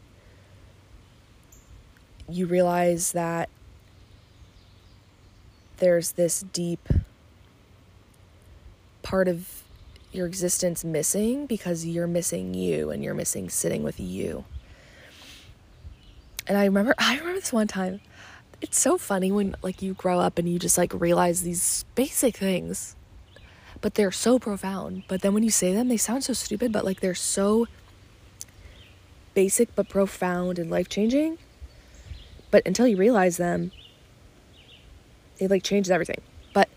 you 2.28 2.46
realize 2.46 3.12
that 3.12 3.48
there's 5.78 6.12
this 6.12 6.40
deep 6.52 6.88
part 9.14 9.28
of 9.28 9.62
your 10.10 10.26
existence 10.26 10.82
missing 10.82 11.46
because 11.46 11.86
you're 11.86 12.08
missing 12.08 12.52
you 12.52 12.90
and 12.90 13.04
you're 13.04 13.14
missing 13.14 13.48
sitting 13.48 13.84
with 13.84 14.00
you. 14.00 14.44
And 16.48 16.58
I 16.58 16.64
remember 16.64 16.96
I 16.98 17.16
remember 17.18 17.38
this 17.38 17.52
one 17.52 17.68
time. 17.68 18.00
It's 18.60 18.76
so 18.76 18.98
funny 18.98 19.30
when 19.30 19.54
like 19.62 19.82
you 19.82 19.94
grow 19.94 20.18
up 20.18 20.36
and 20.36 20.48
you 20.48 20.58
just 20.58 20.76
like 20.76 20.92
realize 20.92 21.42
these 21.42 21.84
basic 21.94 22.36
things. 22.36 22.96
But 23.80 23.94
they're 23.94 24.10
so 24.10 24.40
profound. 24.40 25.04
But 25.06 25.20
then 25.20 25.32
when 25.32 25.44
you 25.44 25.50
say 25.50 25.72
them, 25.72 25.86
they 25.86 25.96
sound 25.96 26.24
so 26.24 26.32
stupid, 26.32 26.72
but 26.72 26.84
like 26.84 26.98
they're 26.98 27.14
so 27.14 27.68
basic 29.32 29.76
but 29.76 29.88
profound 29.88 30.58
and 30.58 30.72
life-changing. 30.72 31.38
But 32.50 32.66
until 32.66 32.88
you 32.88 32.96
realize 32.96 33.36
them, 33.36 33.70
it 35.38 35.52
like 35.52 35.62
changes 35.62 35.92
everything. 35.92 36.20
But 36.52 36.68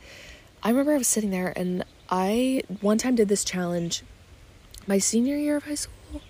I 0.61 0.69
remember 0.69 0.91
I 0.93 0.97
was 0.99 1.07
sitting 1.07 1.31
there 1.31 1.51
and 1.55 1.83
I 2.09 2.63
one 2.81 2.97
time 2.97 3.15
did 3.15 3.27
this 3.27 3.43
challenge 3.43 4.03
my 4.87 4.97
senior 4.97 5.35
year 5.35 5.57
of 5.57 5.65
high 5.65 5.75
school 5.75 6.21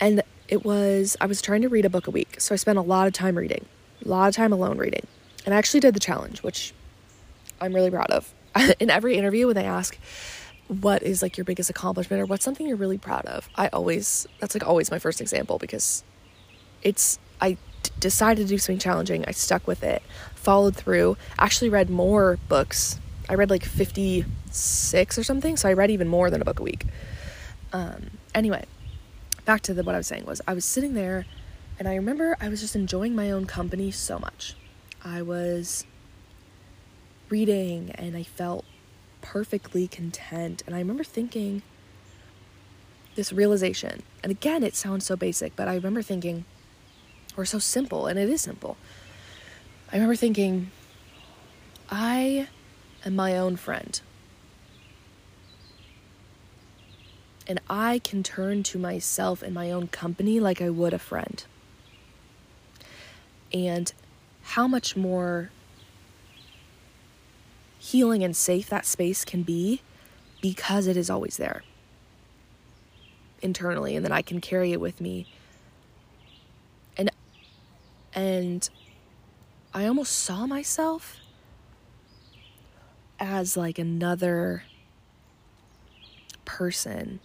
and 0.00 0.22
it 0.48 0.64
was 0.64 1.16
I 1.20 1.26
was 1.26 1.40
trying 1.42 1.62
to 1.62 1.68
read 1.68 1.84
a 1.84 1.90
book 1.90 2.06
a 2.06 2.10
week. 2.10 2.40
So 2.40 2.54
I 2.54 2.56
spent 2.56 2.78
a 2.78 2.82
lot 2.82 3.06
of 3.06 3.12
time 3.12 3.36
reading, 3.36 3.66
a 4.04 4.08
lot 4.08 4.28
of 4.28 4.34
time 4.34 4.52
alone 4.52 4.78
reading. 4.78 5.06
And 5.44 5.54
I 5.54 5.58
actually 5.58 5.80
did 5.80 5.94
the 5.94 6.00
challenge, 6.00 6.42
which 6.42 6.72
I'm 7.60 7.74
really 7.74 7.90
proud 7.90 8.10
of. 8.10 8.32
In 8.80 8.90
every 8.90 9.16
interview 9.16 9.46
when 9.46 9.56
they 9.56 9.64
ask 9.64 9.98
what 10.68 11.02
is 11.02 11.22
like 11.22 11.38
your 11.38 11.44
biggest 11.44 11.70
accomplishment 11.70 12.20
or 12.20 12.26
what's 12.26 12.44
something 12.44 12.66
you're 12.66 12.76
really 12.76 12.98
proud 12.98 13.24
of, 13.26 13.48
I 13.56 13.68
always 13.68 14.26
that's 14.40 14.54
like 14.54 14.66
always 14.66 14.90
my 14.90 14.98
first 14.98 15.20
example 15.20 15.58
because 15.58 16.04
it's 16.82 17.18
I 17.40 17.52
d- 17.52 17.58
decided 18.00 18.42
to 18.42 18.48
do 18.48 18.58
something 18.58 18.78
challenging. 18.78 19.24
I 19.26 19.32
stuck 19.32 19.66
with 19.66 19.82
it, 19.82 20.02
followed 20.34 20.76
through, 20.76 21.16
actually 21.38 21.70
read 21.70 21.90
more 21.90 22.38
books. 22.48 22.98
I 23.28 23.34
read 23.34 23.50
like 23.50 23.64
56 23.64 25.18
or 25.18 25.22
something, 25.22 25.56
so 25.56 25.68
I 25.68 25.74
read 25.74 25.90
even 25.90 26.08
more 26.08 26.30
than 26.30 26.40
a 26.40 26.44
book 26.44 26.60
a 26.60 26.62
week. 26.62 26.86
Um, 27.72 28.10
anyway, 28.34 28.64
back 29.44 29.60
to 29.62 29.74
the, 29.74 29.82
what 29.82 29.94
I 29.94 29.98
was 29.98 30.06
saying 30.06 30.24
was 30.24 30.40
I 30.46 30.54
was 30.54 30.64
sitting 30.64 30.94
there 30.94 31.26
and 31.78 31.86
I 31.86 31.94
remember 31.94 32.36
I 32.40 32.48
was 32.48 32.60
just 32.60 32.74
enjoying 32.74 33.14
my 33.14 33.30
own 33.30 33.46
company 33.46 33.90
so 33.90 34.18
much. 34.18 34.54
I 35.04 35.22
was 35.22 35.84
reading 37.28 37.90
and 37.92 38.16
I 38.16 38.22
felt 38.22 38.64
perfectly 39.20 39.86
content. 39.86 40.62
And 40.66 40.74
I 40.74 40.78
remember 40.78 41.04
thinking 41.04 41.62
this 43.14 43.32
realization. 43.32 44.02
And 44.22 44.30
again, 44.30 44.62
it 44.62 44.74
sounds 44.74 45.04
so 45.04 45.16
basic, 45.16 45.54
but 45.56 45.68
I 45.68 45.74
remember 45.74 46.02
thinking, 46.02 46.44
or 47.36 47.44
so 47.44 47.58
simple, 47.58 48.06
and 48.06 48.18
it 48.18 48.28
is 48.28 48.40
simple. 48.40 48.76
I 49.92 49.96
remember 49.96 50.16
thinking, 50.16 50.70
I 51.90 52.48
am 53.04 53.16
my 53.16 53.36
own 53.36 53.56
friend. 53.56 54.00
and 57.48 57.60
I 57.68 58.00
can 58.00 58.22
turn 58.22 58.62
to 58.64 58.78
myself 58.78 59.42
and 59.42 59.54
my 59.54 59.72
own 59.72 59.88
company 59.88 60.38
like 60.38 60.60
I 60.60 60.68
would 60.68 60.92
a 60.92 60.98
friend. 60.98 61.42
And 63.52 63.90
how 64.42 64.68
much 64.68 64.94
more 64.94 65.50
healing 67.78 68.22
and 68.22 68.36
safe 68.36 68.68
that 68.68 68.84
space 68.84 69.24
can 69.24 69.42
be 69.42 69.80
because 70.42 70.86
it 70.86 70.96
is 70.96 71.08
always 71.08 71.38
there 71.38 71.62
internally 73.40 73.96
and 73.96 74.04
then 74.04 74.12
I 74.12 74.20
can 74.20 74.42
carry 74.42 74.72
it 74.72 74.80
with 74.80 75.00
me. 75.00 75.26
And 76.98 77.10
and 78.14 78.68
I 79.72 79.86
almost 79.86 80.12
saw 80.12 80.46
myself 80.46 81.16
as 83.18 83.56
like 83.56 83.78
another 83.78 84.62
person 86.44 87.20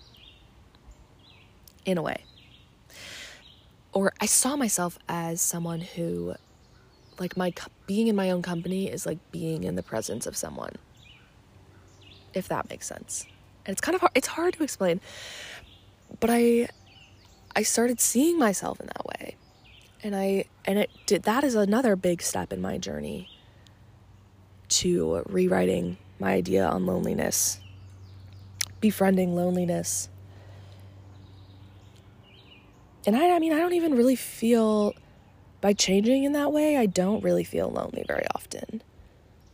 in 1.86 1.98
a 1.98 2.02
way. 2.02 2.24
Or 3.92 4.14
I 4.20 4.26
saw 4.26 4.56
myself 4.56 4.98
as 5.08 5.42
someone 5.42 5.82
who 5.82 6.36
like 7.20 7.38
my 7.38 7.54
being 7.86 8.08
in 8.08 8.16
my 8.16 8.32
own 8.32 8.42
company 8.42 8.90
is 8.90 9.06
like 9.06 9.20
being 9.32 9.64
in 9.64 9.76
the 9.76 9.84
presence 9.84 10.26
of 10.26 10.36
someone. 10.36 10.74
If 12.34 12.48
that 12.48 12.70
makes 12.70 12.88
sense. 12.88 13.26
And 13.66 13.74
it's 13.74 13.82
kind 13.82 13.96
of 13.96 14.02
hard 14.02 14.12
it's 14.16 14.28
hard 14.28 14.56
to 14.56 14.64
explain. 14.64 15.00
But 16.20 16.30
I 16.32 16.70
I 17.56 17.64
started 17.64 18.00
seeing 18.00 18.40
myself 18.40 18.80
in 18.80 18.88
that 18.88 19.06
way. 19.06 19.36
And 20.04 20.16
I 20.16 20.46
and 20.66 20.80
it 20.80 20.90
did 21.06 21.24
that 21.24 21.44
is 21.44 21.56
another 21.56 21.96
big 21.96 22.22
step 22.22 22.52
in 22.52 22.62
my 22.62 22.78
journey 22.78 23.30
to 24.70 25.24
rewriting 25.28 25.98
my 26.20 26.34
idea 26.34 26.66
on 26.66 26.86
loneliness. 26.86 27.60
Befriending 28.80 29.36
loneliness. 29.36 30.10
And 33.06 33.16
I 33.16 33.32
I 33.32 33.40
mean 33.40 33.54
I 33.54 33.60
don't 33.60 33.74
even 33.74 33.96
really 33.96 34.16
feel 34.16 34.96
by 35.64 35.72
changing 35.72 36.26
in 36.26 36.34
that 36.34 36.52
way, 36.52 36.76
I 36.76 36.86
don't 36.86 37.24
really 37.24 37.46
feel 37.46 37.70
lonely 37.70 38.04
very 38.06 38.26
often 38.36 38.82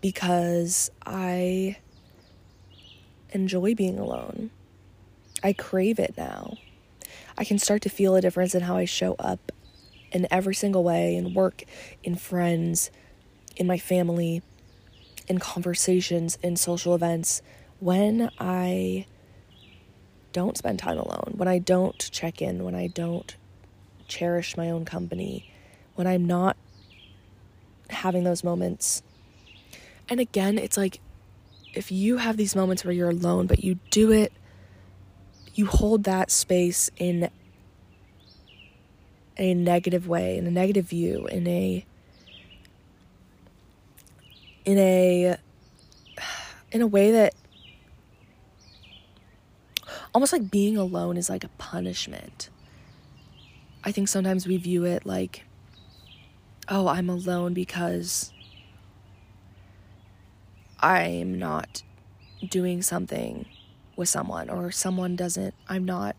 because 0.01 0.89
I 1.05 1.77
enjoy 3.31 3.75
being 3.75 3.99
alone. 3.99 4.49
I 5.43 5.53
crave 5.53 5.99
it 5.99 6.15
now. 6.17 6.57
I 7.37 7.43
can 7.45 7.59
start 7.59 7.83
to 7.83 7.89
feel 7.89 8.15
a 8.15 8.21
difference 8.21 8.55
in 8.55 8.61
how 8.61 8.75
I 8.75 8.85
show 8.85 9.15
up 9.19 9.51
in 10.11 10.27
every 10.31 10.55
single 10.55 10.83
way 10.83 11.15
in 11.15 11.33
work, 11.33 11.63
in 12.03 12.15
friends, 12.15 12.89
in 13.55 13.67
my 13.67 13.77
family, 13.77 14.41
in 15.29 15.39
conversations, 15.39 16.37
in 16.41 16.57
social 16.57 16.95
events 16.95 17.41
when 17.79 18.29
I 18.39 19.05
don't 20.33 20.57
spend 20.57 20.79
time 20.79 20.97
alone, 20.97 21.33
when 21.35 21.47
I 21.47 21.59
don't 21.59 21.97
check 22.11 22.41
in, 22.41 22.63
when 22.63 22.75
I 22.75 22.87
don't 22.87 23.35
cherish 24.07 24.57
my 24.57 24.69
own 24.69 24.85
company, 24.85 25.51
when 25.95 26.07
I'm 26.07 26.25
not 26.25 26.57
having 27.89 28.23
those 28.23 28.43
moments. 28.43 29.01
And 30.09 30.19
again, 30.19 30.57
it's 30.57 30.77
like 30.77 30.99
if 31.73 31.91
you 31.91 32.17
have 32.17 32.37
these 32.37 32.55
moments 32.55 32.83
where 32.83 32.93
you're 32.93 33.09
alone, 33.09 33.47
but 33.47 33.63
you 33.63 33.79
do 33.91 34.11
it, 34.11 34.33
you 35.53 35.65
hold 35.65 36.03
that 36.03 36.31
space 36.31 36.89
in 36.97 37.29
a 39.37 39.53
negative 39.53 40.07
way, 40.07 40.37
in 40.37 40.45
a 40.47 40.51
negative 40.51 40.85
view, 40.85 41.27
in 41.27 41.47
a 41.47 41.85
in 44.69 44.77
a 44.77 45.35
in 46.71 46.81
a 46.83 46.87
way 46.87 47.11
that 47.11 47.33
almost 50.13 50.31
like 50.31 50.51
being 50.51 50.77
alone 50.77 51.17
is 51.17 51.27
like 51.27 51.43
a 51.43 51.49
punishment. 51.57 52.49
I 53.83 53.91
think 53.91 54.07
sometimes 54.07 54.45
we 54.45 54.57
view 54.57 54.85
it 54.85 55.07
like 55.07 55.43
oh, 56.67 56.87
I'm 56.87 57.09
alone 57.09 57.55
because 57.55 58.31
I'm 60.79 61.39
not 61.39 61.81
doing 62.47 62.83
something 62.83 63.47
with 63.95 64.07
someone, 64.07 64.51
or 64.51 64.69
someone 64.69 65.15
doesn't, 65.15 65.55
I'm 65.67 65.83
not 65.83 66.15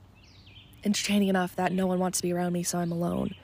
entertaining 0.83 1.29
enough 1.29 1.55
that 1.55 1.73
no 1.73 1.87
one 1.87 2.01
wants 2.01 2.19
to 2.19 2.23
be 2.23 2.33
around 2.33 2.53
me, 2.53 2.65
so 2.65 2.79
I'm 2.79 2.91
alone. 2.91 3.37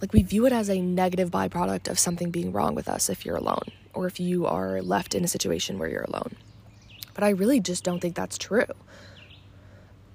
Like, 0.00 0.12
we 0.12 0.22
view 0.22 0.46
it 0.46 0.52
as 0.52 0.70
a 0.70 0.80
negative 0.80 1.30
byproduct 1.30 1.88
of 1.88 1.98
something 1.98 2.30
being 2.30 2.52
wrong 2.52 2.74
with 2.74 2.88
us 2.88 3.10
if 3.10 3.26
you're 3.26 3.36
alone, 3.36 3.64
or 3.92 4.06
if 4.06 4.18
you 4.18 4.46
are 4.46 4.80
left 4.80 5.14
in 5.14 5.24
a 5.24 5.28
situation 5.28 5.78
where 5.78 5.88
you're 5.88 6.06
alone. 6.08 6.36
But 7.14 7.24
I 7.24 7.30
really 7.30 7.60
just 7.60 7.84
don't 7.84 8.00
think 8.00 8.14
that's 8.14 8.38
true. 8.38 8.64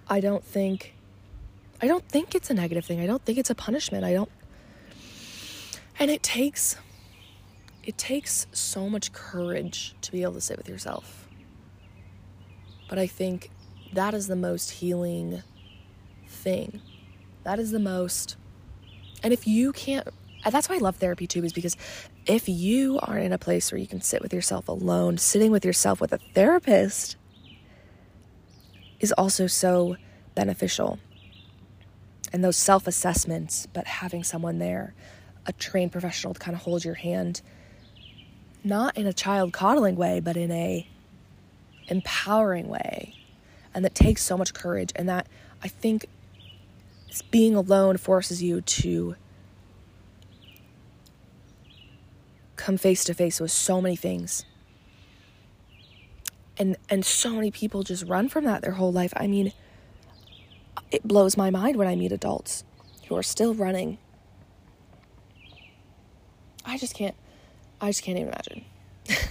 I 0.08 0.20
don't 0.20 0.44
think. 0.44 0.94
I 1.82 1.88
don't 1.88 2.08
think 2.08 2.34
it's 2.34 2.50
a 2.50 2.54
negative 2.54 2.86
thing. 2.86 3.00
I 3.00 3.06
don't 3.06 3.24
think 3.24 3.38
it's 3.38 3.50
a 3.50 3.56
punishment. 3.56 4.06
I 4.06 4.14
don't 4.14 4.30
and 6.00 6.12
it 6.12 6.24
takes 6.24 6.78
it 7.84 7.98
takes 7.98 8.48
so 8.52 8.90
much 8.90 9.14
courage 9.14 9.96
to 10.02 10.12
be 10.12 10.24
able 10.24 10.34
to 10.34 10.42
sit 10.42 10.58
with 10.58 10.68
yourself. 10.68 11.28
But 12.90 12.98
I 12.98 13.06
think 13.06 13.52
that 13.94 14.16
is 14.16 14.26
the 14.26 14.36
most 14.36 14.72
healing 14.72 15.44
thing. 16.28 16.82
That 17.44 17.60
is 17.60 17.70
the 17.70 17.80
most 17.80 18.38
and 19.24 19.34
if 19.34 19.48
you 19.48 19.72
can't 19.72 20.08
that's 20.50 20.70
why 20.70 20.76
I 20.76 20.78
love 20.78 20.98
therapy 20.98 21.26
too, 21.26 21.44
is 21.44 21.54
because 21.54 21.76
if 22.28 22.48
you 22.48 23.00
are 23.02 23.18
in 23.18 23.34
a 23.34 23.38
place 23.40 23.72
where 23.72 23.80
you 23.80 23.88
can 23.88 24.00
sit 24.02 24.22
with 24.22 24.32
yourself 24.32 24.68
alone, 24.68 25.18
sitting 25.18 25.50
with 25.50 25.66
yourself 25.66 26.00
with 26.00 26.14
a 26.14 26.20
therapist 26.36 27.16
is 29.00 29.12
also 29.14 29.48
so 29.48 29.98
beneficial. 30.36 31.00
And 32.32 32.44
those 32.44 32.58
self 32.58 32.86
assessments, 32.86 33.68
but 33.74 33.88
having 33.88 34.24
someone 34.24 34.60
there 34.60 34.94
a 35.46 35.54
trained 35.54 35.92
professional 35.92 36.34
to 36.34 36.40
kind 36.40 36.56
of 36.56 36.64
hold 36.64 36.84
your 36.84 36.96
hand 36.96 37.42
not 38.64 38.98
in 38.98 39.06
a 39.06 39.14
child 39.14 39.54
coddling 39.54 39.96
way 39.96 40.20
but 40.20 40.36
in 40.36 40.52
a 40.52 40.88
empowering 41.88 42.68
way 42.68 43.14
and 43.74 43.86
that 43.86 43.94
takes 43.94 44.24
so 44.24 44.38
much 44.38 44.54
courage 44.54 44.92
and 44.96 45.08
that 45.08 45.28
i 45.62 45.68
think 45.68 46.08
being 47.22 47.56
alone 47.56 47.98
forces 47.98 48.42
you 48.42 48.62
to 48.62 49.16
come 52.56 52.78
face 52.78 53.04
to 53.04 53.14
face 53.14 53.40
with 53.40 53.52
so 53.52 53.82
many 53.82 53.96
things. 53.96 54.46
And 56.58 56.78
and 56.90 57.06
so 57.06 57.32
many 57.32 57.52
people 57.52 57.84
just 57.84 58.06
run 58.06 58.30
from 58.30 58.46
that 58.46 58.62
their 58.62 58.72
whole 58.74 58.92
life. 58.92 59.14
I 59.16 59.28
mean 59.28 59.54
it 60.92 61.04
blows 61.04 61.36
my 61.36 61.50
mind 61.50 61.76
when 61.78 61.88
i 61.88 61.96
meet 61.96 62.12
adults 62.12 62.64
who 63.08 63.16
are 63.16 63.24
still 63.24 63.54
running. 63.54 63.98
I 66.66 66.78
just 66.78 66.96
can't 66.96 67.16
I 67.82 67.90
just 67.90 68.04
can't 68.04 68.18
even 68.18 68.34
imagine. 68.34 68.66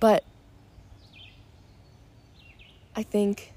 but 0.00 0.24
I 2.94 3.02
think 3.02 3.51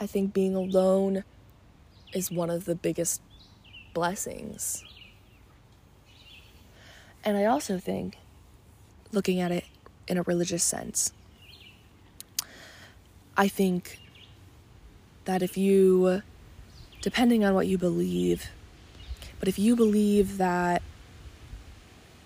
I 0.00 0.06
think 0.06 0.32
being 0.32 0.54
alone 0.54 1.24
is 2.12 2.30
one 2.30 2.50
of 2.50 2.64
the 2.64 2.74
biggest 2.74 3.20
blessings. 3.92 4.84
And 7.24 7.36
I 7.36 7.44
also 7.44 7.78
think 7.78 8.18
looking 9.12 9.40
at 9.40 9.52
it 9.52 9.64
in 10.08 10.18
a 10.18 10.22
religious 10.22 10.62
sense 10.62 11.12
I 13.36 13.48
think 13.48 13.98
that 15.24 15.42
if 15.42 15.56
you 15.56 16.22
depending 17.00 17.44
on 17.44 17.54
what 17.54 17.66
you 17.66 17.78
believe 17.78 18.50
but 19.40 19.48
if 19.48 19.58
you 19.58 19.74
believe 19.76 20.38
that 20.38 20.82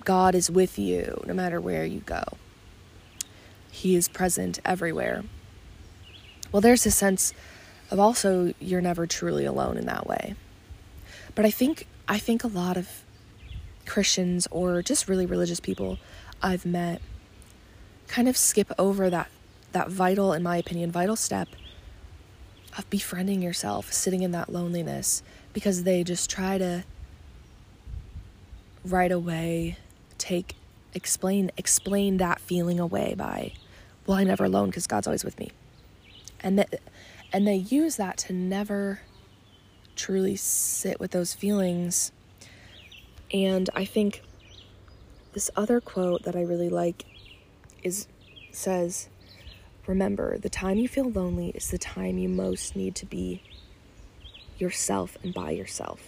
God 0.04 0.34
is 0.34 0.50
with 0.50 0.78
you 0.78 1.22
no 1.26 1.34
matter 1.34 1.60
where 1.60 1.84
you 1.84 2.00
go, 2.00 2.22
He 3.70 3.96
is 3.96 4.08
present 4.08 4.58
everywhere. 4.64 5.24
Well, 6.52 6.62
there's 6.62 6.86
a 6.86 6.90
sense 6.90 7.34
of 7.90 7.98
also 7.98 8.52
you're 8.60 8.80
never 8.80 9.06
truly 9.06 9.44
alone 9.44 9.76
in 9.76 9.86
that 9.86 10.06
way. 10.06 10.34
But 11.34 11.44
I 11.44 11.50
think 11.50 11.86
I 12.06 12.18
think 12.18 12.44
a 12.44 12.48
lot 12.48 12.76
of 12.76 12.88
Christians 13.86 14.46
or 14.50 14.82
just 14.82 15.08
really 15.08 15.26
religious 15.26 15.60
people 15.60 15.98
I've 16.42 16.66
met 16.66 17.00
kind 18.06 18.28
of 18.28 18.36
skip 18.36 18.72
over 18.78 19.10
that 19.10 19.30
that 19.72 19.88
vital 19.88 20.32
in 20.32 20.42
my 20.42 20.56
opinion 20.56 20.90
vital 20.90 21.16
step 21.16 21.48
of 22.76 22.88
befriending 22.90 23.42
yourself, 23.42 23.92
sitting 23.92 24.22
in 24.22 24.30
that 24.32 24.52
loneliness 24.52 25.22
because 25.52 25.82
they 25.82 26.04
just 26.04 26.30
try 26.30 26.58
to 26.58 26.84
right 28.84 29.10
away 29.10 29.76
take 30.18 30.54
explain 30.94 31.50
explain 31.56 32.16
that 32.18 32.40
feeling 32.40 32.80
away 32.80 33.14
by 33.16 33.52
well 34.06 34.16
i'm 34.16 34.26
never 34.26 34.44
alone 34.44 34.68
because 34.68 34.86
god's 34.86 35.06
always 35.06 35.24
with 35.24 35.38
me 35.38 35.50
and 36.40 36.58
that 36.58 36.80
and 37.32 37.46
they 37.46 37.56
use 37.56 37.96
that 37.96 38.16
to 38.16 38.32
never 38.32 39.00
truly 39.96 40.36
sit 40.36 41.00
with 41.00 41.10
those 41.10 41.34
feelings 41.34 42.12
and 43.32 43.68
i 43.74 43.84
think 43.84 44.22
this 45.32 45.50
other 45.56 45.80
quote 45.80 46.22
that 46.22 46.36
i 46.36 46.40
really 46.40 46.68
like 46.68 47.04
is 47.82 48.06
says 48.52 49.08
remember 49.86 50.38
the 50.38 50.48
time 50.48 50.78
you 50.78 50.88
feel 50.88 51.10
lonely 51.10 51.50
is 51.50 51.70
the 51.70 51.78
time 51.78 52.18
you 52.18 52.28
most 52.28 52.76
need 52.76 52.94
to 52.94 53.06
be 53.06 53.42
yourself 54.58 55.16
and 55.22 55.34
by 55.34 55.50
yourself 55.50 56.00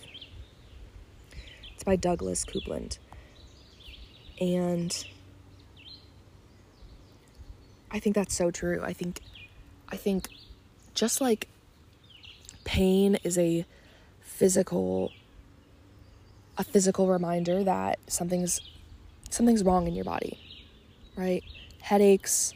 it's 1.80 1.84
by 1.86 1.96
Douglas 1.96 2.44
Coupland. 2.44 2.98
And 4.38 4.94
I 7.90 7.98
think 7.98 8.14
that's 8.14 8.34
so 8.34 8.50
true. 8.50 8.82
I 8.84 8.92
think 8.92 9.20
I 9.88 9.96
think 9.96 10.28
just 11.00 11.18
like 11.22 11.48
pain 12.64 13.16
is 13.24 13.38
a 13.38 13.64
physical 14.20 15.10
a 16.58 16.62
physical 16.62 17.06
reminder 17.06 17.64
that 17.64 17.98
something's 18.06 18.60
something's 19.30 19.64
wrong 19.64 19.86
in 19.86 19.94
your 19.94 20.04
body. 20.04 20.38
Right? 21.16 21.42
Headaches 21.80 22.52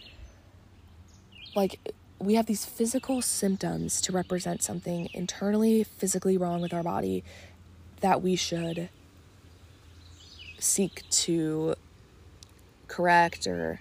like 1.57 1.80
we 2.18 2.34
have 2.34 2.45
these 2.45 2.66
physical 2.66 3.22
symptoms 3.22 4.03
to 4.03 4.12
represent 4.12 4.62
something 4.62 5.09
internally 5.14 5.82
physically 5.82 6.36
wrong 6.36 6.61
with 6.61 6.74
our 6.74 6.82
body 6.82 7.24
that 8.01 8.20
we 8.20 8.36
should 8.36 8.90
seek 10.59 11.03
to 11.09 11.76
correct 12.88 13.47
or 13.47 13.80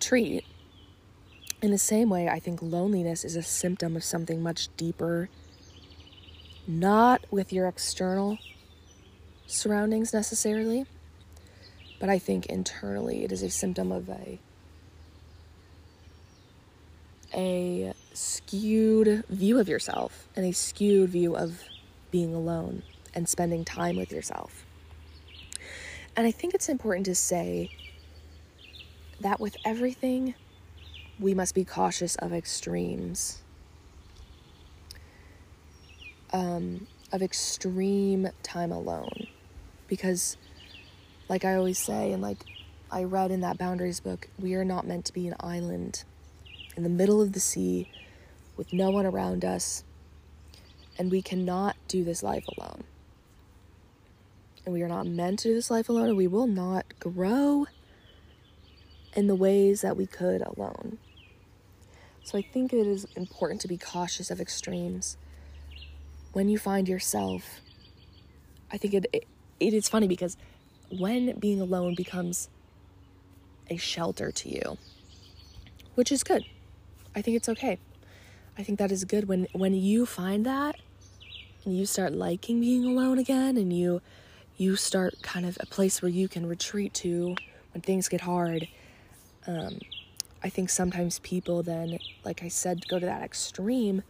treat. 0.00 0.46
In 1.60 1.72
the 1.72 1.78
same 1.78 2.08
way, 2.08 2.28
I 2.28 2.38
think 2.38 2.62
loneliness 2.62 3.24
is 3.24 3.34
a 3.34 3.42
symptom 3.42 3.96
of 3.96 4.04
something 4.04 4.40
much 4.40 4.68
deeper, 4.76 5.28
not 6.68 7.24
with 7.32 7.52
your 7.52 7.66
external 7.66 8.38
surroundings 9.48 10.12
necessarily, 10.12 10.86
but 11.98 12.08
I 12.08 12.18
think 12.18 12.46
internally 12.46 13.24
it 13.24 13.32
is 13.32 13.42
a 13.42 13.50
symptom 13.50 13.90
of 13.90 14.08
a 14.08 14.38
a 17.34 17.92
skewed 18.14 19.24
view 19.28 19.58
of 19.58 19.68
yourself 19.68 20.28
and 20.34 20.46
a 20.46 20.52
skewed 20.52 21.10
view 21.10 21.36
of 21.36 21.62
being 22.10 22.34
alone 22.34 22.82
and 23.14 23.28
spending 23.28 23.64
time 23.64 23.96
with 23.96 24.12
yourself. 24.12 24.64
And 26.16 26.26
I 26.26 26.30
think 26.30 26.54
it's 26.54 26.68
important 26.68 27.06
to 27.06 27.14
say 27.14 27.70
that 29.20 29.40
with 29.40 29.56
everything, 29.64 30.34
we 31.18 31.34
must 31.34 31.54
be 31.54 31.64
cautious 31.64 32.16
of 32.16 32.32
extremes. 32.32 33.42
Um, 36.32 36.86
of 37.12 37.22
extreme 37.22 38.28
time 38.42 38.70
alone. 38.70 39.26
Because, 39.88 40.36
like 41.28 41.44
I 41.44 41.54
always 41.54 41.78
say, 41.78 42.12
and 42.12 42.22
like 42.22 42.44
I 42.90 43.04
read 43.04 43.30
in 43.30 43.40
that 43.40 43.58
Boundaries 43.58 44.00
book, 44.00 44.28
we 44.38 44.54
are 44.54 44.64
not 44.64 44.86
meant 44.86 45.06
to 45.06 45.12
be 45.12 45.26
an 45.26 45.34
island 45.40 46.04
in 46.76 46.82
the 46.82 46.88
middle 46.88 47.20
of 47.20 47.32
the 47.32 47.40
sea 47.40 47.90
with 48.56 48.72
no 48.72 48.90
one 48.90 49.06
around 49.06 49.44
us, 49.44 49.84
and 50.98 51.10
we 51.10 51.22
cannot 51.22 51.76
do 51.86 52.04
this 52.04 52.22
life 52.22 52.44
alone. 52.56 52.84
And 54.64 54.74
we 54.74 54.82
are 54.82 54.88
not 54.88 55.06
meant 55.06 55.40
to 55.40 55.48
do 55.48 55.54
this 55.54 55.70
life 55.70 55.88
alone, 55.88 56.08
and 56.08 56.16
we 56.16 56.26
will 56.26 56.46
not 56.46 56.84
grow 57.00 57.66
in 59.14 59.26
the 59.26 59.34
ways 59.34 59.80
that 59.80 59.96
we 59.96 60.06
could 60.06 60.42
alone. 60.42 60.98
So 62.28 62.36
I 62.36 62.42
think 62.42 62.74
it 62.74 62.86
is 62.86 63.06
important 63.16 63.62
to 63.62 63.68
be 63.68 63.78
cautious 63.78 64.30
of 64.30 64.38
extremes. 64.38 65.16
When 66.34 66.50
you 66.50 66.58
find 66.58 66.86
yourself, 66.86 67.62
I 68.70 68.76
think 68.76 68.92
it, 68.92 69.06
it, 69.14 69.24
it 69.58 69.72
is 69.72 69.88
funny 69.88 70.06
because 70.06 70.36
when 70.90 71.38
being 71.38 71.58
alone 71.58 71.94
becomes 71.94 72.50
a 73.70 73.78
shelter 73.78 74.30
to 74.30 74.48
you, 74.50 74.76
which 75.94 76.12
is 76.12 76.22
good. 76.22 76.44
I 77.16 77.22
think 77.22 77.38
it's 77.38 77.48
okay. 77.48 77.78
I 78.58 78.62
think 78.62 78.78
that 78.78 78.92
is 78.92 79.06
good 79.06 79.26
when 79.26 79.46
when 79.54 79.72
you 79.72 80.04
find 80.04 80.44
that 80.44 80.76
and 81.64 81.78
you 81.78 81.86
start 81.86 82.12
liking 82.12 82.60
being 82.60 82.84
alone 82.84 83.18
again 83.18 83.56
and 83.56 83.72
you 83.72 84.02
you 84.58 84.76
start 84.76 85.14
kind 85.22 85.46
of 85.46 85.56
a 85.60 85.66
place 85.66 86.02
where 86.02 86.10
you 86.10 86.28
can 86.28 86.44
retreat 86.44 86.92
to 87.04 87.36
when 87.72 87.80
things 87.80 88.06
get 88.06 88.20
hard. 88.20 88.68
Um, 89.46 89.78
I 90.42 90.48
think 90.48 90.70
sometimes 90.70 91.18
people 91.20 91.62
then, 91.62 91.98
like 92.24 92.42
I 92.42 92.48
said, 92.48 92.86
go 92.88 92.98
to 92.98 93.06
that 93.06 93.22
extreme 93.22 94.02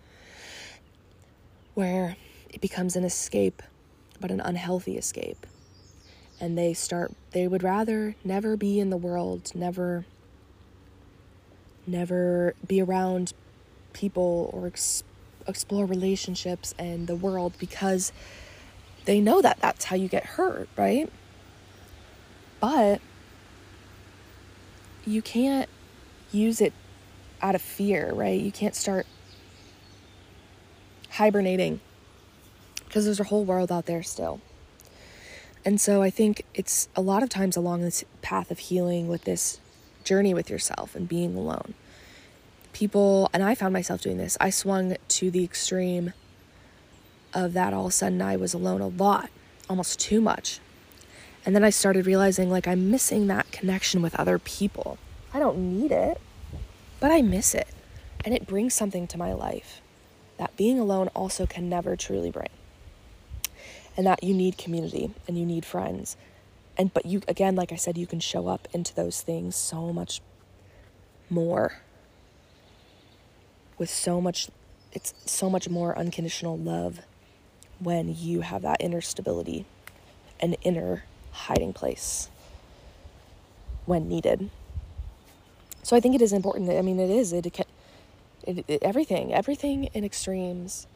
where 1.74 2.16
it 2.50 2.60
becomes 2.60 2.96
an 2.96 3.04
escape, 3.04 3.62
but 4.20 4.30
an 4.30 4.40
unhealthy 4.40 4.96
escape. 4.96 5.46
And 6.40 6.56
they 6.56 6.74
start, 6.74 7.12
they 7.32 7.48
would 7.48 7.62
rather 7.62 8.14
never 8.24 8.56
be 8.56 8.78
in 8.78 8.90
the 8.90 8.96
world, 8.96 9.52
never, 9.54 10.04
never 11.86 12.54
be 12.66 12.80
around 12.80 13.32
people 13.92 14.50
or 14.52 14.66
ex- 14.66 15.02
explore 15.46 15.86
relationships 15.86 16.74
and 16.78 17.06
the 17.06 17.16
world 17.16 17.54
because 17.58 18.12
they 19.06 19.20
know 19.20 19.40
that 19.40 19.58
that's 19.60 19.86
how 19.86 19.96
you 19.96 20.08
get 20.08 20.24
hurt, 20.24 20.68
right? 20.76 21.10
But 22.60 23.00
you 25.06 25.22
can't 25.22 25.68
use 26.30 26.60
it 26.60 26.72
out 27.40 27.54
of 27.54 27.62
fear, 27.62 28.12
right? 28.12 28.40
You 28.40 28.52
can't 28.52 28.74
start 28.74 29.06
hibernating 31.10 31.80
because 32.84 33.04
there's 33.04 33.20
a 33.20 33.24
whole 33.24 33.44
world 33.44 33.70
out 33.70 33.86
there 33.86 34.02
still. 34.02 34.40
And 35.64 35.80
so 35.80 36.02
I 36.02 36.10
think 36.10 36.44
it's 36.54 36.88
a 36.96 37.00
lot 37.00 37.22
of 37.22 37.28
times 37.28 37.56
along 37.56 37.82
this 37.82 38.04
path 38.22 38.50
of 38.50 38.58
healing 38.58 39.08
with 39.08 39.24
this 39.24 39.60
journey 40.04 40.32
with 40.32 40.48
yourself 40.48 40.94
and 40.94 41.08
being 41.08 41.36
alone. 41.36 41.74
People, 42.72 43.28
and 43.32 43.42
I 43.42 43.54
found 43.54 43.72
myself 43.72 44.00
doing 44.00 44.16
this, 44.16 44.36
I 44.40 44.50
swung 44.50 44.96
to 45.08 45.30
the 45.30 45.44
extreme 45.44 46.12
of 47.34 47.52
that 47.52 47.74
all 47.74 47.86
of 47.86 47.90
a 47.90 47.92
sudden 47.92 48.22
I 48.22 48.36
was 48.36 48.54
alone 48.54 48.80
a 48.80 48.88
lot, 48.88 49.30
almost 49.68 50.00
too 50.00 50.20
much. 50.20 50.60
And 51.44 51.54
then 51.54 51.64
I 51.64 51.70
started 51.70 52.06
realizing 52.06 52.50
like 52.50 52.66
I'm 52.66 52.90
missing 52.90 53.26
that 53.26 53.50
connection 53.52 54.00
with 54.00 54.14
other 54.18 54.38
people. 54.38 54.98
I 55.32 55.38
don't 55.38 55.58
need 55.58 55.92
it, 55.92 56.20
but 57.00 57.10
I 57.10 57.22
miss 57.22 57.54
it. 57.54 57.68
And 58.24 58.34
it 58.34 58.46
brings 58.46 58.74
something 58.74 59.06
to 59.08 59.18
my 59.18 59.32
life 59.32 59.80
that 60.38 60.56
being 60.56 60.78
alone 60.78 61.08
also 61.08 61.46
can 61.46 61.68
never 61.68 61.96
truly 61.96 62.30
bring. 62.30 62.48
And 63.96 64.06
that 64.06 64.22
you 64.22 64.32
need 64.32 64.56
community 64.56 65.10
and 65.26 65.38
you 65.38 65.44
need 65.44 65.64
friends. 65.64 66.16
And 66.76 66.94
but 66.94 67.04
you 67.04 67.22
again 67.26 67.56
like 67.56 67.72
I 67.72 67.76
said 67.76 67.98
you 67.98 68.06
can 68.06 68.20
show 68.20 68.46
up 68.46 68.68
into 68.72 68.94
those 68.94 69.20
things 69.20 69.56
so 69.56 69.92
much 69.92 70.20
more 71.28 71.80
with 73.76 73.90
so 73.90 74.20
much 74.20 74.48
it's 74.92 75.12
so 75.26 75.50
much 75.50 75.68
more 75.68 75.98
unconditional 75.98 76.56
love 76.56 77.00
when 77.78 78.14
you 78.16 78.40
have 78.40 78.62
that 78.62 78.78
inner 78.80 79.00
stability, 79.00 79.64
an 80.40 80.54
inner 80.62 81.04
hiding 81.32 81.72
place 81.72 82.28
when 83.86 84.08
needed. 84.08 84.50
So 85.88 85.96
I 85.96 86.00
think 86.00 86.14
it 86.14 86.20
is 86.20 86.34
important. 86.34 86.68
I 86.68 86.82
mean, 86.82 87.00
it 87.00 87.08
is. 87.08 87.32
It, 87.32 87.46
it, 87.46 87.66
it, 88.68 88.82
everything, 88.82 89.32
everything 89.32 89.84
in 89.94 90.04
extremes, 90.04 90.86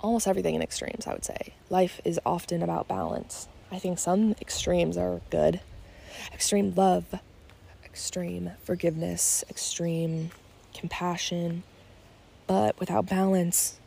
almost 0.00 0.26
everything 0.26 0.54
in 0.54 0.62
extremes. 0.62 1.06
I 1.06 1.12
would 1.12 1.26
say 1.26 1.52
life 1.68 2.00
is 2.02 2.18
often 2.24 2.62
about 2.62 2.88
balance. 2.88 3.46
I 3.70 3.78
think 3.78 3.98
some 3.98 4.34
extremes 4.40 4.96
are 4.96 5.20
good. 5.28 5.60
Extreme 6.32 6.76
love, 6.76 7.20
extreme 7.84 8.52
forgiveness, 8.64 9.44
extreme 9.50 10.30
compassion, 10.72 11.62
but 12.46 12.80
without 12.80 13.04
balance, 13.04 13.78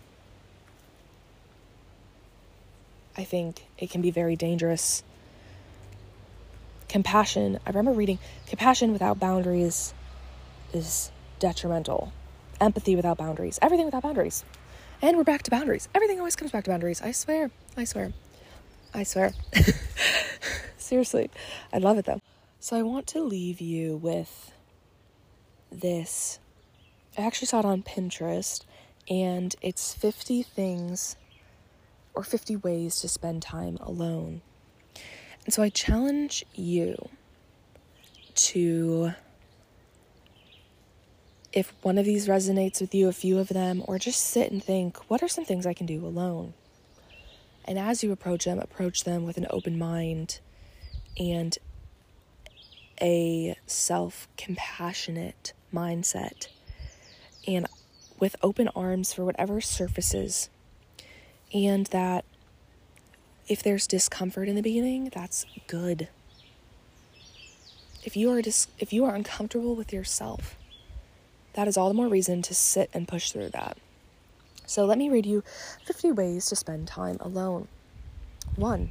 I 3.18 3.24
think 3.24 3.64
it 3.80 3.90
can 3.90 4.04
be 4.04 4.12
very 4.12 4.36
dangerous. 4.36 5.02
Compassion, 6.88 7.58
I 7.66 7.72
remember 7.72 7.94
reading 7.94 8.20
compassion 8.46 8.94
without 8.94 9.20
boundaries 9.20 9.96
is 10.74 11.12
detrimental. 11.40 12.12
Empathy 12.62 12.96
without 12.96 13.18
boundaries, 13.18 13.58
everything 13.62 13.86
without 13.86 14.04
boundaries. 14.04 14.44
And 15.02 15.16
we're 15.16 15.24
back 15.24 15.44
to 15.44 15.52
boundaries. 15.52 15.88
Everything 15.96 16.20
always 16.20 16.36
comes 16.36 16.52
back 16.52 16.66
to 16.66 16.72
boundaries. 16.72 17.02
I 17.02 17.12
swear. 17.12 17.52
I 17.78 17.86
swear. 17.86 18.12
I 18.94 19.04
swear. 19.04 19.34
Seriously. 20.78 21.30
I 21.72 21.78
love 21.78 21.98
it 21.98 22.06
though. 22.06 22.22
So 22.60 22.76
I 22.76 22.82
want 22.82 23.08
to 23.08 23.22
leave 23.22 23.62
you 23.62 23.96
with 23.96 24.52
this. 25.72 26.40
I 27.18 27.22
actually 27.22 27.48
saw 27.48 27.60
it 27.60 27.66
on 27.66 27.84
Pinterest 27.84 28.66
and 29.10 29.56
it's 29.62 29.94
50 29.94 30.44
things 30.44 31.16
or 32.14 32.24
50 32.24 32.58
ways 32.58 33.00
to 33.00 33.08
spend 33.08 33.42
time 33.42 33.78
alone. 33.78 34.42
And 35.46 35.54
so 35.54 35.64
I 35.64 35.70
challenge 35.70 36.46
you 36.54 37.10
to, 38.36 39.14
if 41.52 41.74
one 41.82 41.98
of 41.98 42.06
these 42.06 42.28
resonates 42.28 42.80
with 42.80 42.94
you, 42.94 43.08
a 43.08 43.14
few 43.14 43.40
of 43.40 43.50
them, 43.50 43.84
or 43.88 43.98
just 43.98 44.22
sit 44.24 44.52
and 44.52 44.64
think, 44.64 44.98
what 45.10 45.24
are 45.24 45.28
some 45.28 45.46
things 45.46 45.66
I 45.66 45.74
can 45.74 45.86
do 45.86 46.06
alone? 46.06 46.54
And 47.66 47.78
as 47.80 48.04
you 48.04 48.12
approach 48.12 48.46
them, 48.46 48.60
approach 48.60 49.04
them 49.04 49.26
with 49.26 49.38
an 49.38 49.48
open 49.50 49.78
mind 49.78 50.40
and 51.18 51.58
a 53.02 53.56
self 53.66 54.28
compassionate 54.38 55.54
mindset 55.74 56.48
and 57.48 57.66
with 58.20 58.36
open 58.42 58.68
arms 58.70 59.14
for 59.14 59.24
whatever 59.24 59.62
surfaces 59.62 60.50
and 61.54 61.88
that 61.88 62.26
if 63.48 63.64
there's 63.64 63.88
discomfort 63.88 64.48
in 64.48 64.56
the 64.56 64.62
beginning, 64.62 65.10
that's 65.14 65.46
good. 65.68 66.08
if 68.04 68.16
you 68.16 68.32
are 68.32 68.42
dis- 68.42 68.68
if 68.80 68.94
you 68.94 69.04
are 69.06 69.16
uncomfortable 69.16 69.76
with 69.76 69.92
yourself, 69.92 70.56
that 71.60 71.68
is 71.68 71.76
all 71.76 71.90
the 71.90 71.94
more 71.94 72.08
reason 72.08 72.42
to 72.42 72.56
sit 72.56 72.90
and 72.94 73.06
push 73.06 73.32
through 73.32 73.50
that. 73.50 73.78
So 74.66 74.86
let 74.86 74.98
me 74.98 75.10
read 75.10 75.26
you 75.26 75.44
50 75.84 76.14
ways 76.14 76.46
to 76.46 76.56
spend 76.56 76.88
time 76.88 77.18
alone. 77.20 77.68
1. 78.56 78.90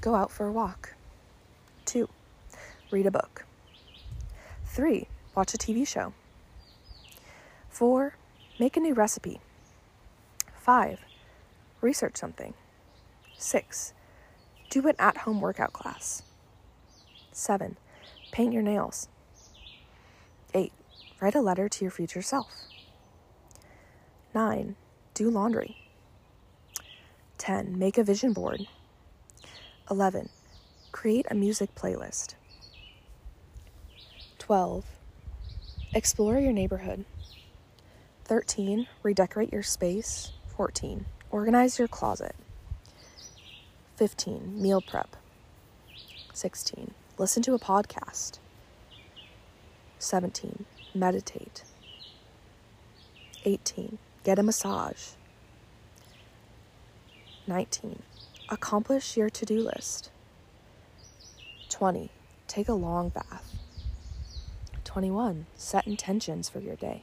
Go 0.00 0.16
out 0.16 0.32
for 0.32 0.44
a 0.44 0.50
walk. 0.50 0.94
2. 1.84 2.08
Read 2.90 3.06
a 3.06 3.12
book. 3.12 3.44
3. 4.64 5.06
Watch 5.36 5.54
a 5.54 5.58
TV 5.58 5.86
show. 5.86 6.12
4. 7.68 8.14
Make 8.58 8.76
a 8.76 8.80
new 8.80 8.94
recipe. 8.94 9.38
5. 10.56 10.98
Research 11.80 12.16
something. 12.16 12.54
6. 13.36 13.92
Do 14.70 14.88
an 14.88 14.96
at 14.98 15.18
home 15.18 15.40
workout 15.40 15.72
class. 15.72 16.24
7. 17.30 17.76
Paint 18.32 18.52
your 18.52 18.62
nails. 18.64 19.06
8. 21.18 21.22
Write 21.22 21.34
a 21.34 21.40
letter 21.40 21.68
to 21.68 21.84
your 21.84 21.90
future 21.90 22.22
self. 22.22 22.52
9. 24.34 24.76
Do 25.14 25.30
laundry. 25.30 25.76
10. 27.38 27.78
Make 27.78 27.98
a 27.98 28.04
vision 28.04 28.32
board. 28.32 28.66
11. 29.90 30.28
Create 30.92 31.26
a 31.30 31.34
music 31.34 31.74
playlist. 31.74 32.34
12. 34.38 34.84
Explore 35.94 36.38
your 36.38 36.52
neighborhood. 36.52 37.04
13. 38.24 38.86
Redecorate 39.02 39.52
your 39.52 39.62
space. 39.62 40.32
14. 40.56 41.06
Organize 41.30 41.78
your 41.78 41.88
closet. 41.88 42.34
15. 43.96 44.60
Meal 44.60 44.80
prep. 44.80 45.16
16. 46.32 46.92
Listen 47.16 47.42
to 47.42 47.54
a 47.54 47.58
podcast. 47.58 48.38
17. 49.98 50.64
Meditate. 50.94 51.64
18. 53.44 53.98
Get 54.24 54.38
a 54.38 54.42
massage. 54.42 55.10
19. 57.46 58.02
Accomplish 58.48 59.16
your 59.16 59.30
to 59.30 59.44
do 59.44 59.60
list. 59.60 60.10
20. 61.68 62.10
Take 62.46 62.68
a 62.68 62.74
long 62.74 63.10
bath. 63.10 63.56
21. 64.84 65.46
Set 65.54 65.86
intentions 65.86 66.48
for 66.48 66.60
your 66.60 66.76
day. 66.76 67.02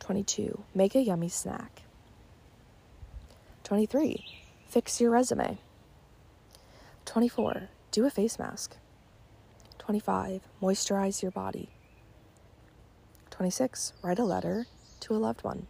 22. 0.00 0.62
Make 0.74 0.94
a 0.94 1.00
yummy 1.00 1.28
snack. 1.28 1.82
23. 3.62 4.24
Fix 4.66 5.00
your 5.00 5.10
resume. 5.10 5.58
24. 7.04 7.68
Do 7.90 8.04
a 8.06 8.10
face 8.10 8.38
mask. 8.38 8.76
25. 9.78 10.42
Moisturize 10.62 11.22
your 11.22 11.30
body. 11.30 11.73
26. 13.34 13.94
Write 14.00 14.20
a 14.20 14.24
letter 14.24 14.66
to 15.00 15.12
a 15.12 15.18
loved 15.18 15.42
one. 15.42 15.66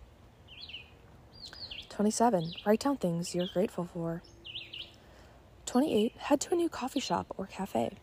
27. 1.89 2.53
Write 2.67 2.81
down 2.81 2.99
things 2.99 3.35
you're 3.35 3.49
grateful 3.55 3.89
for. 3.91 4.23
28. 5.65 6.13
Head 6.19 6.41
to 6.43 6.53
a 6.53 6.57
new 6.57 6.69
coffee 6.69 7.01
shop 7.01 7.27
or 7.39 7.47
cafe. 7.47 7.97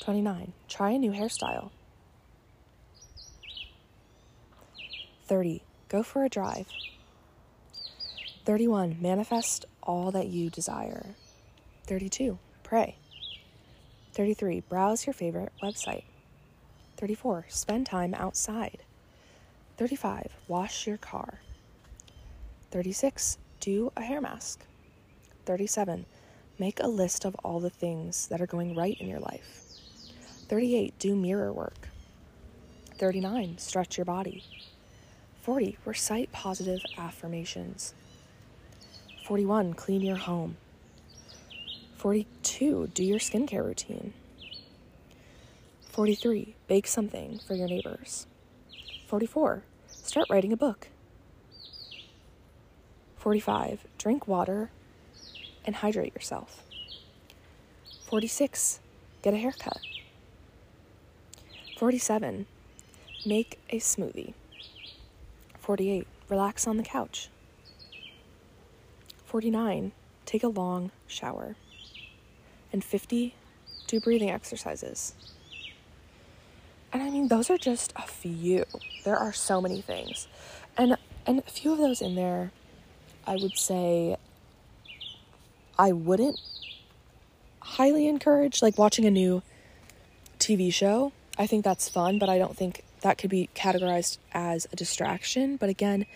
29. 0.00 0.52
Try 0.68 0.90
a 0.90 0.98
new 0.98 1.12
hairstyle. 1.12 1.70
30. 5.26 5.62
Go 5.88 6.02
for 6.02 6.24
a 6.24 6.28
drive. 6.28 6.66
31. 8.44 8.96
Manifest 9.00 9.66
all 9.84 10.10
that 10.10 10.26
you 10.26 10.50
desire. 10.50 11.14
32. 11.86 12.38
Pray. 12.64 12.96
33. 14.14 14.62
Browse 14.68 15.06
your 15.06 15.14
favorite 15.14 15.52
website. 15.62 16.02
34. 16.96 17.46
Spend 17.48 17.86
time 17.86 18.14
outside. 18.14 18.78
35. 19.76 20.32
Wash 20.48 20.86
your 20.86 20.96
car. 20.96 21.40
36. 22.70 23.38
Do 23.60 23.92
a 23.96 24.02
hair 24.02 24.20
mask. 24.20 24.64
37. 25.46 26.06
Make 26.58 26.80
a 26.80 26.88
list 26.88 27.24
of 27.24 27.34
all 27.42 27.60
the 27.60 27.70
things 27.70 28.28
that 28.28 28.40
are 28.40 28.46
going 28.46 28.74
right 28.76 28.96
in 29.00 29.08
your 29.08 29.20
life. 29.20 29.64
38. 30.48 30.98
Do 30.98 31.16
mirror 31.16 31.52
work. 31.52 31.88
39. 32.98 33.58
Stretch 33.58 33.98
your 33.98 34.04
body. 34.04 34.44
40. 35.42 35.76
Recite 35.84 36.32
positive 36.32 36.80
affirmations. 36.96 37.94
41. 39.26 39.74
Clean 39.74 40.00
your 40.00 40.16
home. 40.16 40.56
42. 41.96 42.88
Do 42.94 43.02
your 43.02 43.18
skincare 43.18 43.64
routine. 43.64 44.12
43. 45.94 46.56
Bake 46.66 46.88
something 46.88 47.38
for 47.46 47.54
your 47.54 47.68
neighbors. 47.68 48.26
44. 49.06 49.62
Start 49.86 50.26
writing 50.28 50.52
a 50.52 50.56
book. 50.56 50.88
45. 53.14 53.84
Drink 53.96 54.26
water 54.26 54.72
and 55.64 55.76
hydrate 55.76 56.12
yourself. 56.12 56.64
46. 58.08 58.80
Get 59.22 59.34
a 59.34 59.36
haircut. 59.36 59.78
47. 61.78 62.46
Make 63.24 63.60
a 63.70 63.78
smoothie. 63.78 64.34
48. 65.60 66.08
Relax 66.28 66.66
on 66.66 66.76
the 66.76 66.82
couch. 66.82 67.28
49. 69.26 69.92
Take 70.26 70.42
a 70.42 70.48
long 70.48 70.90
shower. 71.06 71.54
And 72.72 72.82
50. 72.82 73.36
Do 73.86 74.00
breathing 74.00 74.32
exercises. 74.32 75.14
And 76.94 77.02
I 77.02 77.10
mean, 77.10 77.26
those 77.26 77.50
are 77.50 77.58
just 77.58 77.92
a 77.96 78.02
few. 78.02 78.64
There 79.04 79.18
are 79.18 79.32
so 79.32 79.60
many 79.60 79.80
things. 79.80 80.28
And 80.78 80.96
and 81.26 81.40
a 81.40 81.50
few 81.50 81.72
of 81.72 81.78
those 81.78 82.00
in 82.00 82.14
there, 82.14 82.52
I 83.26 83.34
would 83.34 83.58
say 83.58 84.16
I 85.76 85.90
wouldn't 85.90 86.40
highly 87.60 88.06
encourage 88.06 88.62
like 88.62 88.78
watching 88.78 89.04
a 89.06 89.10
new 89.10 89.42
TV 90.38 90.72
show. 90.72 91.12
I 91.36 91.48
think 91.48 91.64
that's 91.64 91.88
fun, 91.88 92.20
but 92.20 92.28
I 92.28 92.38
don't 92.38 92.56
think 92.56 92.84
that 93.00 93.18
could 93.18 93.30
be 93.30 93.50
categorized 93.56 94.18
as 94.32 94.68
a 94.72 94.76
distraction. 94.76 95.56
But 95.56 95.70
again, 95.70 96.06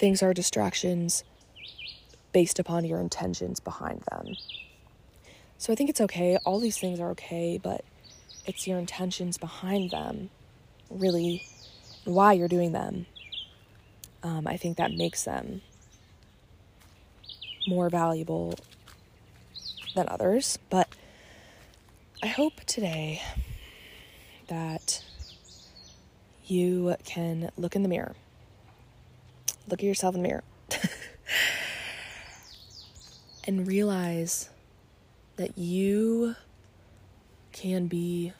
things 0.00 0.20
are 0.20 0.34
distractions 0.34 1.22
based 2.32 2.58
upon 2.58 2.84
your 2.84 3.00
intentions 3.00 3.60
behind 3.60 4.02
them. 4.10 4.34
So 5.58 5.72
I 5.72 5.76
think 5.76 5.90
it's 5.90 6.00
okay. 6.00 6.38
All 6.44 6.58
these 6.58 6.76
things 6.76 6.98
are 6.98 7.10
okay, 7.10 7.56
but 7.62 7.84
it's 8.46 8.66
your 8.66 8.78
intentions 8.78 9.38
behind 9.38 9.90
them, 9.90 10.30
really, 10.90 11.44
why 12.04 12.32
you're 12.32 12.48
doing 12.48 12.72
them. 12.72 13.06
Um, 14.22 14.46
I 14.46 14.56
think 14.56 14.76
that 14.76 14.92
makes 14.92 15.24
them 15.24 15.62
more 17.66 17.90
valuable 17.90 18.54
than 19.94 20.08
others. 20.08 20.58
But 20.70 20.88
I 22.22 22.28
hope 22.28 22.60
today 22.64 23.22
that 24.48 25.04
you 26.46 26.94
can 27.04 27.50
look 27.56 27.74
in 27.74 27.82
the 27.82 27.88
mirror, 27.88 28.14
look 29.68 29.80
at 29.80 29.86
yourself 29.86 30.14
in 30.14 30.22
the 30.22 30.28
mirror, 30.28 30.44
and 33.44 33.66
realize 33.66 34.50
that 35.36 35.58
you 35.58 36.36
can 37.56 37.86
be 37.86 38.32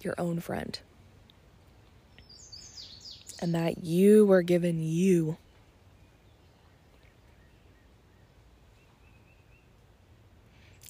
your 0.00 0.14
own 0.16 0.40
friend. 0.40 0.78
And 3.40 3.54
that 3.54 3.84
you 3.84 4.24
were 4.24 4.42
given 4.42 4.80
you. 4.80 5.36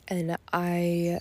And 0.07 0.37
I 0.53 1.21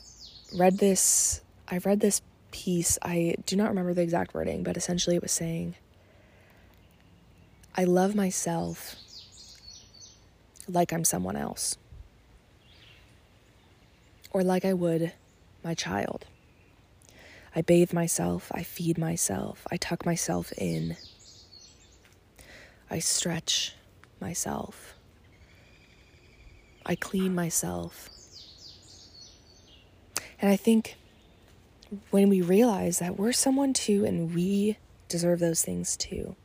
read 0.53 0.77
this, 0.77 1.41
I 1.67 1.77
read 1.79 2.01
this 2.01 2.21
piece. 2.51 2.99
I 3.01 3.35
do 3.45 3.55
not 3.55 3.69
remember 3.69 3.93
the 3.93 4.01
exact 4.01 4.33
wording, 4.33 4.63
but 4.63 4.77
essentially 4.77 5.15
it 5.15 5.21
was 5.21 5.31
saying, 5.31 5.75
I 7.75 7.85
love 7.85 8.13
myself 8.13 8.95
like 10.67 10.91
I'm 10.91 11.05
someone 11.05 11.37
else, 11.37 11.77
or 14.31 14.43
like 14.43 14.65
I 14.65 14.73
would 14.73 15.13
my 15.64 15.74
child. 15.74 16.26
I 17.55 17.62
bathe 17.62 17.91
myself, 17.91 18.51
I 18.53 18.64
feed 18.64 18.97
myself, 18.97 19.68
I 19.70 19.78
tuck 19.78 20.05
myself 20.05 20.53
in, 20.57 20.95
I 22.89 22.99
stretch 22.99 23.76
myself, 24.22 24.95
I 26.86 26.95
clean 26.95 27.36
myself. 27.36 28.09
And 30.41 30.49
I 30.49 30.55
think 30.55 30.95
when 32.09 32.30
we 32.30 32.41
realize 32.41 32.99
that 32.99 33.20
we're 33.20 33.34
someone 33.34 33.74
too 33.74 34.05
and 34.05 34.34
we 34.34 34.78
deserve 35.09 35.39
those 35.39 35.62
things 35.62 35.97
too, 35.97 36.36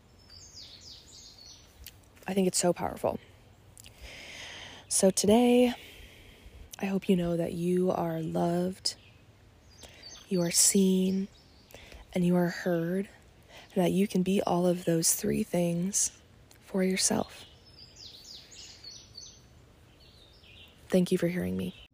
I 2.26 2.34
think 2.34 2.48
it's 2.48 2.58
so 2.58 2.72
powerful. 2.72 3.20
So 4.88 5.10
today, 5.10 5.72
I 6.80 6.86
hope 6.86 7.08
you 7.08 7.16
know 7.16 7.36
that 7.36 7.52
you 7.52 7.90
are 7.90 8.20
loved, 8.20 8.96
you 10.28 10.42
are 10.42 10.50
seen, 10.50 11.28
and 12.12 12.24
you 12.24 12.36
are 12.36 12.48
heard, 12.48 13.08
and 13.74 13.84
that 13.84 13.92
you 13.92 14.08
can 14.08 14.22
be 14.22 14.42
all 14.42 14.66
of 14.66 14.84
those 14.84 15.14
three 15.14 15.42
things 15.42 16.10
for 16.64 16.82
yourself. 16.82 17.44
Thank 20.88 21.12
you 21.12 21.18
for 21.18 21.28
hearing 21.28 21.56
me. 21.56 21.85